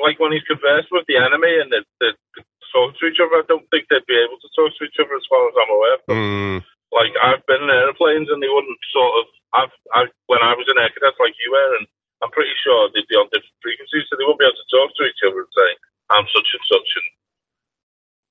Like 0.05 0.21
when 0.21 0.37
he's 0.37 0.45
conversed 0.45 0.93
with 0.93 1.09
the 1.09 1.17
enemy 1.17 1.57
and 1.57 1.73
the, 1.73 1.81
the, 2.03 2.13
the 2.37 2.43
talk 2.73 2.93
to 2.99 3.09
each 3.09 3.21
other. 3.21 3.41
I 3.41 3.49
don't 3.49 3.65
think 3.73 3.89
they'd 3.89 4.05
be 4.05 4.21
able 4.21 4.37
to 4.37 4.51
talk 4.53 4.71
to 4.77 4.85
each 4.85 5.01
other 5.01 5.17
as 5.17 5.29
far 5.29 5.49
as 5.49 5.57
I'm 5.57 5.73
aware. 5.73 5.99
Mm. 6.13 6.59
Like 6.93 7.13
I've 7.21 7.45
been 7.49 7.65
in 7.65 7.73
airplanes 7.73 8.29
and 8.29 8.41
they 8.41 8.53
wouldn't 8.53 8.81
sort 8.93 9.25
of. 9.25 9.25
I've 9.57 9.75
I, 9.97 10.01
when 10.29 10.45
I 10.45 10.53
was 10.53 10.69
in 10.69 10.77
air 10.77 10.93
cadets 10.93 11.17
like 11.17 11.33
you 11.41 11.57
were, 11.57 11.73
and 11.81 11.89
I'm 12.21 12.33
pretty 12.37 12.53
sure 12.61 12.93
they'd 12.93 13.09
be 13.09 13.17
on 13.17 13.33
different 13.33 13.65
frequencies, 13.65 14.05
so 14.09 14.21
they 14.21 14.29
won't 14.29 14.41
be 14.41 14.45
able 14.45 14.61
to 14.61 14.73
talk 14.73 14.93
to 14.93 15.09
each 15.09 15.25
other 15.25 15.41
and 15.41 15.53
say, 15.57 15.69
"I'm 16.13 16.29
such 16.29 16.49
and 16.53 16.65
such." 16.69 16.91
And, 17.01 17.09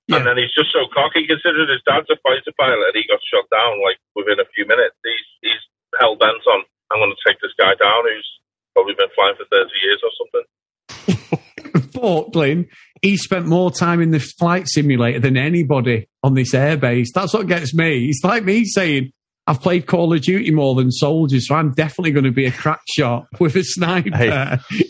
yeah. 0.08 0.18
and 0.18 0.26
then 0.26 0.40
he's 0.40 0.56
just 0.56 0.72
so 0.72 0.88
cocky. 0.90 1.28
Considered 1.28 1.70
his 1.70 1.84
dad's 1.84 2.10
a 2.10 2.18
fighter 2.24 2.56
pilot, 2.56 2.92
and 2.92 2.98
he 2.98 3.06
got 3.08 3.22
shot 3.28 3.48
down 3.52 3.80
like 3.84 4.00
within 4.16 4.40
a 4.40 4.48
few 4.56 4.66
minutes. 4.66 4.96
He's 5.04 5.28
he's 5.44 5.64
hell 6.00 6.16
bent 6.16 6.44
on 6.48 6.64
I'm 6.92 7.00
going 7.00 7.12
to 7.12 7.30
take 7.30 7.40
this 7.42 7.52
guy 7.58 7.74
down 7.76 8.04
who's 8.04 8.40
probably 8.74 8.94
been 8.96 9.08
flying 9.16 9.36
for 9.36 9.46
30 9.52 9.70
years 9.84 10.02
or 10.04 10.12
something. 10.18 11.92
but 12.02 12.32
Glenn, 12.32 12.68
he 13.02 13.18
spent 13.18 13.46
more 13.46 13.72
time 13.72 14.02
in 14.02 14.12
the 14.12 14.20
flight 14.20 14.68
simulator 14.68 15.20
than 15.20 15.38
anybody 15.38 16.08
on 16.24 16.34
this 16.34 16.54
airbase. 16.54 17.08
That's 17.14 17.34
what 17.34 17.48
gets 17.48 17.74
me. 17.74 18.08
It's 18.08 18.24
like 18.24 18.44
me 18.44 18.66
saying, 18.66 19.12
I've 19.46 19.62
played 19.62 19.88
Call 19.88 20.14
of 20.14 20.22
Duty 20.22 20.52
more 20.52 20.76
than 20.76 20.92
soldiers, 20.92 21.48
so 21.48 21.56
I'm 21.56 21.72
definitely 21.72 22.12
going 22.12 22.26
to 22.26 22.32
be 22.32 22.46
a 22.46 22.52
crack 22.52 22.82
shot 22.90 23.28
with 23.40 23.56
a 23.56 23.64
sniper. 23.64 24.16
Hey, 24.16 24.88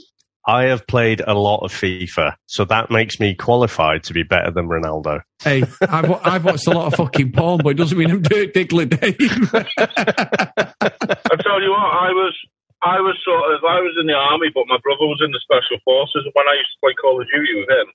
I 0.47 0.63
have 0.71 0.87
played 0.87 1.19
a 1.19 1.33
lot 1.33 1.59
of 1.59 1.73
FIFA, 1.73 2.35
so 2.45 2.63
that 2.65 2.89
makes 2.89 3.19
me 3.19 3.35
qualified 3.35 4.03
to 4.03 4.13
be 4.13 4.23
better 4.23 4.49
than 4.49 4.69
Ronaldo. 4.71 5.19
Hey, 5.43 5.63
I've, 5.83 6.07
I've 6.23 6.45
watched 6.45 6.67
a 6.67 6.71
lot 6.71 6.87
of 6.87 6.95
fucking 6.95 7.33
porn, 7.33 7.59
but 7.61 7.75
it 7.75 7.77
doesn't 7.77 7.97
mean 7.97 8.09
I'm 8.09 8.21
Dirk 8.21 8.55
Diggler, 8.55 8.87
Dave. 8.87 9.19
I 9.51 11.35
tell 11.43 11.59
you 11.59 11.75
what, 11.75 11.91
I 11.91 12.15
was 12.15 12.31
I 12.79 13.03
was 13.03 13.19
sort 13.27 13.43
of 13.51 13.59
I 13.67 13.83
was 13.83 13.99
in 13.99 14.07
the 14.07 14.15
army, 14.15 14.47
but 14.55 14.71
my 14.71 14.79
brother 14.79 15.03
was 15.03 15.19
in 15.19 15.35
the 15.35 15.43
special 15.43 15.83
forces. 15.83 16.23
And 16.23 16.31
when 16.31 16.47
I 16.47 16.55
used 16.55 16.71
to 16.77 16.79
play 16.79 16.95
Call 16.95 17.19
of 17.19 17.27
Duty 17.27 17.59
with 17.59 17.67
him, 17.67 17.91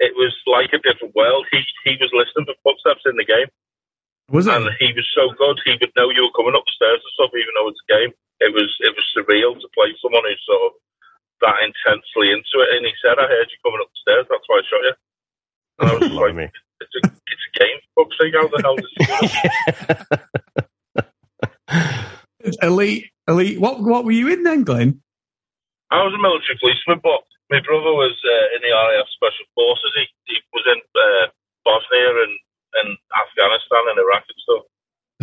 it 0.00 0.16
was 0.16 0.32
like 0.48 0.72
a 0.72 0.80
different 0.80 1.12
world. 1.12 1.44
He 1.52 1.60
he 1.84 2.00
was 2.00 2.08
listening 2.16 2.48
for 2.48 2.56
footsteps 2.64 3.04
in 3.04 3.20
the 3.20 3.28
game. 3.28 3.52
Was 4.32 4.48
it? 4.48 4.56
And 4.56 4.72
he 4.80 4.96
was 4.96 5.04
so 5.12 5.36
good. 5.36 5.60
He 5.68 5.76
would 5.76 5.92
know 6.00 6.08
you 6.08 6.24
were 6.24 6.38
coming 6.38 6.56
upstairs 6.56 7.04
and 7.04 7.12
stuff, 7.12 7.36
even 7.36 7.52
though 7.52 7.68
it's 7.68 7.84
a 7.84 7.92
game. 7.92 8.12
It 8.40 8.56
was 8.56 8.72
it 8.80 8.96
was 8.96 9.04
surreal 9.12 9.52
to 9.60 9.68
play 9.76 9.92
someone 10.00 10.24
who's 10.24 10.40
sort 10.48 10.72
of 10.72 10.80
that 11.44 11.60
intensely 11.60 12.32
into 12.32 12.64
it. 12.64 12.72
And 12.74 12.88
he 12.88 12.94
said, 13.04 13.20
"I 13.20 13.28
heard 13.28 13.52
you 13.52 13.60
coming 13.60 13.84
upstairs. 13.84 14.24
That's 14.32 14.48
why 14.48 14.58
I 14.58 14.64
shot 14.64 14.88
you." 14.88 14.96
And 15.78 15.86
I 15.90 15.94
was 16.00 16.08
like, 16.10 16.34
me. 16.34 16.48
"It's 16.80 16.96
a 16.96 17.00
it's 17.04 17.46
a 17.48 17.52
game. 17.60 17.78
Fuck's 17.92 18.16
sake! 18.16 18.32
How 18.32 18.48
the 18.48 18.64
hell 18.64 18.80
does 18.80 18.92
he 18.96 19.04
do 19.04 19.14
Elite 22.62 23.12
Elite. 23.28 23.60
What 23.60 23.80
what 23.80 24.04
were 24.04 24.16
you 24.16 24.28
in 24.32 24.42
then, 24.42 24.64
Glenn? 24.64 25.00
I 25.90 26.02
was 26.02 26.16
a 26.16 26.20
military 26.20 26.58
policeman, 26.58 27.00
but 27.04 27.22
my 27.52 27.60
brother 27.60 27.92
was 27.92 28.16
uh, 28.24 28.46
in 28.56 28.60
the 28.64 28.72
RAF 28.72 29.08
Special 29.14 29.46
Forces. 29.54 29.92
He, 29.94 30.04
he 30.26 30.36
was 30.50 30.64
in 30.66 30.80
uh, 30.80 31.30
Bosnia 31.62 32.10
and, 32.24 32.34
and 32.82 32.88
Afghanistan 33.14 33.84
and 33.92 33.98
Iraq 34.00 34.24
and 34.26 34.40
stuff. 34.42 34.64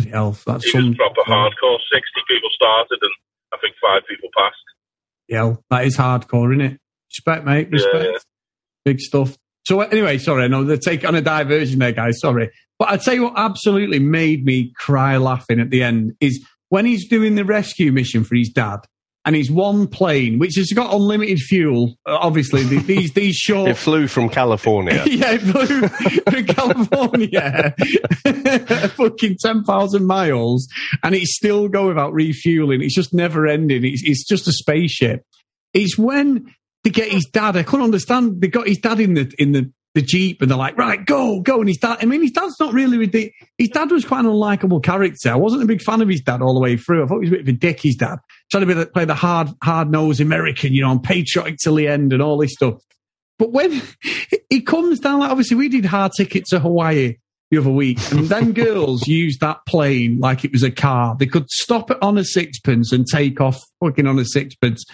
Hell, 0.08 0.32
that's 0.46 0.64
he 0.64 0.72
some, 0.72 0.96
was 0.96 0.98
proper 0.98 1.22
hardcore. 1.28 1.78
Sixty 1.92 2.22
people 2.26 2.48
started, 2.56 2.98
and 3.02 3.14
I 3.52 3.60
think 3.60 3.76
five 3.78 4.02
people 4.08 4.32
passed. 4.32 4.64
Yeah, 5.32 5.54
that 5.70 5.86
is 5.86 5.96
hardcore, 5.96 6.52
isn't 6.52 6.74
it? 6.74 6.80
Respect, 7.08 7.46
mate. 7.46 7.70
Respect. 7.70 8.04
Yeah, 8.04 8.10
yeah. 8.10 8.18
Big 8.84 9.00
stuff. 9.00 9.34
So 9.64 9.80
anyway, 9.80 10.18
sorry, 10.18 10.46
no, 10.50 10.62
they 10.62 10.76
take 10.76 11.06
on 11.06 11.14
a 11.14 11.22
diversion 11.22 11.78
there, 11.78 11.92
guys. 11.92 12.20
Sorry, 12.20 12.50
but 12.78 12.90
I'd 12.90 13.00
say 13.00 13.18
what 13.18 13.32
absolutely 13.36 13.98
made 13.98 14.44
me 14.44 14.74
cry 14.76 15.16
laughing 15.16 15.58
at 15.58 15.70
the 15.70 15.82
end 15.82 16.14
is 16.20 16.44
when 16.68 16.84
he's 16.84 17.08
doing 17.08 17.34
the 17.34 17.46
rescue 17.46 17.92
mission 17.92 18.24
for 18.24 18.34
his 18.34 18.50
dad, 18.50 18.80
and 19.24 19.36
he's 19.36 19.50
one 19.50 19.86
plane 19.86 20.38
which 20.38 20.56
has 20.56 20.72
got 20.72 20.92
unlimited 20.92 21.38
fuel. 21.38 21.94
Uh, 22.06 22.16
obviously, 22.20 22.64
these 22.64 23.12
these 23.12 23.36
short. 23.38 23.70
it 23.70 23.76
flew 23.76 24.06
from 24.06 24.28
California. 24.28 25.02
yeah, 25.06 25.32
it 25.32 25.40
flew 25.40 25.88
from 25.88 26.44
California, 26.54 27.74
fucking 28.90 29.36
ten 29.40 29.64
thousand 29.64 30.06
miles, 30.06 30.68
and 31.02 31.14
it's 31.14 31.36
still 31.36 31.68
going 31.68 31.88
without 31.88 32.12
refueling. 32.12 32.82
It's 32.82 32.94
just 32.94 33.14
never 33.14 33.46
ending. 33.46 33.84
It's 33.84 34.02
it's 34.04 34.26
just 34.26 34.48
a 34.48 34.52
spaceship. 34.52 35.24
It's 35.74 35.96
when 35.96 36.52
they 36.84 36.90
get 36.90 37.10
his 37.10 37.26
dad. 37.26 37.56
I 37.56 37.62
couldn't 37.62 37.84
understand. 37.84 38.40
They 38.40 38.48
got 38.48 38.66
his 38.66 38.78
dad 38.78 39.00
in 39.00 39.14
the 39.14 39.32
in 39.38 39.52
the 39.52 39.72
the 39.94 40.02
Jeep 40.02 40.40
and 40.40 40.50
they're 40.50 40.58
like, 40.58 40.78
right, 40.78 41.04
go, 41.04 41.40
go. 41.40 41.60
And 41.60 41.68
his 41.68 41.76
dad, 41.76 41.98
I 42.00 42.06
mean, 42.06 42.22
his 42.22 42.30
dad's 42.30 42.58
not 42.58 42.72
really 42.72 42.96
ridiculous. 42.96 43.34
His 43.58 43.68
dad 43.68 43.90
was 43.90 44.04
quite 44.04 44.24
an 44.24 44.30
unlikable 44.30 44.82
character. 44.82 45.30
I 45.30 45.36
wasn't 45.36 45.62
a 45.62 45.66
big 45.66 45.82
fan 45.82 46.00
of 46.00 46.08
his 46.08 46.22
dad 46.22 46.40
all 46.40 46.54
the 46.54 46.60
way 46.60 46.76
through. 46.76 47.04
I 47.04 47.06
thought 47.06 47.22
he 47.22 47.28
was 47.28 47.28
a 47.28 47.32
bit 47.32 47.40
of 47.42 47.48
a 47.48 47.52
dick, 47.52 47.80
his 47.80 47.96
dad. 47.96 48.18
Trying 48.50 48.62
to 48.62 48.66
be 48.66 48.74
the, 48.74 48.86
play 48.86 49.04
the 49.04 49.14
hard, 49.14 49.50
hard 49.62 49.90
nosed 49.90 50.20
American, 50.20 50.72
you 50.72 50.82
know, 50.82 50.90
and 50.90 51.02
patriotic 51.02 51.58
till 51.62 51.74
the 51.74 51.88
end 51.88 52.12
and 52.12 52.22
all 52.22 52.38
this 52.38 52.52
stuff. 52.52 52.80
But 53.38 53.52
when 53.52 53.82
he 54.50 54.62
comes 54.62 55.00
down, 55.00 55.20
like 55.20 55.30
obviously 55.30 55.56
we 55.56 55.68
did 55.68 55.84
hard 55.84 56.12
ticket 56.16 56.46
to 56.46 56.60
Hawaii 56.60 57.16
the 57.50 57.58
other 57.58 57.70
week, 57.70 57.98
and 58.10 58.26
then 58.26 58.52
girls 58.54 59.06
used 59.06 59.40
that 59.40 59.58
plane 59.66 60.18
like 60.20 60.42
it 60.42 60.52
was 60.52 60.62
a 60.62 60.70
car. 60.70 61.16
They 61.18 61.26
could 61.26 61.50
stop 61.50 61.90
it 61.90 61.98
on 62.02 62.16
a 62.16 62.24
sixpence 62.24 62.92
and 62.92 63.06
take 63.06 63.42
off 63.42 63.60
fucking 63.84 64.06
on 64.06 64.18
a 64.18 64.24
sixpence. 64.24 64.84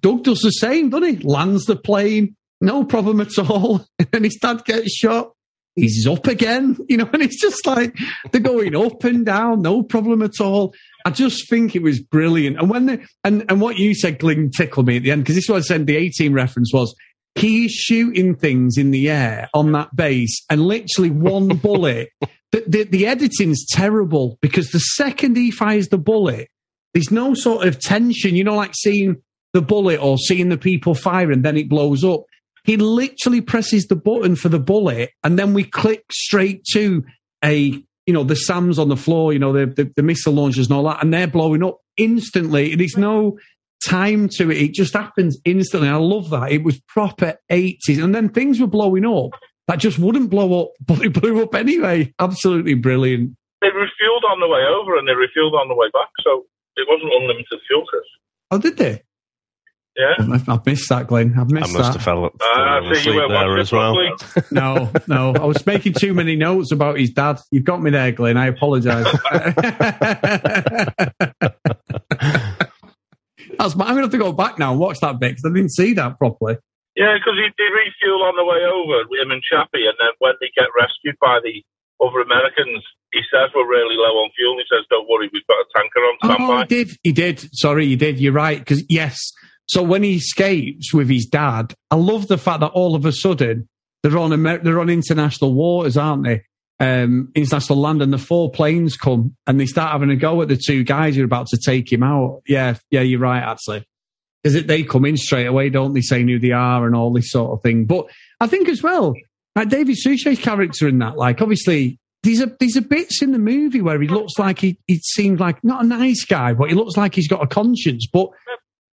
Doug 0.00 0.24
does 0.24 0.40
the 0.40 0.50
same, 0.50 0.90
doesn't 0.90 1.20
he? 1.20 1.26
Lands 1.26 1.64
the 1.64 1.76
plane, 1.76 2.36
no 2.60 2.84
problem 2.84 3.20
at 3.20 3.38
all. 3.38 3.86
And 4.12 4.24
his 4.24 4.36
dad 4.36 4.64
gets 4.64 4.92
shot. 4.94 5.32
He's 5.76 6.06
up 6.06 6.28
again, 6.28 6.76
you 6.88 6.96
know, 6.96 7.08
and 7.12 7.22
it's 7.22 7.40
just 7.40 7.66
like 7.66 7.96
they're 8.30 8.40
going 8.40 8.76
up 8.76 9.02
and 9.02 9.26
down, 9.26 9.62
no 9.62 9.82
problem 9.82 10.22
at 10.22 10.40
all. 10.40 10.72
I 11.04 11.10
just 11.10 11.50
think 11.50 11.74
it 11.74 11.82
was 11.82 12.00
brilliant. 12.00 12.58
And 12.58 12.70
when 12.70 12.86
they, 12.86 13.04
and, 13.24 13.44
and 13.48 13.60
what 13.60 13.76
you 13.76 13.94
said, 13.94 14.20
Glynn, 14.20 14.50
tickled 14.50 14.86
me 14.86 14.98
at 14.98 15.02
the 15.02 15.10
end, 15.10 15.22
because 15.22 15.34
this 15.34 15.48
was 15.48 15.64
I 15.64 15.74
said 15.74 15.86
the 15.86 15.96
18 15.96 16.32
reference 16.32 16.72
was 16.72 16.94
he's 17.34 17.72
shooting 17.72 18.34
things 18.36 18.78
in 18.78 18.90
the 18.90 19.10
air 19.10 19.48
on 19.52 19.72
that 19.72 19.94
base 19.94 20.44
and 20.48 20.62
literally 20.62 21.10
one 21.10 21.48
bullet. 21.62 22.10
The, 22.52 22.64
the, 22.68 22.84
the 22.84 23.06
editing's 23.06 23.66
terrible 23.66 24.38
because 24.40 24.70
the 24.70 24.78
second 24.78 25.36
he 25.36 25.50
fires 25.50 25.88
the 25.88 25.98
bullet, 25.98 26.48
there's 26.92 27.10
no 27.10 27.34
sort 27.34 27.66
of 27.66 27.80
tension, 27.80 28.36
you 28.36 28.44
know, 28.44 28.54
like 28.54 28.74
seeing 28.74 29.16
the 29.52 29.62
bullet 29.62 30.00
or 30.00 30.18
seeing 30.18 30.48
the 30.48 30.56
people 30.56 30.94
firing, 30.94 31.42
then 31.42 31.56
it 31.56 31.68
blows 31.68 32.04
up. 32.04 32.24
He 32.64 32.76
literally 32.76 33.40
presses 33.40 33.86
the 33.86 33.96
button 33.96 34.36
for 34.36 34.48
the 34.48 34.58
bullet 34.58 35.10
and 35.22 35.38
then 35.38 35.54
we 35.54 35.64
click 35.64 36.04
straight 36.10 36.64
to 36.72 37.04
a 37.44 37.82
you 38.06 38.12
know, 38.12 38.24
the 38.24 38.36
SAMs 38.36 38.78
on 38.78 38.88
the 38.88 38.96
floor, 38.96 39.32
you 39.32 39.38
know, 39.38 39.52
the, 39.52 39.66
the, 39.66 39.90
the 39.96 40.02
missile 40.02 40.34
launchers 40.34 40.66
and 40.66 40.76
all 40.76 40.84
that, 40.84 41.02
and 41.02 41.12
they're 41.12 41.26
blowing 41.26 41.64
up 41.64 41.78
instantly. 41.96 42.72
and 42.72 42.80
There's 42.80 42.98
no 42.98 43.38
time 43.86 44.28
to 44.36 44.50
it. 44.50 44.58
It 44.58 44.74
just 44.74 44.94
happens 44.94 45.38
instantly. 45.44 45.88
I 45.88 45.96
love 45.96 46.30
that. 46.30 46.52
It 46.52 46.64
was 46.64 46.80
proper 46.80 47.38
80s. 47.50 48.02
And 48.02 48.14
then 48.14 48.28
things 48.28 48.60
were 48.60 48.66
blowing 48.66 49.06
up 49.06 49.30
that 49.68 49.78
just 49.78 49.98
wouldn't 49.98 50.30
blow 50.30 50.62
up, 50.62 50.72
but 50.86 51.02
it 51.02 51.18
blew 51.18 51.42
up 51.42 51.54
anyway. 51.54 52.12
Absolutely 52.18 52.74
brilliant. 52.74 53.36
They 53.60 53.68
refueled 53.68 54.30
on 54.30 54.40
the 54.40 54.48
way 54.48 54.60
over 54.60 54.96
and 54.98 55.08
they 55.08 55.12
refueled 55.12 55.54
on 55.54 55.68
the 55.68 55.74
way 55.74 55.86
back, 55.92 56.10
so 56.22 56.44
it 56.76 56.86
wasn't 56.88 57.12
unlimited 57.14 57.60
fuel, 57.66 57.84
Chris. 57.86 58.02
Oh, 58.50 58.58
did 58.58 58.76
they? 58.76 59.02
Yeah. 59.96 60.14
I've, 60.34 60.48
I've 60.48 60.66
missed 60.66 60.88
that, 60.88 61.06
Glynn. 61.06 61.38
I've 61.38 61.50
missed 61.50 61.72
that. 61.72 61.78
I 61.78 61.78
must 61.78 61.92
that. 61.92 61.98
have 61.98 62.02
fell, 62.02 62.24
Uh, 62.26 62.30
fallen 62.30 62.94
so 62.96 63.10
you 63.12 63.20
asleep 63.20 63.28
there 63.30 63.58
as 63.58 63.72
well. 63.72 63.96
No, 64.50 64.90
no. 65.06 65.34
I 65.40 65.44
was 65.44 65.64
making 65.66 65.92
too 65.94 66.12
many 66.14 66.34
notes 66.36 66.72
about 66.72 66.98
his 66.98 67.10
dad. 67.10 67.38
You've 67.52 67.64
got 67.64 67.80
me 67.82 67.90
there, 67.92 68.10
Glynn. 68.12 68.36
I 68.36 68.46
apologise. 68.48 69.06
That's 73.58 73.76
my, 73.76 73.84
I'm 73.86 73.94
going 73.94 74.02
to 74.02 74.02
have 74.02 74.10
to 74.10 74.18
go 74.18 74.32
back 74.32 74.58
now 74.58 74.72
and 74.72 74.80
watch 74.80 74.98
that 75.00 75.20
bit 75.20 75.32
because 75.36 75.44
I 75.50 75.54
didn't 75.54 75.72
see 75.72 75.94
that 75.94 76.18
properly. 76.18 76.56
Yeah, 76.96 77.14
because 77.18 77.34
he 77.38 77.46
did 77.56 77.70
refuel 77.72 78.22
on 78.22 78.34
the 78.36 78.44
way 78.44 78.62
over, 78.66 79.02
him 79.22 79.30
and 79.30 79.42
Chappie, 79.42 79.86
and 79.86 79.94
then 80.00 80.10
when 80.18 80.34
they 80.40 80.50
get 80.56 80.68
rescued 80.78 81.16
by 81.20 81.38
the 81.42 81.62
other 82.04 82.20
Americans, 82.20 82.82
he 83.12 83.20
says 83.32 83.50
we're 83.54 83.66
really 83.68 83.96
low 83.96 84.22
on 84.22 84.30
fuel. 84.36 84.56
He 84.58 84.64
says, 84.70 84.84
"Don't 84.90 85.08
worry, 85.08 85.28
we've 85.32 85.46
got 85.46 85.58
a 85.58 85.66
tanker 85.76 86.00
on 86.00 86.16
Oh, 86.22 86.34
standby." 86.34 86.60
he 86.62 86.66
did. 86.84 86.96
He 87.02 87.12
did. 87.12 87.48
Sorry, 87.56 87.86
he 87.86 87.96
did. 87.96 88.18
You're 88.20 88.32
right. 88.32 88.58
Because 88.58 88.84
yes. 88.88 89.18
So 89.66 89.82
when 89.82 90.02
he 90.02 90.16
escapes 90.16 90.92
with 90.92 91.08
his 91.08 91.26
dad, 91.26 91.74
I 91.90 91.96
love 91.96 92.28
the 92.28 92.38
fact 92.38 92.60
that 92.60 92.72
all 92.72 92.94
of 92.94 93.06
a 93.06 93.12
sudden 93.12 93.68
they're 94.02 94.18
on 94.18 94.32
Amer- 94.32 94.58
they're 94.58 94.80
on 94.80 94.90
international 94.90 95.54
waters, 95.54 95.96
aren't 95.96 96.24
they? 96.24 96.42
Um, 96.80 97.30
international 97.34 97.80
land, 97.80 98.02
and 98.02 98.12
the 98.12 98.18
four 98.18 98.50
planes 98.50 98.96
come 98.96 99.36
and 99.46 99.60
they 99.60 99.66
start 99.66 99.92
having 99.92 100.10
a 100.10 100.16
go 100.16 100.42
at 100.42 100.48
the 100.48 100.56
two 100.56 100.84
guys 100.84 101.16
who 101.16 101.22
are 101.22 101.24
about 101.24 101.46
to 101.48 101.56
take 101.56 101.90
him 101.90 102.02
out. 102.02 102.42
Yeah, 102.46 102.76
yeah, 102.90 103.00
you're 103.00 103.20
right. 103.20 103.42
Actually, 103.42 103.86
because 104.42 104.64
they 104.64 104.82
come 104.82 105.04
in 105.04 105.16
straight 105.16 105.46
away, 105.46 105.70
don't 105.70 105.94
they? 105.94 106.02
Saying 106.02 106.28
who 106.28 106.38
they 106.38 106.50
are 106.50 106.84
and 106.84 106.94
all 106.94 107.12
this 107.12 107.30
sort 107.30 107.52
of 107.52 107.62
thing. 107.62 107.86
But 107.86 108.06
I 108.40 108.46
think 108.46 108.68
as 108.68 108.82
well, 108.82 109.14
like 109.56 109.68
David 109.68 109.96
Suchet's 109.96 110.40
character 110.40 110.88
in 110.88 110.98
that, 110.98 111.16
like 111.16 111.40
obviously 111.40 111.98
these 112.24 112.42
are 112.42 112.54
these 112.58 112.76
are 112.76 112.82
bits 112.82 113.22
in 113.22 113.32
the 113.32 113.38
movie 113.38 113.80
where 113.80 114.00
he 114.00 114.08
looks 114.08 114.38
like 114.38 114.58
he 114.58 114.78
he 114.86 114.98
seems 114.98 115.40
like 115.40 115.62
not 115.62 115.84
a 115.84 115.86
nice 115.86 116.24
guy, 116.24 116.52
but 116.52 116.68
he 116.68 116.74
looks 116.74 116.96
like 116.96 117.14
he's 117.14 117.28
got 117.28 117.42
a 117.42 117.46
conscience. 117.46 118.06
But 118.12 118.30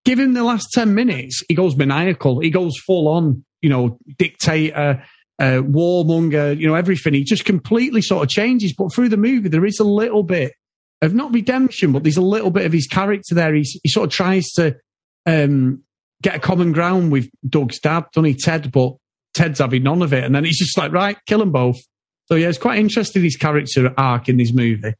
given 0.05 0.33
the 0.33 0.43
last 0.43 0.69
ten 0.73 0.95
minutes, 0.95 1.43
he 1.47 1.55
goes 1.55 1.75
maniacal. 1.75 2.39
He 2.39 2.49
goes 2.49 2.77
full 2.85 3.07
on, 3.07 3.43
you 3.61 3.69
know, 3.69 3.97
dictator, 4.17 5.03
uh, 5.39 5.61
warmonger, 5.61 6.57
you 6.57 6.67
know, 6.67 6.75
everything. 6.75 7.13
He 7.13 7.23
just 7.23 7.45
completely 7.45 8.01
sort 8.01 8.23
of 8.23 8.29
changes. 8.29 8.73
But 8.77 8.93
through 8.93 9.09
the 9.09 9.17
movie, 9.17 9.49
there 9.49 9.65
is 9.65 9.79
a 9.79 9.83
little 9.83 10.23
bit 10.23 10.53
of 11.01 11.13
not 11.13 11.33
redemption, 11.33 11.91
but 11.91 12.03
there's 12.03 12.17
a 12.17 12.21
little 12.21 12.51
bit 12.51 12.65
of 12.65 12.73
his 12.73 12.87
character 12.87 13.33
there. 13.33 13.53
He's, 13.53 13.79
he 13.83 13.89
sort 13.89 14.07
of 14.07 14.13
tries 14.13 14.49
to 14.51 14.75
um, 15.25 15.83
get 16.21 16.35
a 16.35 16.39
common 16.39 16.71
ground 16.73 17.11
with 17.11 17.29
Doug's 17.47 17.79
dad, 17.79 18.05
he, 18.13 18.35
Ted? 18.35 18.71
But 18.71 18.93
Ted's 19.33 19.59
having 19.59 19.83
none 19.83 20.01
of 20.01 20.13
it, 20.13 20.23
and 20.23 20.35
then 20.35 20.43
he's 20.43 20.59
just 20.59 20.77
like, 20.77 20.91
right, 20.91 21.17
kill 21.25 21.39
them 21.39 21.51
both. 21.51 21.79
So 22.25 22.35
yeah, 22.35 22.49
it's 22.49 22.57
quite 22.57 22.79
interesting 22.79 23.23
his 23.23 23.35
character 23.35 23.93
arc 23.97 24.29
in 24.29 24.37
this 24.37 24.53
movie. 24.53 24.93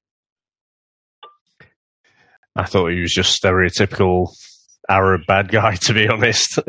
I 2.56 2.66
thought 2.66 2.92
he 2.92 3.00
was 3.00 3.14
just 3.14 3.42
stereotypical 3.42 4.28
Arab 4.92 5.22
bad 5.26 5.50
guy, 5.50 5.76
to 5.76 5.94
be 5.94 6.08
honest. 6.08 6.60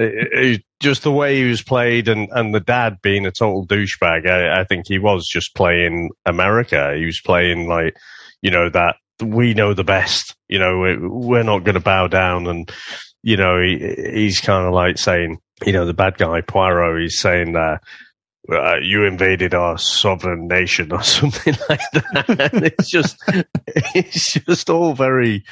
Just 0.80 1.02
the 1.02 1.12
way 1.12 1.37
he 1.37 1.44
was 1.48 1.62
played 1.62 2.08
and, 2.08 2.28
and 2.32 2.54
the 2.54 2.61
dad 2.61 2.98
being 3.02 3.26
a 3.26 3.30
total 3.32 3.66
douchebag, 3.66 4.26
I, 4.28 4.61
I 4.61 4.64
think 4.64 4.87
he 4.87 4.98
was 4.98 5.26
just 5.26 5.54
playing 5.54 6.11
America. 6.26 6.94
He 6.96 7.04
was 7.04 7.20
playing 7.20 7.68
like, 7.68 7.96
you 8.40 8.50
know, 8.50 8.68
that 8.70 8.96
we 9.22 9.54
know 9.54 9.74
the 9.74 9.85
best, 9.85 10.35
you 10.48 10.58
know, 10.58 10.78
we- 10.78 10.98
we're 11.08 11.42
not 11.42 11.64
going 11.64 11.74
to 11.74 11.80
bow 11.80 12.08
down. 12.08 12.46
And, 12.46 12.70
you 13.22 13.37
know, 13.37 13.61
he, 13.61 13.78
he's 14.12 14.40
kind 14.40 14.66
of 14.66 14.72
like 14.72 14.98
saying, 14.98 15.38
you 15.64 15.72
know, 15.72 15.85
the 15.87 15.94
bad 15.94 16.16
guy, 16.18 16.40
Poirot, 16.40 17.00
he's 17.02 17.20
saying, 17.20 17.54
uh, 17.56 17.78
uh, 18.52 18.76
you 18.82 19.04
invaded 19.04 19.54
our 19.54 19.78
sovereign 19.78 20.48
nation 20.48 20.90
or 20.92 21.02
something 21.04 21.54
like 21.68 21.80
that. 21.92 22.50
and 22.52 22.64
it's 22.66 22.90
just, 22.90 23.16
it's 23.94 24.35
just 24.35 24.68
all 24.70 24.94
very 24.94 25.44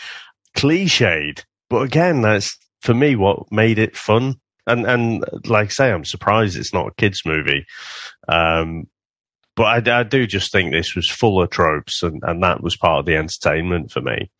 cliched. 0.56 1.44
But 1.70 1.82
again, 1.82 2.20
that's 2.20 2.58
for 2.82 2.92
me 2.92 3.16
what 3.16 3.50
made 3.50 3.78
it 3.78 3.96
fun. 3.96 4.34
And 4.66 4.84
and 4.86 5.24
like 5.46 5.68
I 5.68 5.70
say, 5.70 5.92
I'm 5.92 6.04
surprised 6.04 6.58
it's 6.58 6.74
not 6.74 6.88
a 6.88 6.94
kids 6.96 7.22
movie. 7.24 7.64
Um, 8.28 8.88
but 9.56 9.88
I, 9.88 10.00
I 10.00 10.02
do 10.04 10.26
just 10.26 10.52
think 10.52 10.72
this 10.72 10.94
was 10.94 11.10
full 11.10 11.42
of 11.42 11.50
tropes, 11.50 12.02
and, 12.02 12.20
and 12.22 12.42
that 12.42 12.62
was 12.62 12.76
part 12.76 13.00
of 13.00 13.06
the 13.06 13.16
entertainment 13.16 13.90
for 13.90 14.00
me. 14.00 14.30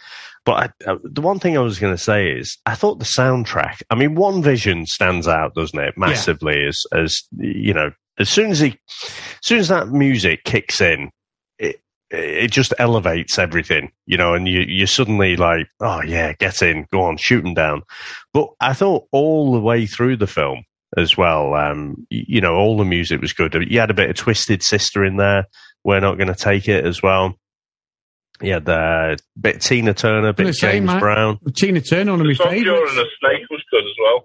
But 0.44 0.72
I, 0.86 0.90
uh, 0.90 0.96
the 1.04 1.20
one 1.20 1.38
thing 1.38 1.58
I 1.58 1.62
was 1.62 1.78
going 1.78 1.94
to 1.94 2.02
say 2.02 2.30
is, 2.30 2.56
I 2.64 2.74
thought 2.74 2.98
the 2.98 3.04
soundtrack. 3.04 3.82
I 3.90 3.96
mean, 3.96 4.14
One 4.14 4.42
Vision 4.42 4.86
stands 4.86 5.28
out, 5.28 5.54
doesn't 5.54 5.78
it, 5.78 5.98
massively? 5.98 6.66
As 6.66 6.82
as 6.92 7.22
you 7.36 7.74
know, 7.74 7.90
as 8.18 8.30
soon 8.30 8.50
as 8.50 8.60
he, 8.60 8.78
as 8.98 9.12
soon 9.42 9.58
as 9.58 9.68
that 9.68 9.88
music 9.88 10.44
kicks 10.44 10.80
in, 10.80 11.10
it 12.10 12.44
it 12.44 12.50
just 12.50 12.74
elevates 12.78 13.38
everything, 13.38 13.92
you 14.06 14.16
know, 14.16 14.34
and 14.34 14.48
you 14.48 14.60
you 14.66 14.86
suddenly 14.86 15.36
like, 15.36 15.68
oh 15.80 16.02
yeah, 16.02 16.32
get 16.32 16.62
in, 16.62 16.86
go 16.92 17.02
on, 17.02 17.16
shoot 17.16 17.42
them 17.42 17.54
down. 17.54 17.82
But 18.32 18.48
I 18.60 18.72
thought 18.72 19.06
all 19.12 19.52
the 19.52 19.60
way 19.60 19.86
through 19.86 20.16
the 20.16 20.26
film 20.26 20.64
as 20.96 21.16
well, 21.16 21.54
um, 21.54 22.06
you 22.10 22.40
know, 22.40 22.54
all 22.54 22.76
the 22.76 22.84
music 22.84 23.20
was 23.20 23.32
good. 23.32 23.54
You 23.68 23.78
had 23.78 23.90
a 23.90 23.94
bit 23.94 24.10
of 24.10 24.16
Twisted 24.16 24.62
Sister 24.62 25.04
in 25.04 25.16
there. 25.16 25.46
We're 25.84 26.00
not 26.00 26.16
going 26.16 26.28
to 26.28 26.34
take 26.34 26.68
it 26.68 26.84
as 26.84 27.02
well. 27.02 27.36
You 28.42 28.54
had 28.54 28.68
uh, 28.68 29.16
bit 29.38 29.60
Tina 29.60 29.94
Turner, 29.94 30.32
bit 30.32 30.44
gonna 30.44 30.54
say, 30.54 30.72
James 30.72 30.86
Matt, 30.86 31.00
Brown. 31.00 31.38
Tina 31.54 31.80
Turner, 31.80 32.12
one 32.12 32.20
of 32.22 32.26
my 32.26 32.34
favourites. 32.34 32.90
and 32.90 32.98
the 32.98 33.06
Snake 33.20 33.46
was 33.50 33.62
good 33.70 33.84
as 33.84 33.94
well. 34.02 34.24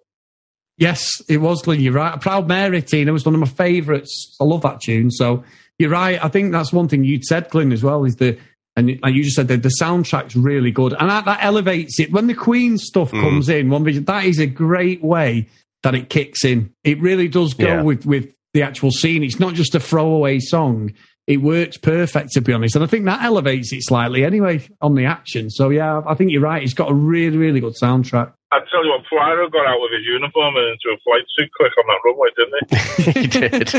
Yes, 0.78 1.21
it 1.30 1.38
was, 1.38 1.62
Glynn. 1.62 1.82
You're 1.82 1.93
right. 1.93 2.19
Proud 2.19 2.48
Mary, 2.48 2.82
Tina, 2.82 3.13
was 3.13 3.26
one 3.26 3.34
of 3.36 3.39
my 3.41 3.48
favourites. 3.48 4.36
I 4.41 4.43
love 4.43 4.62
that 4.63 4.82
tune. 4.82 5.12
So 5.12 5.43
you're 5.80 5.90
right. 5.90 6.24
I 6.24 6.28
think 6.30 6.52
that's 6.52 6.72
one 6.74 6.88
thing 6.88 7.04
you'd 7.04 7.24
said, 7.26 7.50
Glynn, 7.50 7.72
as 7.72 7.84
well, 7.84 8.06
is 8.06 8.16
the, 8.16 8.38
and 8.78 8.90
you 8.90 9.24
just 9.24 9.36
said, 9.36 9.48
the, 9.48 9.58
the 9.58 9.72
soundtrack's 9.82 10.36
really 10.36 10.72
good. 10.72 10.94
And 11.00 11.10
that, 11.10 11.26
that 11.26 11.44
elevates 11.44 12.00
it. 12.00 12.12
When 12.12 12.28
the 12.28 12.34
Queen 12.34 12.78
stuff 12.78 13.12
Mm. 13.12 13.22
comes 13.22 13.50
in, 13.50 13.70
one 13.70 13.84
vision, 13.84 14.04
that 14.06 14.26
is 14.26 14.40
a 14.40 14.48
great 14.48 15.04
way 15.04 15.48
that 15.84 15.96
it 15.96 16.10
kicks 16.10 16.44
in. 16.44 16.74
It 16.84 17.00
really 17.00 17.28
does 17.28 17.54
go 17.54 17.66
Yeah. 17.66 17.82
with, 17.84 18.06
with 18.06 18.34
the 18.54 18.64
actual 18.64 18.92
scene. 18.92 19.24
It's 19.24 19.40
not 19.40 19.54
just 19.54 19.76
a 19.76 19.80
throwaway 19.80 20.40
song. 20.40 20.94
It 21.28 21.42
works 21.42 21.78
perfect, 21.78 22.34
to 22.34 22.42
be 22.42 22.54
honest. 22.54 22.76
And 22.76 22.84
I 22.84 22.88
think 22.88 23.06
that 23.06 23.24
elevates 23.24 23.74
it 23.74 23.82
slightly 23.82 24.24
anyway 24.24 24.64
on 24.80 24.94
the 24.94 25.06
action. 25.06 25.50
So 25.50 25.70
yeah, 25.70 26.04
I 26.06 26.14
think 26.14 26.30
you're 26.32 26.42
right. 26.42 26.62
It's 26.62 26.76
got 26.76 26.92
a 26.92 26.94
really, 26.94 27.38
really 27.38 27.60
good 27.60 27.74
soundtrack. 27.82 28.32
I 28.52 28.60
tell 28.72 28.86
you 28.86 28.92
what, 28.92 29.02
Poirot 29.10 29.52
got 29.52 29.66
out 29.66 29.82
with 29.82 29.92
his 29.92 30.06
uniform 30.06 30.56
and 30.56 30.68
into 30.68 30.92
a 30.94 30.98
flight 31.04 31.26
suit 31.36 31.50
quick 31.58 31.74
on 31.78 31.86
that 31.88 32.04
runway, 32.06 32.30
didn't 32.38 32.70
he? 32.70 32.76
he 33.12 33.28
did. 33.28 33.74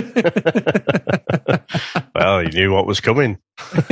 well, 2.15 2.41
he 2.41 2.49
knew 2.49 2.73
what 2.73 2.87
was 2.87 3.01
coming. 3.01 3.39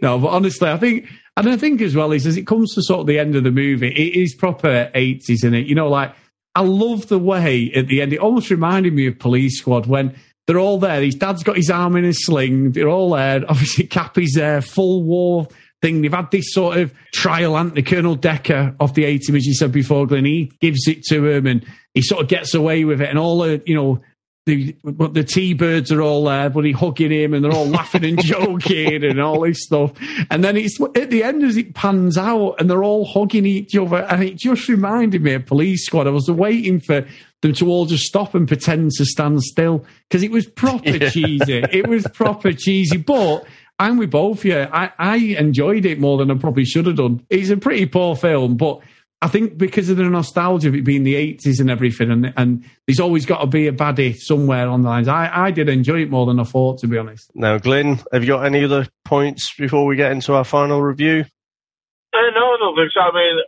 no, 0.00 0.18
but 0.18 0.28
honestly, 0.28 0.70
I 0.70 0.78
think, 0.78 1.06
and 1.36 1.50
I 1.50 1.56
think 1.56 1.82
as 1.82 1.94
well 1.94 2.10
is 2.12 2.26
as 2.26 2.36
it 2.36 2.46
comes 2.46 2.74
to 2.74 2.82
sort 2.82 3.00
of 3.00 3.08
the 3.08 3.18
end 3.18 3.34
of 3.36 3.44
the 3.44 3.50
movie, 3.50 3.88
it 3.88 4.16
is 4.16 4.34
proper 4.34 4.90
eighties 4.94 5.44
in 5.44 5.52
it. 5.54 5.66
You 5.66 5.74
know, 5.74 5.88
like 5.88 6.14
I 6.54 6.62
love 6.62 7.08
the 7.08 7.18
way 7.18 7.70
at 7.74 7.88
the 7.88 8.00
end. 8.00 8.12
It 8.12 8.20
almost 8.20 8.50
reminded 8.50 8.94
me 8.94 9.06
of 9.06 9.18
Police 9.18 9.58
Squad 9.58 9.86
when 9.86 10.14
they're 10.52 10.60
all 10.60 10.78
there. 10.78 11.00
His 11.00 11.14
dad's 11.14 11.42
got 11.42 11.56
his 11.56 11.70
arm 11.70 11.96
in 11.96 12.04
a 12.04 12.12
sling. 12.12 12.72
They're 12.72 12.88
all 12.88 13.12
there. 13.12 13.42
Obviously, 13.48 13.86
Cappy's 13.86 14.34
there, 14.34 14.60
full 14.60 15.02
war, 15.02 15.48
thing. 15.80 16.02
They've 16.02 16.12
had 16.12 16.30
this 16.30 16.52
sort 16.52 16.76
of 16.76 16.92
trial 17.14 17.56
ante 17.56 17.82
Colonel 17.82 18.16
Decker 18.16 18.76
off 18.78 18.92
the 18.92 19.04
A 19.06 19.16
team, 19.16 19.34
as 19.34 19.46
you 19.46 19.54
said 19.54 19.72
before, 19.72 20.06
Glynn. 20.06 20.26
He 20.26 20.52
gives 20.60 20.86
it 20.86 21.04
to 21.04 21.26
him 21.26 21.46
and 21.46 21.64
he 21.94 22.02
sort 22.02 22.20
of 22.20 22.28
gets 22.28 22.52
away 22.52 22.84
with 22.84 23.00
it. 23.00 23.08
And 23.08 23.18
all 23.18 23.38
the, 23.38 23.62
you 23.64 23.74
know, 23.74 24.02
the 24.44 24.76
the 24.84 25.24
T 25.24 25.54
birds 25.54 25.90
are 25.90 26.02
all 26.02 26.24
there, 26.24 26.50
but 26.50 26.64
he 26.64 26.72
hugging 26.72 27.12
him 27.12 27.32
and 27.32 27.42
they're 27.42 27.52
all 27.52 27.68
laughing 27.68 28.04
and 28.04 28.22
joking 28.24 29.04
and 29.04 29.20
all 29.20 29.40
this 29.40 29.64
stuff. 29.64 29.92
And 30.30 30.44
then 30.44 30.58
it's 30.58 30.78
at 30.80 31.10
the 31.10 31.22
end 31.22 31.44
as 31.44 31.56
it 31.56 31.74
pans 31.74 32.18
out 32.18 32.56
and 32.58 32.68
they're 32.68 32.84
all 32.84 33.06
hugging 33.06 33.46
each 33.46 33.74
other. 33.74 34.02
And 34.04 34.22
it 34.22 34.36
just 34.36 34.68
reminded 34.68 35.22
me 35.22 35.34
of 35.34 35.46
Police 35.46 35.86
Squad. 35.86 36.06
I 36.06 36.10
was 36.10 36.30
waiting 36.30 36.80
for 36.80 37.06
them 37.42 37.52
to 37.54 37.68
all 37.68 37.84
just 37.84 38.04
stop 38.04 38.34
and 38.34 38.48
pretend 38.48 38.92
to 38.92 39.04
stand 39.04 39.42
still 39.42 39.84
because 40.08 40.22
it 40.22 40.30
was 40.30 40.46
proper 40.46 40.90
yeah. 40.90 41.10
cheesy. 41.10 41.62
It 41.70 41.86
was 41.86 42.06
proper 42.14 42.52
cheesy, 42.52 42.96
but. 42.96 43.44
I'm 43.78 43.96
with 43.96 44.12
both 44.12 44.44
you. 44.44 44.68
I, 44.72 44.92
I 44.96 45.16
enjoyed 45.16 45.86
it 45.86 45.98
more 45.98 46.16
than 46.16 46.30
I 46.30 46.34
probably 46.34 46.64
should 46.64 46.86
have 46.86 46.96
done. 46.96 47.26
It's 47.28 47.50
a 47.50 47.56
pretty 47.56 47.86
poor 47.86 48.14
film, 48.14 48.56
but 48.56 48.80
I 49.22 49.28
think 49.28 49.56
because 49.56 49.88
of 49.88 49.96
the 49.96 50.02
nostalgia 50.02 50.68
of 50.68 50.74
it 50.74 50.84
being 50.84 51.04
the 51.04 51.14
80s 51.14 51.60
and 51.60 51.70
everything, 51.70 52.10
and, 52.10 52.34
and 52.36 52.64
there's 52.86 52.98
always 52.98 53.24
got 53.24 53.40
to 53.40 53.46
be 53.46 53.68
a 53.68 53.72
baddie 53.72 54.16
somewhere 54.16 54.68
on 54.68 54.82
the 54.82 54.88
lines. 54.88 55.06
I, 55.06 55.46
I 55.46 55.50
did 55.52 55.68
enjoy 55.68 56.02
it 56.02 56.10
more 56.10 56.26
than 56.26 56.40
I 56.40 56.44
thought, 56.44 56.78
to 56.80 56.88
be 56.88 56.98
honest. 56.98 57.30
Now, 57.34 57.56
Glynn, 57.58 58.00
have 58.12 58.22
you 58.22 58.34
got 58.34 58.44
any 58.44 58.64
other 58.64 58.86
points 59.04 59.54
before 59.56 59.86
we 59.86 59.94
get 59.94 60.10
into 60.10 60.34
our 60.34 60.44
final 60.44 60.82
review? 60.82 61.24
Uh, 62.12 62.30
no, 62.34 62.40
I 62.40 62.56
don't 62.58 62.76
think 62.76 62.90
so. 62.92 63.00
I 63.00 63.14
mean, 63.14 63.38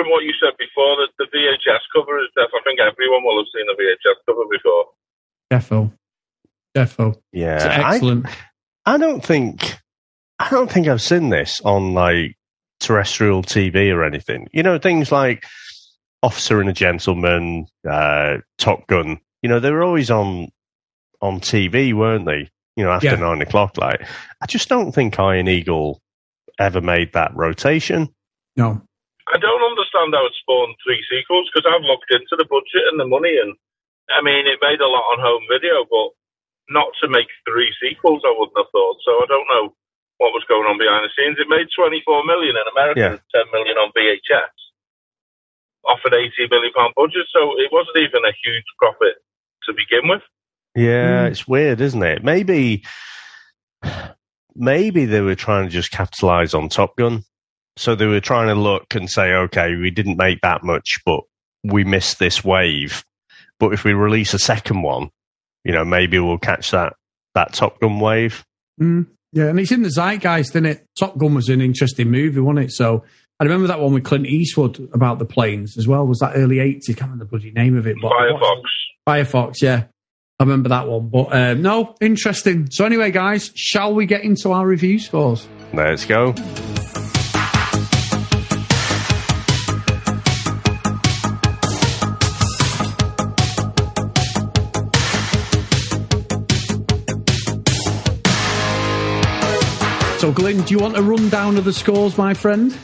from 0.00 0.10
what 0.10 0.24
you 0.24 0.32
said 0.40 0.56
before, 0.58 0.96
the, 0.96 1.08
the 1.18 1.26
VHS 1.36 1.80
cover 1.94 2.18
is 2.20 2.28
deaf. 2.34 2.48
I 2.54 2.60
think 2.64 2.80
everyone 2.80 3.22
will 3.22 3.38
have 3.38 3.46
seen 3.54 3.66
the 3.66 3.76
VHS 3.76 4.16
cover 4.26 4.44
before. 4.50 4.86
Defo. 5.52 5.92
Defo. 6.74 7.20
Yeah. 7.32 7.56
It's 7.56 7.64
excellent. 7.64 8.26
I, 8.86 8.94
I 8.94 8.98
don't 8.98 9.24
think 9.24 9.78
I 10.38 10.48
don't 10.48 10.70
think 10.70 10.88
I've 10.88 11.02
seen 11.02 11.28
this 11.28 11.60
on 11.64 11.92
like 11.92 12.36
terrestrial 12.80 13.42
TV 13.42 13.92
or 13.94 14.04
anything. 14.04 14.48
You 14.52 14.62
know, 14.62 14.78
things 14.78 15.12
like 15.12 15.44
Officer 16.22 16.60
and 16.60 16.70
a 16.70 16.72
Gentleman, 16.72 17.66
uh, 17.88 18.38
Top 18.56 18.86
Gun. 18.86 19.20
You 19.42 19.48
know, 19.50 19.60
they 19.60 19.70
were 19.70 19.82
always 19.82 20.10
on 20.10 20.48
on 21.20 21.40
TV, 21.40 21.92
weren't 21.92 22.24
they? 22.24 22.48
You 22.76 22.84
know, 22.84 22.90
after 22.90 23.08
yeah. 23.08 23.16
nine 23.16 23.42
o'clock. 23.42 23.76
Like, 23.76 24.06
I 24.40 24.46
just 24.46 24.68
don't 24.68 24.92
think 24.92 25.18
Iron 25.18 25.48
Eagle 25.48 26.00
ever 26.58 26.80
made 26.80 27.12
that 27.12 27.34
rotation. 27.34 28.08
No, 28.56 28.64
I 28.64 28.66
don't 28.70 28.82
understand 30.00 30.16
how 30.16 30.26
it 30.26 30.40
spawned 30.40 30.76
three 30.80 31.02
sequels 31.08 31.50
because 31.52 31.68
I've 31.68 31.84
looked 31.84 32.10
into 32.10 32.36
the 32.36 32.48
budget 32.48 32.88
and 32.90 33.00
the 33.00 33.06
money, 33.06 33.36
and 33.36 33.54
I 34.10 34.22
mean, 34.22 34.46
it 34.46 34.62
made 34.62 34.80
a 34.80 34.88
lot 34.88 35.12
on 35.12 35.20
home 35.20 35.44
video, 35.50 35.84
but 35.88 36.16
not 36.70 36.88
to 37.02 37.08
make 37.08 37.28
three 37.44 37.72
sequels, 37.82 38.22
I 38.24 38.34
wouldn't 38.36 38.56
have 38.56 38.70
thought. 38.72 38.98
So 39.04 39.12
I 39.20 39.26
don't 39.28 39.48
know 39.50 39.74
what 40.18 40.36
was 40.36 40.46
going 40.48 40.66
on 40.66 40.78
behind 40.78 41.04
the 41.04 41.12
scenes. 41.16 41.38
It 41.38 41.50
made 41.50 41.68
24 41.76 42.24
million 42.24 42.56
in 42.56 42.66
America, 42.72 43.20
yeah. 43.20 43.42
10 43.42 43.52
million 43.52 43.76
on 43.76 43.92
VHS, 43.96 44.54
off 45.84 46.00
an 46.04 46.14
80 46.14 46.48
million 46.50 46.72
pound 46.76 46.94
budget. 46.94 47.26
So 47.34 47.58
it 47.58 47.70
wasn't 47.72 47.98
even 47.98 48.24
a 48.24 48.34
huge 48.44 48.68
profit 48.78 49.20
to 49.64 49.74
begin 49.74 50.08
with. 50.08 50.22
Yeah, 50.76 51.26
mm. 51.26 51.30
it's 51.30 51.48
weird, 51.48 51.80
isn't 51.80 52.02
it? 52.02 52.22
Maybe, 52.22 52.84
maybe 54.54 55.04
they 55.04 55.20
were 55.20 55.34
trying 55.34 55.66
to 55.66 55.72
just 55.72 55.90
capitalize 55.90 56.54
on 56.54 56.68
Top 56.68 56.96
Gun. 56.96 57.24
So 57.80 57.94
they 57.94 58.04
were 58.04 58.20
trying 58.20 58.48
to 58.48 58.54
look 58.54 58.94
and 58.94 59.10
say, 59.10 59.32
okay, 59.32 59.74
we 59.74 59.90
didn't 59.90 60.18
make 60.18 60.42
that 60.42 60.62
much, 60.62 61.00
but 61.06 61.20
we 61.64 61.82
missed 61.82 62.18
this 62.18 62.44
wave. 62.44 63.02
But 63.58 63.72
if 63.72 63.84
we 63.84 63.94
release 63.94 64.34
a 64.34 64.38
second 64.38 64.82
one, 64.82 65.08
you 65.64 65.72
know, 65.72 65.82
maybe 65.82 66.18
we'll 66.18 66.36
catch 66.36 66.72
that 66.72 66.92
that 67.34 67.54
Top 67.54 67.80
Gun 67.80 67.98
wave. 67.98 68.44
Mm, 68.78 69.06
yeah, 69.32 69.46
and 69.46 69.58
it's 69.58 69.72
in 69.72 69.80
the 69.80 69.88
zeitgeist, 69.88 70.50
isn't 70.50 70.66
it? 70.66 70.84
Top 70.98 71.16
Gun 71.16 71.34
was 71.34 71.48
an 71.48 71.62
interesting 71.62 72.10
movie, 72.10 72.38
wasn't 72.38 72.66
it? 72.66 72.72
So 72.72 73.02
I 73.40 73.44
remember 73.44 73.68
that 73.68 73.80
one 73.80 73.94
with 73.94 74.04
Clint 74.04 74.26
Eastwood 74.26 74.90
about 74.92 75.18
the 75.18 75.24
planes 75.24 75.78
as 75.78 75.88
well. 75.88 76.06
Was 76.06 76.18
that 76.18 76.32
early 76.34 76.56
80s? 76.56 76.82
I 76.90 76.92
can't 76.92 77.12
remember 77.12 77.24
the 77.24 77.30
bloody 77.30 77.50
name 77.50 77.78
of 77.78 77.86
it. 77.86 77.96
But 78.02 78.12
Firefox. 78.12 78.60
Firefox, 79.08 79.62
yeah. 79.62 79.84
I 80.38 80.42
remember 80.42 80.68
that 80.68 80.86
one. 80.86 81.08
But 81.08 81.34
um, 81.34 81.62
no, 81.62 81.94
interesting. 82.02 82.70
So 82.70 82.84
anyway, 82.84 83.10
guys, 83.10 83.50
shall 83.54 83.94
we 83.94 84.04
get 84.04 84.22
into 84.22 84.52
our 84.52 84.66
review 84.66 84.98
scores? 84.98 85.48
Let's 85.72 86.04
go. 86.04 86.34
So, 100.20 100.30
Glenn, 100.30 100.60
do 100.64 100.74
you 100.74 100.78
want 100.78 100.98
a 100.98 101.02
rundown 101.02 101.56
of 101.56 101.64
the 101.64 101.72
scores, 101.72 102.18
my 102.18 102.34
friend? 102.34 102.76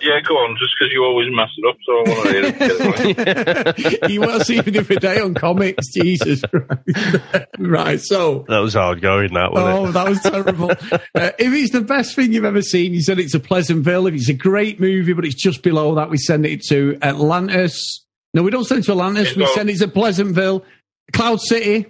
Yeah, 0.00 0.20
go 0.20 0.34
on, 0.34 0.56
just 0.56 0.74
because 0.78 0.92
you 0.92 1.02
always 1.02 1.26
mess 1.34 1.48
it 1.58 1.68
up, 1.68 1.76
so 1.84 1.92
I 1.92 2.02
want 2.08 2.22
to 2.22 3.74
hear 3.74 4.02
it. 4.04 4.10
you 4.12 4.20
were 4.20 4.38
seeing 4.44 4.62
the 4.62 4.78
other 4.78 4.94
day 5.00 5.18
on 5.18 5.34
comics, 5.34 5.92
Jesus 5.92 6.42
Christ. 6.42 7.46
right, 7.58 8.00
so. 8.00 8.44
That 8.46 8.60
was 8.60 8.74
hard 8.74 9.00
going, 9.00 9.34
that 9.34 9.52
one. 9.52 9.62
Oh, 9.64 9.90
that 9.90 10.08
was 10.08 10.20
terrible. 10.20 10.70
uh, 11.16 11.32
if 11.36 11.52
it's 11.52 11.72
the 11.72 11.80
best 11.80 12.14
thing 12.14 12.32
you've 12.32 12.44
ever 12.44 12.62
seen, 12.62 12.94
you 12.94 13.02
said 13.02 13.18
it's 13.18 13.34
a 13.34 13.40
Pleasantville. 13.40 14.06
If 14.06 14.14
it's 14.14 14.28
a 14.28 14.32
great 14.32 14.78
movie, 14.78 15.14
but 15.14 15.24
it's 15.24 15.34
just 15.34 15.64
below 15.64 15.96
that, 15.96 16.10
we 16.10 16.18
send 16.18 16.46
it 16.46 16.62
to 16.68 16.96
Atlantis. 17.02 18.06
No, 18.34 18.44
we 18.44 18.52
don't 18.52 18.66
send 18.66 18.84
it 18.84 18.84
to 18.84 18.92
Atlantis, 18.92 19.34
we 19.34 19.46
send 19.46 19.68
it 19.68 19.78
to 19.78 19.88
Pleasantville. 19.88 20.64
Cloud 21.12 21.40
City. 21.40 21.86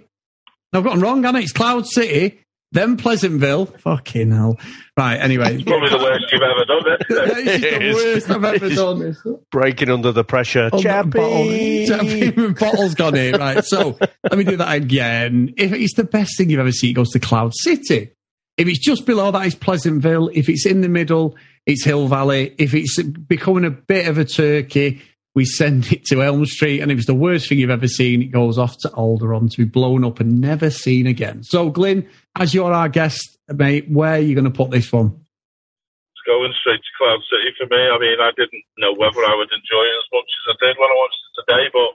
No, 0.73 0.79
I've 0.79 0.85
gotten 0.85 1.01
wrong, 1.01 1.21
haven't 1.21 1.41
I? 1.41 1.43
It's 1.43 1.51
Cloud 1.51 1.85
City. 1.85 2.41
Then 2.75 2.97
Pleasantville. 2.97 3.67
Fucking 3.67 4.31
hell. 4.31 4.59
Right, 4.97 5.15
anyway. 5.15 5.55
It's 5.55 5.63
probably 5.63 5.89
the 5.89 5.97
worst 5.97 6.25
you've 6.29 6.41
ever 6.41 6.65
done 6.65 6.91
it. 6.91 7.05
it's 8.27 8.27
the 8.27 8.29
worst 8.29 8.29
I've 8.29 8.43
ever 8.43 8.69
done. 8.69 9.39
Breaking 9.51 9.89
under 9.89 10.11
the 10.11 10.25
pressure. 10.25 10.69
Chappie. 10.71 11.85
Chappie. 11.87 12.31
Bottle's 12.31 12.93
gone 12.93 13.15
in. 13.15 13.35
Right, 13.35 13.63
so 13.63 13.97
let 14.23 14.37
me 14.37 14.43
do 14.43 14.57
that 14.57 14.75
again. 14.75 15.53
If 15.55 15.71
it's 15.71 15.95
the 15.95 16.03
best 16.03 16.37
thing 16.37 16.49
you've 16.49 16.59
ever 16.59 16.73
seen, 16.73 16.89
it 16.89 16.93
goes 16.95 17.11
to 17.11 17.19
Cloud 17.19 17.53
City. 17.55 18.11
If 18.57 18.67
it's 18.67 18.79
just 18.79 19.05
below 19.05 19.31
that, 19.31 19.45
it's 19.45 19.55
Pleasantville. 19.55 20.29
If 20.33 20.49
it's 20.49 20.65
in 20.65 20.81
the 20.81 20.89
middle, 20.89 21.37
it's 21.65 21.85
Hill 21.85 22.09
Valley. 22.09 22.55
If 22.57 22.73
it's 22.73 23.01
becoming 23.01 23.63
a 23.63 23.71
bit 23.71 24.09
of 24.09 24.17
a 24.17 24.25
turkey, 24.25 25.01
we 25.35 25.43
send 25.43 25.91
it 25.91 26.07
to 26.07 26.23
Elm 26.23 26.47
Street, 26.47 26.79
and 26.79 26.89
it 26.89 26.95
was 26.95 27.05
the 27.05 27.13
worst 27.13 27.51
thing 27.51 27.59
you've 27.59 27.69
ever 27.69 27.91
seen, 27.91 28.23
it 28.23 28.31
goes 28.31 28.57
off 28.57 28.79
to 28.79 28.89
Alderaan 28.95 29.51
to 29.51 29.57
be 29.57 29.67
blown 29.67 30.07
up 30.07 30.23
and 30.23 30.39
never 30.39 30.71
seen 30.71 31.05
again. 31.05 31.43
So, 31.43 31.69
Glynn, 31.69 32.07
as 32.39 32.55
you're 32.55 32.71
our 32.71 32.87
guest, 32.87 33.37
mate, 33.51 33.91
where 33.91 34.15
are 34.15 34.23
you 34.23 34.33
going 34.33 34.47
to 34.47 34.55
put 34.55 34.71
this 34.71 34.95
one? 34.95 35.11
It's 35.11 36.25
going 36.25 36.55
straight 36.55 36.79
to 36.79 36.93
Cloud 36.97 37.19
City 37.27 37.51
for 37.59 37.67
me. 37.67 37.83
I 37.83 37.99
mean, 37.99 38.17
I 38.23 38.31
didn't 38.39 38.63
know 38.79 38.95
whether 38.95 39.19
I 39.27 39.35
would 39.35 39.51
enjoy 39.51 39.83
it 39.83 39.99
as 39.99 40.09
much 40.15 40.29
as 40.31 40.55
I 40.55 40.55
did 40.63 40.79
when 40.79 40.89
I 40.89 40.97
watched 41.03 41.19
it 41.19 41.35
today, 41.43 41.65
but 41.75 41.91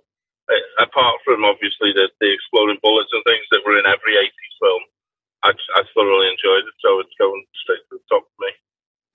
uh, 0.52 0.84
apart 0.84 1.16
from 1.24 1.40
obviously 1.48 1.96
the, 1.96 2.12
the 2.20 2.28
exploding 2.28 2.78
bullets 2.84 3.10
and 3.16 3.24
things 3.24 3.48
that 3.56 3.64
were 3.64 3.80
in 3.80 3.88
every 3.88 4.20
80s 4.20 4.54
film, 4.60 4.84
I, 5.48 5.56
I 5.80 5.82
thoroughly 5.96 6.28
enjoyed 6.28 6.68
it, 6.68 6.76
so 6.84 7.00
it's 7.00 7.16
going 7.16 7.40
straight 7.64 7.80
to 7.88 7.96
the 7.96 8.04
top 8.12 8.28
for 8.28 8.44
me. 8.44 8.52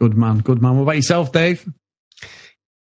Good 0.02 0.18
man, 0.18 0.42
good 0.42 0.66
man. 0.66 0.82
What 0.82 0.90
about 0.90 0.98
yourself, 0.98 1.30
Dave? 1.30 1.62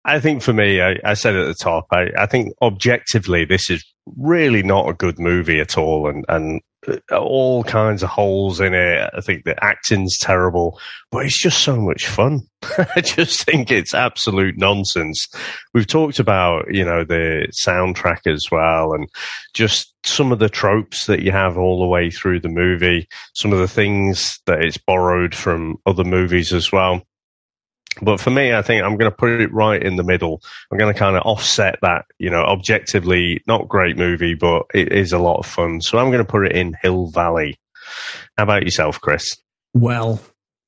I 0.05 0.18
think 0.18 0.42
for 0.42 0.53
me, 0.53 0.80
I, 0.80 0.96
I 1.05 1.14
said 1.14 1.36
at 1.36 1.46
the 1.46 1.55
top, 1.55 1.86
I, 1.92 2.09
I, 2.18 2.26
think 2.26 2.55
objectively, 2.62 3.44
this 3.44 3.68
is 3.68 3.84
really 4.16 4.62
not 4.62 4.88
a 4.88 4.94
good 4.94 5.18
movie 5.18 5.61
at 5.61 5.76
all, 5.76 6.09
and 6.09 6.24
and 6.28 6.62
uh, 6.88 7.18
all 7.18 7.62
kinds 7.64 8.03
of 8.03 8.09
holes 8.09 8.61
in 8.61 8.72
it. 8.72 9.11
I 9.14 9.20
think 9.20 9.44
the 9.44 9.62
acting's 9.62 10.16
terrible, 10.18 10.80
but 11.11 11.26
it's 11.26 11.38
just 11.38 11.62
so 11.62 11.76
much 11.76 12.07
fun. 12.07 12.40
I 12.96 13.03
just 13.03 13.42
think 13.42 13.70
it's 13.70 13.92
absolute 13.92 14.57
nonsense. 14.57 15.28
We've 15.74 15.86
talked 15.86 16.18
about 16.18 16.64
you 16.72 16.84
know 16.84 17.05
the 17.05 17.48
soundtrack 17.53 18.26
as 18.26 18.46
well, 18.51 18.94
and 18.94 19.07
just 19.53 19.94
some 20.05 20.32
of 20.32 20.38
the 20.38 20.48
tropes 20.48 21.05
that 21.07 21.20
you 21.20 21.30
have 21.30 21.59
all 21.59 21.78
the 21.78 21.86
way 21.86 22.11
through 22.11 22.40
the 22.40 22.48
movie, 22.48 23.07
some 23.34 23.53
of 23.53 23.59
the 23.59 23.68
things 23.68 24.38
that 24.46 24.64
it's 24.64 24.78
borrowed 24.78 25.34
from 25.34 25.76
other 25.84 26.05
movies 26.05 26.55
as 26.55 26.72
well 26.72 27.03
but 28.03 28.20
for 28.20 28.30
me, 28.30 28.55
I 28.55 28.62
think 28.62 28.82
I'm 28.82 28.97
going 28.97 29.11
to 29.11 29.16
put 29.16 29.41
it 29.41 29.53
right 29.53 29.82
in 29.82 29.97
the 29.97 30.05
middle. 30.05 30.41
I'm 30.70 30.78
going 30.78 30.93
to 30.93 30.99
kind 30.99 31.16
of 31.16 31.22
offset 31.22 31.78
that, 31.82 32.07
you 32.18 32.30
know, 32.30 32.43
objectively 32.43 33.43
not 33.47 33.68
great 33.68 33.97
movie, 33.97 34.34
but 34.34 34.66
it 34.74 34.93
is 34.93 35.12
a 35.12 35.18
lot 35.18 35.38
of 35.38 35.47
fun. 35.47 35.80
So 35.80 35.99
I'm 35.99 36.11
going 36.11 36.24
to 36.24 36.30
put 36.30 36.47
it 36.47 36.53
in 36.53 36.76
Hill 36.80 37.09
Valley. 37.09 37.59
How 38.36 38.45
about 38.45 38.62
yourself, 38.62 39.01
Chris? 39.01 39.36
Well, 39.74 40.20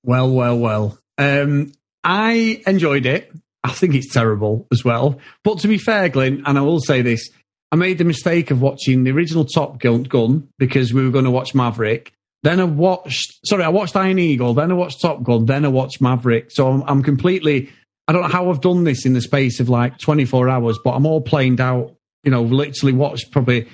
well, 0.02 0.30
well, 0.30 0.58
well. 0.58 0.98
Um, 1.18 1.72
I 2.04 2.62
enjoyed 2.66 3.06
it. 3.06 3.32
I 3.64 3.70
think 3.70 3.94
it's 3.94 4.12
terrible 4.12 4.66
as 4.72 4.84
well. 4.84 5.20
But 5.44 5.60
to 5.60 5.68
be 5.68 5.78
fair, 5.78 6.08
Glynn, 6.08 6.42
and 6.46 6.58
I 6.58 6.62
will 6.62 6.80
say 6.80 7.02
this, 7.02 7.30
I 7.70 7.76
made 7.76 7.98
the 7.98 8.04
mistake 8.04 8.50
of 8.50 8.60
watching 8.60 9.04
the 9.04 9.12
original 9.12 9.44
Top 9.44 9.78
Gun 9.80 10.48
because 10.58 10.92
we 10.92 11.04
were 11.04 11.10
going 11.10 11.24
to 11.24 11.30
watch 11.30 11.54
Maverick. 11.54 12.12
Then 12.42 12.60
I 12.60 12.64
watched, 12.64 13.46
sorry, 13.46 13.62
I 13.62 13.68
watched 13.68 13.94
Iron 13.96 14.18
Eagle. 14.18 14.54
Then 14.54 14.70
I 14.70 14.74
watched 14.74 15.00
Top 15.00 15.22
Gun. 15.22 15.46
Then 15.46 15.64
I 15.64 15.68
watched 15.68 16.00
Maverick. 16.00 16.50
So 16.50 16.68
I'm, 16.68 16.82
I'm 16.88 17.02
completely, 17.02 17.70
I 18.08 18.12
don't 18.12 18.22
know 18.22 18.28
how 18.28 18.50
I've 18.50 18.60
done 18.60 18.84
this 18.84 19.06
in 19.06 19.12
the 19.12 19.20
space 19.20 19.60
of 19.60 19.68
like 19.68 19.98
24 19.98 20.48
hours, 20.48 20.78
but 20.82 20.90
I'm 20.90 21.06
all 21.06 21.20
planed 21.20 21.60
out. 21.60 21.94
You 22.24 22.30
know, 22.30 22.42
literally 22.42 22.92
watched 22.92 23.30
probably 23.32 23.68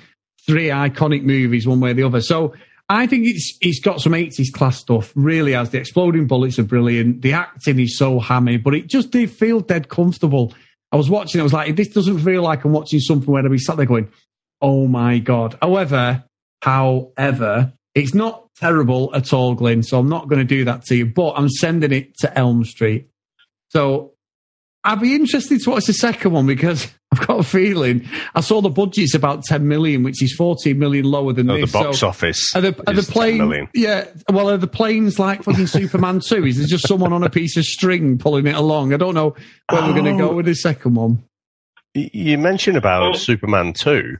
three 0.45 0.67
iconic 0.67 1.23
movies, 1.23 1.67
one 1.67 1.79
way 1.79 1.91
or 1.91 1.93
the 1.93 2.03
other. 2.03 2.21
So 2.21 2.53
I 2.89 3.05
think 3.05 3.27
it's 3.27 3.57
it's 3.61 3.79
got 3.79 4.01
some 4.01 4.13
80s 4.13 4.51
class 4.51 4.77
stuff, 4.77 5.13
really 5.15 5.51
has. 5.53 5.69
The 5.69 5.77
exploding 5.77 6.25
bullets 6.25 6.57
are 6.57 6.63
brilliant. 6.63 7.21
The 7.21 7.33
acting 7.33 7.79
is 7.79 7.97
so 7.97 8.19
hammy, 8.19 8.57
but 8.57 8.73
it 8.73 8.87
just 8.87 9.11
did 9.11 9.29
feel 9.29 9.59
dead 9.59 9.89
comfortable. 9.89 10.53
I 10.91 10.95
was 10.95 11.09
watching, 11.09 11.39
I 11.39 11.43
was 11.43 11.53
like, 11.53 11.75
this 11.75 11.89
doesn't 11.89 12.19
feel 12.19 12.41
like 12.41 12.65
I'm 12.65 12.71
watching 12.71 12.99
something 12.99 13.31
where 13.31 13.45
I'd 13.45 13.51
be 13.51 13.59
sat 13.59 13.77
there 13.77 13.85
going, 13.85 14.11
oh 14.59 14.87
my 14.87 15.19
God. 15.19 15.55
However, 15.61 16.23
however, 16.63 17.73
it's 17.93 18.15
not 18.15 18.48
terrible 18.59 19.11
at 19.15 19.31
all, 19.33 19.55
Glynn, 19.55 19.83
so 19.83 19.99
I'm 19.99 20.09
not 20.09 20.27
going 20.27 20.39
to 20.39 20.45
do 20.45 20.65
that 20.65 20.83
to 20.85 20.95
you, 20.95 21.05
but 21.05 21.33
I'm 21.33 21.49
sending 21.49 21.91
it 21.91 22.17
to 22.19 22.37
Elm 22.37 22.63
Street. 22.65 23.07
So 23.69 24.13
I'd 24.83 24.99
be 25.01 25.13
interested 25.15 25.59
to 25.61 25.69
watch 25.71 25.85
the 25.85 25.93
second 25.93 26.31
one 26.31 26.45
because 26.45 26.87
I've 27.11 27.25
got 27.27 27.39
a 27.39 27.43
feeling 27.43 28.07
I 28.35 28.41
saw 28.41 28.61
the 28.61 28.69
budget's 28.69 29.15
about 29.15 29.43
10 29.43 29.67
million, 29.67 30.03
which 30.03 30.21
is 30.21 30.33
14 30.35 30.77
million 30.77 31.05
lower 31.05 31.33
than 31.33 31.49
Oh, 31.49 31.57
this. 31.59 31.71
the 31.71 31.79
box 31.79 31.99
so 31.99 32.07
office 32.09 32.55
Are 32.55 32.61
the, 32.61 32.69
are 32.87 32.93
the 32.93 32.99
is 32.99 33.07
10 33.07 33.13
plane, 33.13 33.67
yeah, 33.73 34.05
well, 34.31 34.49
are 34.49 34.57
the 34.57 34.67
planes 34.67 35.17
like 35.19 35.43
fucking 35.43 35.67
Superman 35.67 36.19
2? 36.25 36.45
Is 36.45 36.57
there 36.59 36.67
just 36.67 36.87
someone 36.87 37.11
on 37.13 37.23
a 37.23 37.29
piece 37.29 37.57
of 37.57 37.65
string 37.65 38.17
pulling 38.19 38.45
it 38.47 38.55
along? 38.55 38.93
I 38.93 38.97
don't 38.97 39.15
know 39.15 39.35
where 39.69 39.81
we're 39.81 39.93
going 39.93 40.05
to 40.17 40.17
go 40.23 40.29
Oh. 40.31 40.35
with 40.35 40.45
the 40.45 40.53
second 40.55 40.95
one. 40.95 41.23
You 41.95 42.37
mentioned 42.37 42.77
about 42.77 43.03
Oh. 43.03 43.13
Superman 43.17 43.73
2. 43.73 44.17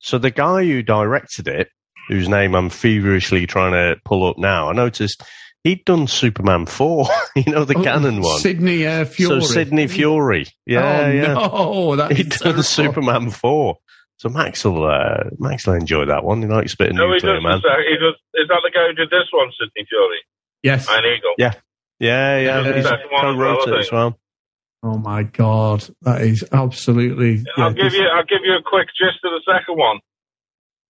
So 0.00 0.18
the 0.18 0.30
guy 0.32 0.64
who 0.64 0.82
directed 0.82 1.46
it, 1.48 1.70
whose 2.08 2.28
name 2.28 2.54
I'm 2.54 2.70
feverishly 2.70 3.46
trying 3.46 3.72
to 3.72 4.00
pull 4.04 4.28
up 4.28 4.38
now, 4.38 4.68
I 4.68 4.72
noticed 4.72 5.22
he'd 5.64 5.84
done 5.84 6.06
Superman 6.06 6.66
4, 6.66 7.06
you 7.36 7.52
know, 7.52 7.64
the 7.64 7.76
Oh, 7.78 7.82
canon 7.82 8.20
one. 8.22 8.40
Sidney 8.40 8.86
uh, 8.86 9.04
Furie. 9.04 9.40
So 9.42 9.46
Sidney 9.46 9.86
Furie. 9.86 10.48
Yeah, 10.66 10.80
oh, 11.06 11.10
yeah. 11.10 11.34
no, 11.34 11.96
that 11.96 12.12
He'd 12.12 12.32
is 12.32 12.38
done 12.40 12.42
terrible. 12.54 12.62
Superman 12.62 13.30
4. 13.30 13.76
So 14.16 14.28
Max 14.28 14.64
will, 14.64 14.84
uh, 14.84 15.30
Max 15.38 15.66
will 15.66 15.74
enjoy 15.74 16.06
that 16.06 16.24
one. 16.24 16.42
He 16.42 16.48
likes 16.48 16.74
a 16.74 16.76
bit 16.76 16.88
of 16.90 16.96
No, 16.96 17.06
he 17.06 17.12
nuclear, 17.14 17.34
does. 17.34 17.42
man. 17.44 17.60
the 17.62 17.70
He 17.88 17.94
does. 17.96 18.14
Is 18.34 18.48
that 18.48 18.60
the 18.64 18.70
guy 18.74 18.88
who 18.88 18.94
did 18.94 19.10
this 19.10 19.28
one, 19.32 19.48
Sidney 19.60 19.86
Furie? 19.88 20.18
Yes. 20.62 20.88
Iron 20.88 21.04
Eagle. 21.04 21.34
Yeah. 21.38 21.52
Yeah, 22.00 22.38
yeah. 22.38 22.62
Yeah, 22.66 22.74
He's 22.74 22.84
the 22.84 22.90
one 22.90 23.26
as 23.26 23.36
well, 23.36 23.56
co-wrote 23.56 23.68
it 23.68 23.78
as 23.80 23.92
well. 23.92 24.18
Oh 24.82 24.96
my 24.98 25.24
god, 25.24 25.84
that 26.02 26.20
is 26.22 26.44
absolutely. 26.52 27.36
yeah, 27.56 27.64
I'll 27.64 27.72
give 27.72 27.84
this- 27.90 27.94
you. 27.94 28.06
I'll 28.06 28.24
give 28.24 28.38
you 28.44 28.54
a 28.56 28.62
quick 28.62 28.86
gist 28.96 29.18
of 29.24 29.32
the 29.32 29.42
second 29.52 29.76
one. 29.76 29.98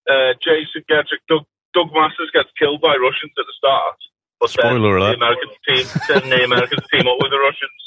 Uh, 0.09 0.33
Jason 0.43 0.83
gets 0.89 1.11
Doug, 1.29 1.45
Doug 1.75 1.93
Masters 1.93 2.31
gets 2.33 2.49
killed 2.59 2.81
by 2.81 2.97
Russians 2.97 3.33
at 3.39 3.45
the 3.45 3.55
start, 3.59 3.97
but 4.41 4.49
then 4.57 4.73
Spoiler 4.73 4.97
alert. 4.97 5.13
the 5.13 5.21
Americans 5.21 5.57
team 5.69 5.85
then 6.09 6.23
the 6.31 6.45
Americans 6.45 6.85
team 6.91 7.05
up 7.07 7.19
with 7.21 7.31
the 7.31 7.39
Russians 7.39 7.81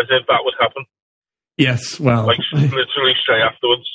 as 0.00 0.06
if 0.10 0.26
that 0.28 0.40
would 0.44 0.54
happen, 0.60 0.84
Yes, 1.56 1.98
well, 1.98 2.26
like 2.26 2.38
literally 2.52 3.14
straight 3.22 3.40
afterwards. 3.42 3.88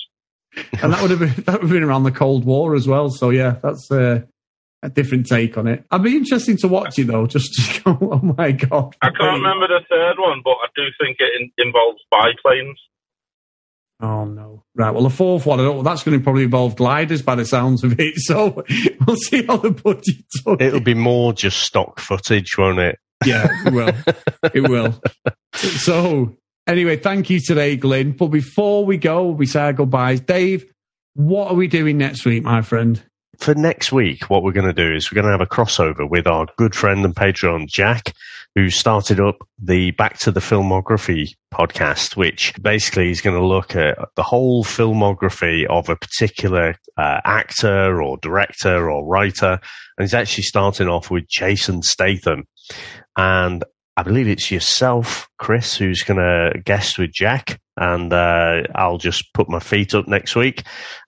and 0.82 0.91
that 0.93 1.01
would 1.01 1.11
have 1.11 1.19
been 1.19 1.43
that 1.45 1.53
would 1.53 1.61
have 1.63 1.69
been 1.71 1.84
around 1.84 2.03
the 2.03 2.11
Cold 2.11 2.45
War 2.45 2.75
as 2.75 2.88
well. 2.88 3.09
So 3.09 3.29
yeah, 3.29 3.57
that's 3.61 3.89
uh, 3.91 4.21
a 4.84 4.89
different 4.89 5.27
take 5.27 5.57
on 5.57 5.67
it. 5.67 5.86
I'd 5.91 6.03
be 6.03 6.17
interesting 6.17 6.57
to 6.57 6.67
watch 6.67 6.97
it 6.99 7.05
though. 7.07 7.27
Just 7.27 7.53
to 7.53 7.82
go, 7.84 7.97
oh 8.13 8.34
my 8.38 8.51
god, 8.51 8.95
I 9.01 9.09
can't 9.09 9.41
remember 9.41 9.67
the 9.67 9.82
third 9.89 10.17
one, 10.17 10.41
but 10.43 10.57
I 10.61 10.67
do 10.75 10.84
think 10.99 11.17
it 11.19 11.29
in, 11.39 11.51
involves 11.57 12.01
biplanes. 12.09 12.79
Oh 14.01 14.25
no! 14.25 14.63
Right. 14.75 14.91
Well, 14.91 15.03
the 15.03 15.09
fourth 15.09 15.45
one, 15.45 15.59
I 15.59 15.63
don't, 15.63 15.83
that's 15.83 16.03
going 16.03 16.17
to 16.17 16.23
probably 16.23 16.43
involve 16.43 16.75
gliders 16.75 17.21
by 17.21 17.35
the 17.35 17.45
sounds 17.45 17.83
of 17.83 17.99
it. 17.99 18.15
So 18.21 18.63
we'll 19.05 19.15
see 19.17 19.45
how 19.45 19.57
the 19.57 19.71
budget. 19.71 20.61
It'll 20.61 20.79
be 20.79 20.93
more 20.93 21.33
just 21.33 21.59
stock 21.61 21.99
footage, 21.99 22.57
won't 22.57 22.79
it? 22.79 22.97
Yeah, 23.25 23.47
it 23.65 23.73
will. 23.73 23.93
it 24.53 24.69
will. 24.69 25.01
So, 25.53 26.37
anyway, 26.65 26.95
thank 26.95 27.29
you 27.29 27.41
today, 27.41 27.75
Glynn. 27.75 28.13
But 28.13 28.27
before 28.27 28.85
we 28.85 28.97
go, 28.97 29.29
we 29.29 29.45
say 29.45 29.59
our 29.59 29.73
goodbyes. 29.73 30.21
Dave, 30.21 30.65
what 31.13 31.51
are 31.51 31.55
we 31.55 31.67
doing 31.67 31.97
next 31.97 32.25
week, 32.25 32.43
my 32.43 32.61
friend? 32.61 33.03
for 33.41 33.55
next 33.55 33.91
week, 33.91 34.29
what 34.29 34.43
we're 34.43 34.51
going 34.51 34.67
to 34.67 34.73
do 34.73 34.93
is 34.93 35.11
we're 35.11 35.21
going 35.21 35.25
to 35.25 35.31
have 35.31 35.41
a 35.41 35.45
crossover 35.47 36.09
with 36.09 36.27
our 36.27 36.47
good 36.57 36.75
friend 36.75 37.03
and 37.03 37.15
Patreon, 37.15 37.67
Jack, 37.67 38.13
who 38.55 38.69
started 38.69 39.19
up 39.19 39.37
the 39.61 39.91
Back 39.91 40.19
to 40.19 40.31
the 40.31 40.39
Filmography 40.39 41.29
podcast, 41.53 42.17
which 42.17 42.53
basically 42.61 43.09
is 43.09 43.21
going 43.21 43.39
to 43.39 43.45
look 43.45 43.75
at 43.75 43.97
the 44.15 44.23
whole 44.23 44.63
filmography 44.63 45.65
of 45.67 45.89
a 45.89 45.95
particular 45.95 46.75
uh, 46.97 47.21
actor 47.23 48.01
or 48.01 48.17
director 48.17 48.91
or 48.91 49.05
writer. 49.05 49.59
And 49.97 50.03
he's 50.03 50.13
actually 50.13 50.43
starting 50.43 50.89
off 50.89 51.09
with 51.09 51.27
Jason 51.29 51.81
Statham. 51.81 52.45
And 53.17 53.63
I 53.95 54.03
believe 54.03 54.27
it's 54.27 54.51
yourself, 54.51 55.29
Chris, 55.37 55.75
who's 55.75 56.03
going 56.03 56.19
to 56.19 56.59
guest 56.61 56.97
with 56.97 57.11
Jack. 57.13 57.59
And 57.77 58.11
uh, 58.11 58.63
I'll 58.75 58.97
just 58.97 59.33
put 59.33 59.49
my 59.49 59.59
feet 59.59 59.95
up 59.95 60.07
next 60.07 60.35
week. 60.35 60.63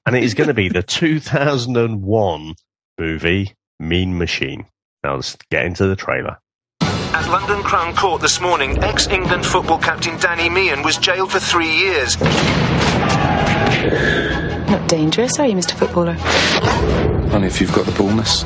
And 0.05 0.15
it 0.15 0.23
is 0.23 0.33
going 0.33 0.47
to 0.47 0.53
be 0.53 0.69
the 0.69 0.83
2001 0.83 2.55
movie 2.97 3.53
Mean 3.79 4.17
Machine. 4.17 4.65
Now 5.03 5.15
let's 5.15 5.35
get 5.49 5.65
into 5.65 5.87
the 5.87 5.97
trailer. 5.97 6.37
At 7.23 7.29
London 7.29 7.63
Crown 7.63 7.95
Court 7.95 8.21
this 8.21 8.41
morning, 8.41 8.83
ex 8.83 9.07
England 9.07 9.45
football 9.45 9.77
captain 9.77 10.19
Danny 10.19 10.49
Meehan 10.49 10.83
was 10.83 10.97
jailed 10.97 11.31
for 11.31 11.39
three 11.39 11.71
years. 11.71 12.19
Not 14.69 14.89
dangerous, 14.89 15.39
are 15.39 15.47
you, 15.47 15.55
Mr. 15.55 15.71
Footballer? 15.71 16.17
Only 17.33 17.47
if 17.47 17.61
you've 17.61 17.71
got 17.71 17.85
the 17.85 17.93
ballness. 17.93 18.43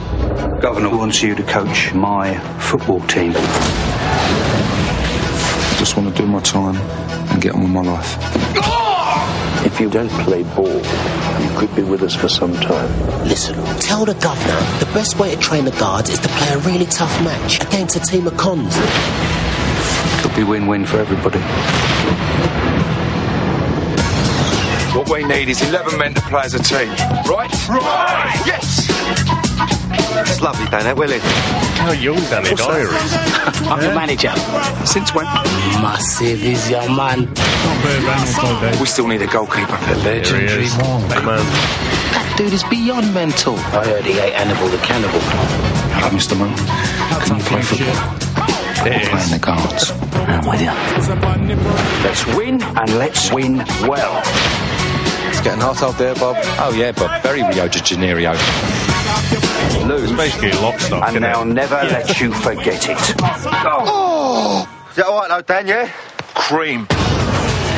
Governor 0.61 0.95
wants 0.95 1.23
you 1.23 1.34
to 1.34 1.41
coach 1.41 1.91
my 1.95 2.38
football 2.59 3.01
team. 3.07 3.32
Just 5.80 5.97
want 5.97 6.15
to 6.15 6.21
do 6.21 6.28
my 6.28 6.41
time 6.41 6.75
and 7.32 7.41
get 7.41 7.55
on 7.55 7.63
with 7.63 7.71
my 7.71 7.82
life. 7.82 8.86
If 9.78 9.82
you 9.82 9.89
don't 9.91 10.09
play 10.25 10.41
ball, 10.41 10.65
you 10.65 11.49
could 11.55 11.75
be 11.75 11.84
with 11.84 12.01
us 12.01 12.15
for 12.15 12.28
some 12.28 12.51
time. 12.51 13.28
Listen, 13.28 13.53
tell 13.80 14.05
the 14.05 14.15
governor 14.15 14.59
the 14.80 14.89
best 14.91 15.19
way 15.19 15.36
to 15.36 15.39
train 15.39 15.65
the 15.65 15.71
guards 15.71 16.09
is 16.09 16.17
to 16.17 16.28
play 16.30 16.47
a 16.47 16.57
really 16.57 16.88
tough 16.88 17.15
match 17.23 17.61
against 17.63 17.95
a 17.95 17.99
team 17.99 18.25
of 18.25 18.36
cons. 18.38 18.75
Could 20.23 20.36
be 20.36 20.43
win-win 20.43 20.84
for 20.84 20.97
everybody. 20.97 21.38
What 24.97 25.11
we 25.11 25.23
need 25.25 25.47
is 25.47 25.61
11 25.61 25.99
men 25.99 26.15
to 26.15 26.21
play 26.21 26.41
as 26.41 26.55
a 26.55 26.59
team. 26.59 26.89
Right? 27.29 27.53
Right! 27.69 28.33
Yes! 28.47 28.87
It's 30.27 30.41
lovely, 30.41 30.65
Danny, 30.71 30.91
Willie. 30.97 31.19
How 31.19 31.91
young 31.91 32.17
Danny 32.31 32.55
Dyer 32.55 32.87
is. 32.87 33.13
I'm 33.69 33.79
the 33.79 33.93
manager. 33.93 34.33
Since 34.87 35.13
when? 35.13 35.25
Massive 35.25 36.43
is 36.43 36.67
your 36.71 36.89
man. 36.89 37.29
We 38.79 38.87
still 38.87 39.07
need 39.07 39.21
a 39.21 39.27
goalkeeper. 39.27 39.77
The 39.85 39.97
legendary 40.03 40.67
man. 41.23 41.45
That 42.17 42.33
dude 42.35 42.53
is 42.53 42.63
beyond 42.63 43.13
mental. 43.13 43.53
I 43.55 43.85
heard 43.85 44.03
he 44.03 44.17
ate 44.17 44.33
Hannibal 44.33 44.67
the 44.69 44.79
cannibal. 44.79 45.19
Hello, 45.93 46.09
Mr. 46.09 46.35
Moon. 46.35 46.55
Can 47.21 47.37
you 47.37 47.43
play 47.43 47.61
football? 47.61 47.93
Playing 48.81 49.31
the 49.31 49.39
guards. 49.39 49.91
I'm 49.91 50.43
with 50.49 50.61
you. 50.61 50.73
Let's 52.03 52.25
win, 52.35 52.63
and 52.63 52.97
let's 52.97 53.31
win 53.31 53.57
well. 53.87 54.23
It's 55.47 55.55
getting 55.55 55.73
hot 55.73 55.81
out 55.81 55.97
there, 55.97 56.13
Bob. 56.15 56.35
Oh, 56.59 56.75
yeah, 56.75 56.91
Bob. 56.91 57.23
Very 57.23 57.41
Rio 57.41 57.69
de 57.69 57.79
Janeiro. 57.79 58.33
It's 58.35 60.11
basically 60.11 60.51
lock 60.59 60.77
stock. 60.77 61.07
And 61.07 61.15
isn't 61.15 61.21
they'll 61.23 61.43
it? 61.43 61.53
never 61.55 61.75
let 61.87 62.19
you 62.19 62.33
forget 62.33 62.89
it. 62.89 62.97
Oh! 63.63 64.67
Is 64.89 64.97
that 64.97 65.05
all 65.05 65.21
right, 65.21 65.29
though, 65.29 65.41
Dan, 65.41 65.67
yeah? 65.67 65.89
Cream. 66.35 66.85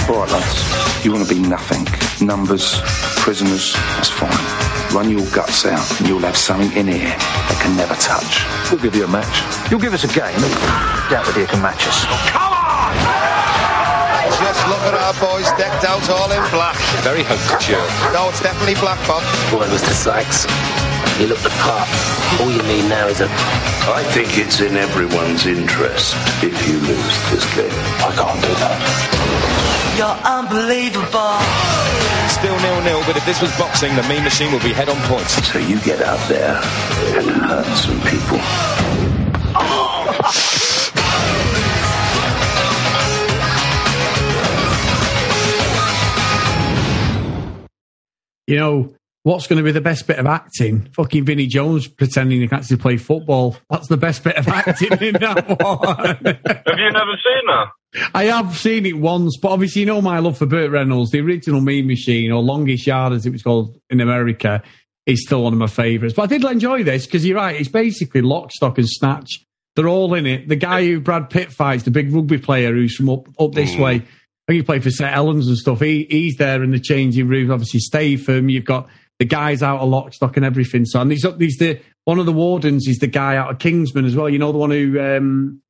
All 0.10 0.18
right, 0.18 0.32
lads. 0.32 1.06
You 1.06 1.14
want 1.14 1.28
to 1.28 1.30
be 1.30 1.40
nothing. 1.40 1.86
Numbers, 2.26 2.82
prisoners, 3.22 3.74
that's 4.02 4.10
fine. 4.10 4.34
Run 4.92 5.12
your 5.12 5.30
guts 5.30 5.68
out 5.68 5.86
and 6.00 6.10
you'll 6.10 6.26
have 6.26 6.38
something 6.38 6.76
in 6.76 6.88
here 6.88 7.14
that 7.14 7.60
can 7.62 7.78
never 7.78 7.94
touch. 8.02 8.42
We'll 8.72 8.82
give 8.82 8.96
you 8.96 9.06
a 9.06 9.08
match. 9.08 9.70
You'll 9.70 9.80
give 9.80 9.94
us 9.94 10.06
a 10.06 10.08
game. 10.08 10.42
Doubt 11.14 11.28
whether 11.28 11.42
you 11.42 11.46
can 11.46 11.62
match 11.62 11.86
us. 11.86 12.02
Come 12.34 12.50
on! 12.50 12.98
Just 14.42 14.66
look 14.66 14.82
at 14.90 14.96
our 14.98 15.14
boys 15.22 15.52
decked 15.82 16.10
out 16.10 16.10
all 16.10 16.32
in 16.32 16.52
black. 16.52 16.76
Very 17.04 17.24
haute 17.24 17.40
couture. 17.48 17.80
No, 18.12 18.30
it's 18.30 18.42
definitely 18.42 18.76
black, 18.76 19.00
Bob. 19.08 19.24
Boy, 19.52 19.66
Mr. 19.68 19.94
Sykes, 19.96 20.44
you 21.20 21.28
look 21.28 21.40
the 21.40 21.54
part. 21.64 21.88
All 22.42 22.52
you 22.52 22.64
need 22.64 22.90
now 22.90 23.08
is 23.08 23.22
a. 23.22 23.28
I 23.88 24.04
think 24.12 24.38
it's 24.38 24.60
in 24.60 24.76
everyone's 24.76 25.46
interest 25.46 26.16
if 26.44 26.56
you 26.68 26.80
lose 26.84 27.18
this 27.32 27.46
game. 27.56 27.72
I 28.04 28.12
can't 28.12 28.42
do 28.44 28.54
that. 28.60 28.80
You're 29.96 30.20
unbelievable. 30.28 31.40
Still 32.30 32.56
nil-nil, 32.60 33.04
but 33.08 33.18
if 33.18 33.26
this 33.26 33.42
was 33.42 33.52
boxing, 33.58 33.96
the 33.96 34.04
Mean 34.04 34.24
Machine 34.24 34.52
would 34.52 34.64
be 34.64 34.74
head 34.74 34.90
on 34.90 34.98
points. 35.08 35.40
So 35.48 35.60
you 35.60 35.80
get 35.82 36.02
out 36.02 36.22
there 36.30 36.56
and 37.18 37.30
hurt 37.48 37.68
some 37.76 38.00
people. 38.02 38.40
You 48.50 48.56
know, 48.58 48.96
what's 49.24 49.46
going 49.48 49.58
to 49.58 49.64
be 49.64 49.72
the 49.72 49.80
best 49.82 50.08
bit 50.08 50.18
of 50.18 50.26
acting? 50.26 50.90
Fucking 50.94 51.24
Vinnie 51.26 51.46
Jones 51.48 51.88
pretending 51.88 52.42
he 52.42 52.48
can 52.48 52.58
actually 52.58 52.78
play 52.78 52.98
football. 52.98 53.56
That's 53.70 53.88
the 53.88 53.98
best 53.98 54.24
bit 54.24 54.38
of 54.38 54.48
acting 54.48 54.92
in 55.00 55.14
that 55.22 55.48
one. 55.62 56.26
Have 56.26 56.80
you 56.80 56.92
never 56.92 57.14
seen 57.24 57.46
that? 57.48 57.68
I 58.14 58.26
have 58.26 58.58
seen 58.58 58.86
it 58.86 58.98
once, 58.98 59.38
but 59.42 59.50
obviously 59.52 59.82
you 59.82 59.86
know 59.86 60.02
my 60.02 60.20
love 60.20 60.38
for 60.38 60.46
Burt 60.46 60.72
Reynolds, 60.72 61.12
the 61.12 61.20
original 61.22 61.62
Mean 61.62 61.88
Machine, 61.88 62.32
or 62.32 62.42
Longest 62.42 62.86
Yard 62.88 63.14
as 63.14 63.26
it 63.26 63.32
was 63.32 63.44
called 63.44 63.80
in 63.90 64.00
America. 64.02 64.62
is 65.06 65.24
still 65.26 65.44
one 65.44 65.54
of 65.54 65.60
my 65.60 65.68
favourites. 65.68 66.14
But 66.16 66.24
I 66.24 66.26
did 66.38 66.44
enjoy 66.44 66.84
this 66.84 67.06
because 67.06 67.26
you're 67.26 67.38
right. 67.38 67.56
It's 67.60 67.70
basically 67.70 68.22
lock, 68.22 68.52
stock, 68.52 68.78
and 68.78 68.88
snatch. 68.90 69.30
They're 69.76 69.88
all 69.88 70.14
in 70.14 70.26
it. 70.26 70.48
The 70.48 70.56
guy 70.56 70.86
who 70.86 71.00
Brad 71.00 71.30
Pitt 71.30 71.52
fights, 71.52 71.84
the 71.84 71.92
big 71.92 72.12
rugby 72.14 72.38
player 72.38 72.74
who's 72.74 72.96
from 72.96 73.10
up 73.10 73.28
up 73.40 73.54
this 73.54 73.72
Mm. 73.76 73.80
way. 73.84 74.02
I 74.50 74.54
think 74.54 74.64
he 74.64 74.66
played 74.66 74.82
for 74.82 74.90
St 74.90 75.14
Helens 75.14 75.48
and 75.48 75.56
stuff. 75.56 75.80
He 75.80 76.08
he's 76.10 76.38
there 76.38 76.64
in 76.64 76.72
the 76.72 76.80
changing 76.80 77.28
room. 77.28 77.52
Obviously, 77.52 77.82
Statham. 77.82 78.50
You've 78.50 78.66
got 78.66 78.90
the 79.20 79.26
guys 79.26 79.62
out 79.62 79.80
of 79.80 79.90
lock, 79.90 80.12
stock, 80.12 80.38
and 80.38 80.46
everything. 80.46 80.86
So, 80.86 81.00
and 81.00 81.12
he's 81.12 81.24
he's 81.38 81.58
the 81.58 81.80
one 82.06 82.18
of 82.18 82.26
the 82.26 82.32
wardens. 82.32 82.88
Is 82.88 82.98
the 82.98 83.06
guy 83.06 83.36
out 83.36 83.52
of 83.52 83.60
Kingsman 83.60 84.06
as 84.06 84.16
well. 84.16 84.28
You 84.28 84.40
know 84.40 84.52
the 84.52 84.58
one 84.58 84.72
who 84.72 85.00
um, 85.00 85.62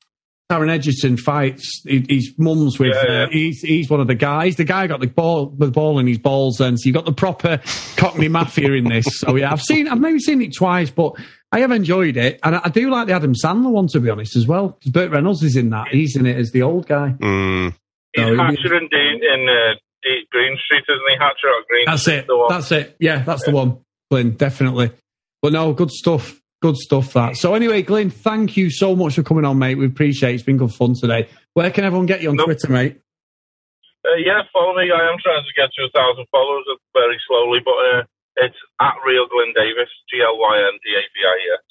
Taron 0.50 0.70
Egerton 0.70 1.18
fights. 1.18 1.82
He, 1.86 2.06
he's 2.08 2.34
mum's 2.38 2.80
with. 2.80 2.94
Yeah, 2.96 3.04
yeah. 3.06 3.24
Uh, 3.24 3.30
he's 3.30 3.60
he's 3.60 3.90
one 3.90 4.00
of 4.00 4.08
the 4.08 4.16
guys. 4.16 4.56
The 4.56 4.64
guy 4.64 4.88
got 4.88 5.02
the 5.02 5.08
ball 5.08 5.48
the 5.48 5.72
ball 5.72 6.00
in 6.00 6.08
his 6.08 6.18
balls. 6.18 6.62
And 6.62 6.80
so 6.80 6.88
you've 6.88 6.96
got 6.96 7.04
the 7.04 7.12
proper 7.12 7.60
Cockney 7.98 8.30
mafia 8.30 8.72
in 8.72 8.86
this. 8.86 9.08
So 9.10 9.36
yeah, 9.36 9.52
I've 9.52 9.62
seen. 9.62 9.90
I've 9.90 10.00
maybe 10.00 10.20
seen 10.20 10.42
it 10.42 10.56
twice, 10.56 10.90
but. 10.90 11.16
I 11.52 11.62
have 11.62 11.72
enjoyed 11.72 12.16
it, 12.16 12.40
and 12.44 12.56
I 12.56 12.62
I 12.66 12.70
do 12.70 12.92
like 12.92 13.08
the 13.08 13.14
Adam 13.14 13.34
Sandler 13.34 13.72
one 13.72 13.88
to 13.88 14.00
be 14.00 14.12
honest 14.12 14.36
as 14.36 14.46
well. 14.46 14.68
Because 14.68 14.92
Burt 14.92 15.10
Reynolds 15.10 15.42
is 15.42 15.56
in 15.56 15.72
that; 15.72 15.88
he's 15.88 16.16
in 16.16 16.28
it 16.28 16.38
as 16.38 16.52
the 16.52 16.62
old 16.62 16.88
guy. 16.88 17.16
Mm. 17.20 17.74
He's 18.14 18.26
So, 18.26 18.36
Hatcher 18.36 18.76
in, 18.76 18.88
Dean, 18.90 19.22
in 19.24 19.48
uh, 19.50 19.76
Green 20.32 20.58
Street, 20.66 20.84
isn't 20.90 21.10
he? 21.10 21.16
Hatcher 21.20 21.48
or 21.48 21.64
Green 21.68 21.86
That's 21.86 22.02
Street. 22.02 22.18
it. 22.20 22.28
That's 22.50 22.72
it. 22.72 22.96
Yeah, 23.00 23.20
that's 23.24 23.44
the 23.46 23.52
one, 23.52 23.80
Glynn. 24.10 24.32
Definitely. 24.32 24.92
But 25.42 25.54
no, 25.54 25.74
good 25.74 25.92
stuff. 25.92 26.40
Good 26.62 26.76
stuff. 26.76 27.14
That. 27.14 27.38
So 27.38 27.54
anyway, 27.54 27.82
Glynn, 27.84 28.10
thank 28.10 28.58
you 28.58 28.70
so 28.70 28.96
much 28.96 29.16
for 29.16 29.24
coming 29.24 29.46
on, 29.46 29.58
mate. 29.60 29.76
We 29.76 29.86
appreciate 29.86 30.32
it. 30.32 30.36
It's 30.36 30.44
been 30.44 30.58
good 30.58 30.74
fun 30.74 30.94
today. 31.00 31.30
Where 31.54 31.72
can 31.72 31.86
everyone 31.86 32.06
get 32.06 32.22
you 32.22 32.30
on 32.32 32.38
Twitter, 32.38 32.70
mate? 32.70 33.00
Uh, 34.06 34.16
yeah, 34.18 34.42
follow 34.52 34.76
me. 34.76 34.92
I 34.92 35.10
am 35.10 35.18
trying 35.24 35.44
to 35.44 35.54
get 35.56 35.70
to 35.76 35.84
a 35.86 35.90
thousand 35.98 36.26
followers 36.32 36.66
very 36.94 37.18
slowly, 37.28 37.60
but 37.64 37.72
uh, 37.72 38.04
it's 38.38 38.56
at 38.82 38.96
Real 39.06 39.28
Glyn 39.28 39.54
Davis, 39.56 39.90
G 40.10 40.20
L 40.22 40.38
Y 40.38 40.58
N 40.58 40.80
D 40.84 40.96
A 40.96 41.02
V 41.02 41.20
I 41.26 41.38
S. 41.56 41.64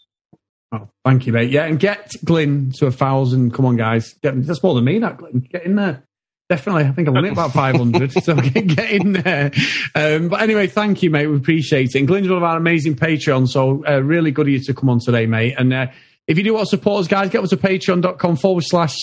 Oh, 0.70 0.88
thank 1.04 1.26
you, 1.26 1.32
mate. 1.32 1.50
Yeah, 1.50 1.64
and 1.64 1.78
get 1.80 2.12
Glynn 2.24 2.72
to 2.76 2.86
a 2.86 2.90
thousand. 2.92 3.52
Come 3.54 3.64
on, 3.66 3.76
guys. 3.76 4.12
Get, 4.22 4.42
that's 4.46 4.62
more 4.62 4.74
than 4.74 4.84
me, 4.84 4.98
that 4.98 5.16
Glynn. 5.16 5.40
Get 5.50 5.64
in 5.64 5.76
there. 5.76 6.04
Definitely. 6.48 6.84
I 6.84 6.92
think 6.92 7.08
I'm 7.08 7.16
only 7.16 7.28
about 7.28 7.52
500. 7.52 8.12
so 8.12 8.34
get, 8.40 8.66
get 8.66 8.90
in 8.90 9.12
there. 9.12 9.50
Um, 9.94 10.28
but 10.28 10.40
anyway, 10.40 10.66
thank 10.66 11.02
you, 11.02 11.10
mate. 11.10 11.26
We 11.26 11.36
appreciate 11.36 11.94
it. 11.94 11.98
And 11.98 12.08
Glynn's 12.08 12.28
one 12.28 12.38
of 12.38 12.42
our 12.42 12.56
amazing 12.56 12.96
Patreon. 12.96 13.48
So 13.48 13.84
uh, 13.86 14.00
really 14.00 14.30
good 14.30 14.46
of 14.46 14.52
you 14.52 14.60
to 14.64 14.74
come 14.74 14.88
on 14.88 14.98
today, 14.98 15.26
mate. 15.26 15.56
And 15.58 15.72
uh, 15.74 15.88
if 16.26 16.38
you 16.38 16.44
do 16.44 16.54
want 16.54 16.66
to 16.66 16.70
support 16.70 17.00
us, 17.00 17.08
guys, 17.08 17.28
get 17.28 17.38
over 17.38 17.48
to 17.48 17.56
patreon.com 17.56 18.36
forward 18.36 18.64
slash 18.66 18.96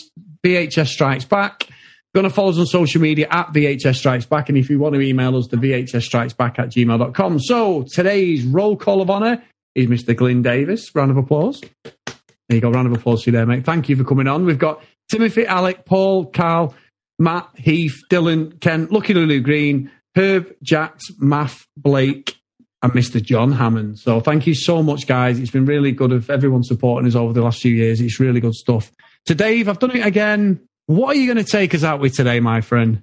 VHS 0.43 0.88
Strikes 0.88 1.26
Back. 1.26 1.68
Going 2.16 2.24
to 2.24 2.30
follow 2.32 2.50
us 2.50 2.58
on 2.58 2.66
social 2.66 3.02
media 3.02 3.28
at 3.30 3.48
VHS 3.54 3.98
Strikes 3.98 4.26
Back. 4.26 4.50
And 4.50 4.58
if 4.58 4.70
you 4.70 4.80
want 4.80 4.96
to 4.96 5.02
email 5.02 5.38
us, 5.38 5.48
the 5.48 5.58
VHS 5.58 6.02
Strikes 6.02 6.34
Back 6.34 6.58
at 6.58 6.70
gmail.com. 6.70 7.39
So 7.39 7.84
today's 7.84 8.43
roll 8.43 8.76
call 8.76 9.02
of 9.02 9.12
honour 9.12 9.43
is 9.76 9.88
Mr. 9.88 10.16
Glynn 10.16 10.41
Davies. 10.41 10.89
Round 10.96 11.12
of 11.12 11.18
applause. 11.18 11.62
There 11.84 12.56
you 12.58 12.62
go. 12.62 12.72
Round 12.72 12.88
of 12.88 12.93
applause 12.93 13.26
you 13.26 13.34
there, 13.34 13.46
mate. 13.46 13.66
Thank 13.66 13.89
you 13.89 13.96
for 13.96 14.04
coming 14.04 14.28
on. 14.28 14.46
We've 14.46 14.58
got 14.58 14.82
Timothy, 15.10 15.46
Alec, 15.46 15.86
Paul, 15.86 16.26
Carl, 16.26 16.74
Matt, 17.20 17.49
Heath, 17.55 18.01
Dylan, 18.09 18.59
Ken, 18.61 18.88
Lucky 18.89 19.13
Lulu 19.13 19.39
Green, 19.39 19.91
Herb, 20.16 20.53
Jax, 20.61 21.05
Math, 21.20 21.66
Blake, 21.78 22.36
and 22.82 22.93
Mr. 22.93 23.22
John 23.22 23.51
Hammond. 23.51 23.99
So 23.99 24.20
thank 24.20 24.45
you 24.45 24.53
so 24.53 24.84
much, 24.84 25.07
guys. 25.07 25.39
It's 25.39 25.51
been 25.51 25.66
really 25.66 25.91
good 25.91 26.11
of 26.11 26.30
everyone 26.30 26.63
supporting 26.63 27.07
us 27.07 27.16
over 27.16 27.34
the 27.34 27.41
last 27.41 27.61
few 27.61 27.74
years. 27.74 27.99
It's 27.99 28.20
really 28.20 28.39
good 28.39 28.53
stuff. 28.53 28.91
To 29.26 29.36
Dave, 29.36 29.68
I've 29.68 29.80
done 29.80 29.95
it 29.95 30.05
again. 30.05 30.59
What 30.86 31.16
are 31.16 31.20
you 31.20 31.32
going 31.32 31.43
to 31.43 31.51
take 31.51 31.74
us 31.74 31.84
out 31.84 31.99
with 31.99 32.13
today, 32.13 32.39
my 32.39 32.61
friend? 32.61 33.01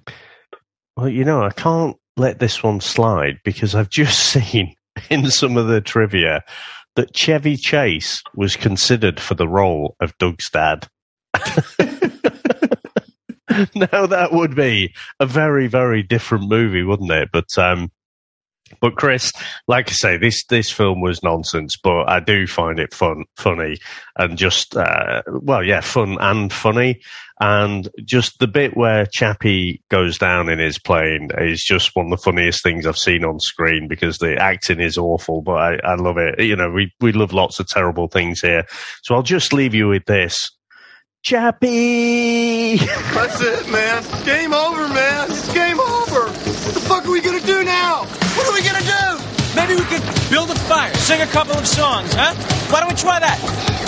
Well, 0.95 1.09
you 1.09 1.25
know, 1.25 1.43
I 1.43 1.49
can't 1.49 1.97
let 2.15 2.39
this 2.39 2.63
one 2.63 2.79
slide 2.79 3.39
because 3.43 3.75
I've 3.75 3.89
just 3.89 4.19
seen 4.31 4.73
in 5.09 5.29
some 5.29 5.57
of 5.57 5.67
the 5.67 5.81
trivia 5.81 6.43
that 6.95 7.15
Chevy 7.15 7.57
Chase 7.57 8.21
was 8.35 8.55
considered 8.55 9.19
for 9.19 9.33
the 9.33 9.47
role 9.47 9.95
of 9.99 10.17
Doug's 10.17 10.49
dad. 10.49 10.87
now 13.75 14.05
that 14.05 14.29
would 14.31 14.55
be 14.55 14.93
a 15.19 15.25
very, 15.25 15.67
very 15.67 16.03
different 16.03 16.49
movie, 16.49 16.83
wouldn't 16.83 17.11
it? 17.11 17.29
But 17.31 17.57
um, 17.57 17.91
but 18.79 18.95
Chris, 18.95 19.31
like 19.67 19.89
I 19.89 19.93
say, 19.93 20.17
this 20.17 20.43
this 20.45 20.71
film 20.71 21.01
was 21.01 21.23
nonsense, 21.23 21.77
but 21.77 22.09
I 22.09 22.19
do 22.19 22.47
find 22.47 22.79
it 22.79 22.93
fun, 22.93 23.25
funny, 23.37 23.77
and 24.17 24.37
just 24.37 24.75
uh, 24.75 25.21
well, 25.27 25.63
yeah, 25.63 25.81
fun 25.81 26.17
and 26.19 26.51
funny, 26.51 27.01
and 27.39 27.89
just 28.05 28.39
the 28.39 28.47
bit 28.47 28.75
where 28.75 29.05
Chappie 29.05 29.81
goes 29.89 30.17
down 30.17 30.49
in 30.49 30.59
his 30.59 30.79
plane 30.79 31.29
is 31.37 31.63
just 31.63 31.95
one 31.95 32.05
of 32.07 32.11
the 32.11 32.23
funniest 32.23 32.63
things 32.63 32.85
I've 32.85 32.97
seen 32.97 33.23
on 33.23 33.39
screen 33.39 33.87
because 33.87 34.17
the 34.17 34.35
acting 34.37 34.79
is 34.79 34.97
awful, 34.97 35.41
but 35.41 35.55
I, 35.55 35.75
I 35.83 35.95
love 35.95 36.17
it. 36.17 36.39
You 36.39 36.55
know, 36.55 36.71
we 36.71 36.91
we 36.99 37.11
love 37.11 37.33
lots 37.33 37.59
of 37.59 37.67
terrible 37.67 38.07
things 38.07 38.41
here, 38.41 38.65
so 39.03 39.15
I'll 39.15 39.23
just 39.23 39.53
leave 39.53 39.73
you 39.73 39.89
with 39.89 40.05
this. 40.05 40.51
Chappie! 41.23 42.75
That's 43.15 43.39
it, 43.39 43.71
man. 43.71 44.03
Game 44.25 44.53
over, 44.53 44.89
man. 44.89 45.31
It's 45.31 45.53
game 45.53 45.79
over. 45.79 46.27
What 46.27 46.73
the 46.75 46.83
fuck 46.83 47.05
are 47.05 47.11
we 47.11 47.21
gonna 47.21 47.39
do 47.39 47.63
now? 47.63 48.03
What 48.35 48.45
are 48.45 48.51
we 48.51 48.59
gonna 48.59 48.83
do? 48.83 49.23
Maybe 49.55 49.79
we 49.79 49.87
could 49.87 50.03
build 50.29 50.51
a 50.51 50.55
fire, 50.67 50.93
sing 50.95 51.21
a 51.21 51.27
couple 51.27 51.55
of 51.55 51.65
songs, 51.65 52.13
huh? 52.13 52.35
Why 52.67 52.81
don't 52.81 52.89
we 52.89 52.95
try 52.95 53.19
that? 53.23 53.39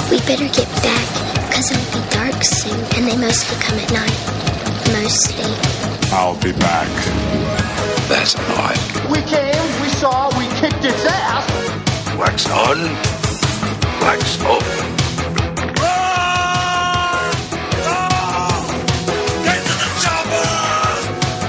We 0.10 0.20
better 0.24 0.48
get 0.48 0.64
back, 0.80 1.06
because 1.52 1.72
it'll 1.76 2.00
be 2.00 2.08
dark 2.16 2.42
soon, 2.42 2.80
and 2.96 3.04
they 3.04 3.18
mostly 3.20 3.60
come 3.60 3.80
at 3.84 3.92
night. 3.92 4.16
Mostly. 4.96 5.44
I'll 6.16 6.40
be 6.40 6.54
back. 6.54 6.88
That's 8.08 8.36
a 8.36 8.42
lie. 8.56 8.80
We 9.12 9.20
came, 9.28 9.60
we 9.84 9.90
saw, 10.00 10.32
we 10.40 10.48
kicked 10.56 10.86
its 10.88 11.04
ass. 11.04 11.44
Wax 12.16 12.48
on, 12.48 12.80
wax 14.00 14.40
off. 14.44 14.85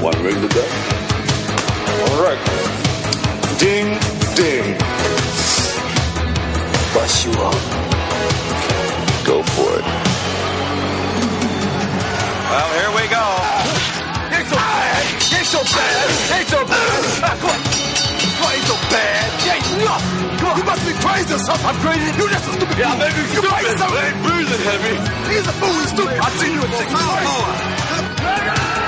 One 0.06 0.22
ring 0.22 0.38
to 0.38 0.46
go. 0.54 0.62
All 2.06 2.22
right. 2.22 2.38
Ding, 3.58 3.98
ding. 4.38 4.78
Bust 6.94 7.26
you 7.26 7.32
up. 7.42 7.58
Go 9.26 9.42
for 9.42 9.70
it. 9.78 9.86
Well, 12.46 12.70
here 12.78 12.92
we 12.94 13.04
go. 13.10 13.26
Ain't 14.30 14.46
so 14.46 14.54
bad. 14.54 15.02
Ain't 15.34 15.50
so 15.50 15.60
bad. 15.74 16.06
Ain't 16.38 16.48
so 16.54 16.60
bad. 16.70 16.86
Ah, 17.26 17.34
Come 17.42 17.50
on. 17.50 17.58
Come 17.58 18.46
on, 18.46 18.52
ain't 18.54 18.66
so 18.70 18.76
bad. 18.94 19.26
Ain't 19.42 19.66
nothing. 19.82 20.38
Come 20.38 20.48
on. 20.50 20.56
You 20.58 20.64
must 20.70 20.86
be 20.86 20.94
crazy 21.02 21.34
or 21.34 21.42
something. 21.50 21.66
I'm 21.66 21.78
crazy. 21.82 22.06
You're 22.14 22.30
just 22.30 22.46
a 22.46 22.52
stupid 22.54 22.78
Yeah, 22.78 22.94
maybe 22.94 23.18
you 23.26 23.42
stupid. 23.42 23.50
crazy. 23.50 23.82
I 23.82 24.06
ain't 24.06 24.20
breathing 24.22 24.62
heavy. 24.70 24.94
He's 25.34 25.46
a 25.50 25.54
fool. 25.58 25.74
He's 25.82 25.90
stupid. 25.90 26.14
I 26.22 26.30
see 26.38 26.50
you 26.54 26.62
in 26.62 26.70
six 26.78 26.88
months. 26.94 28.85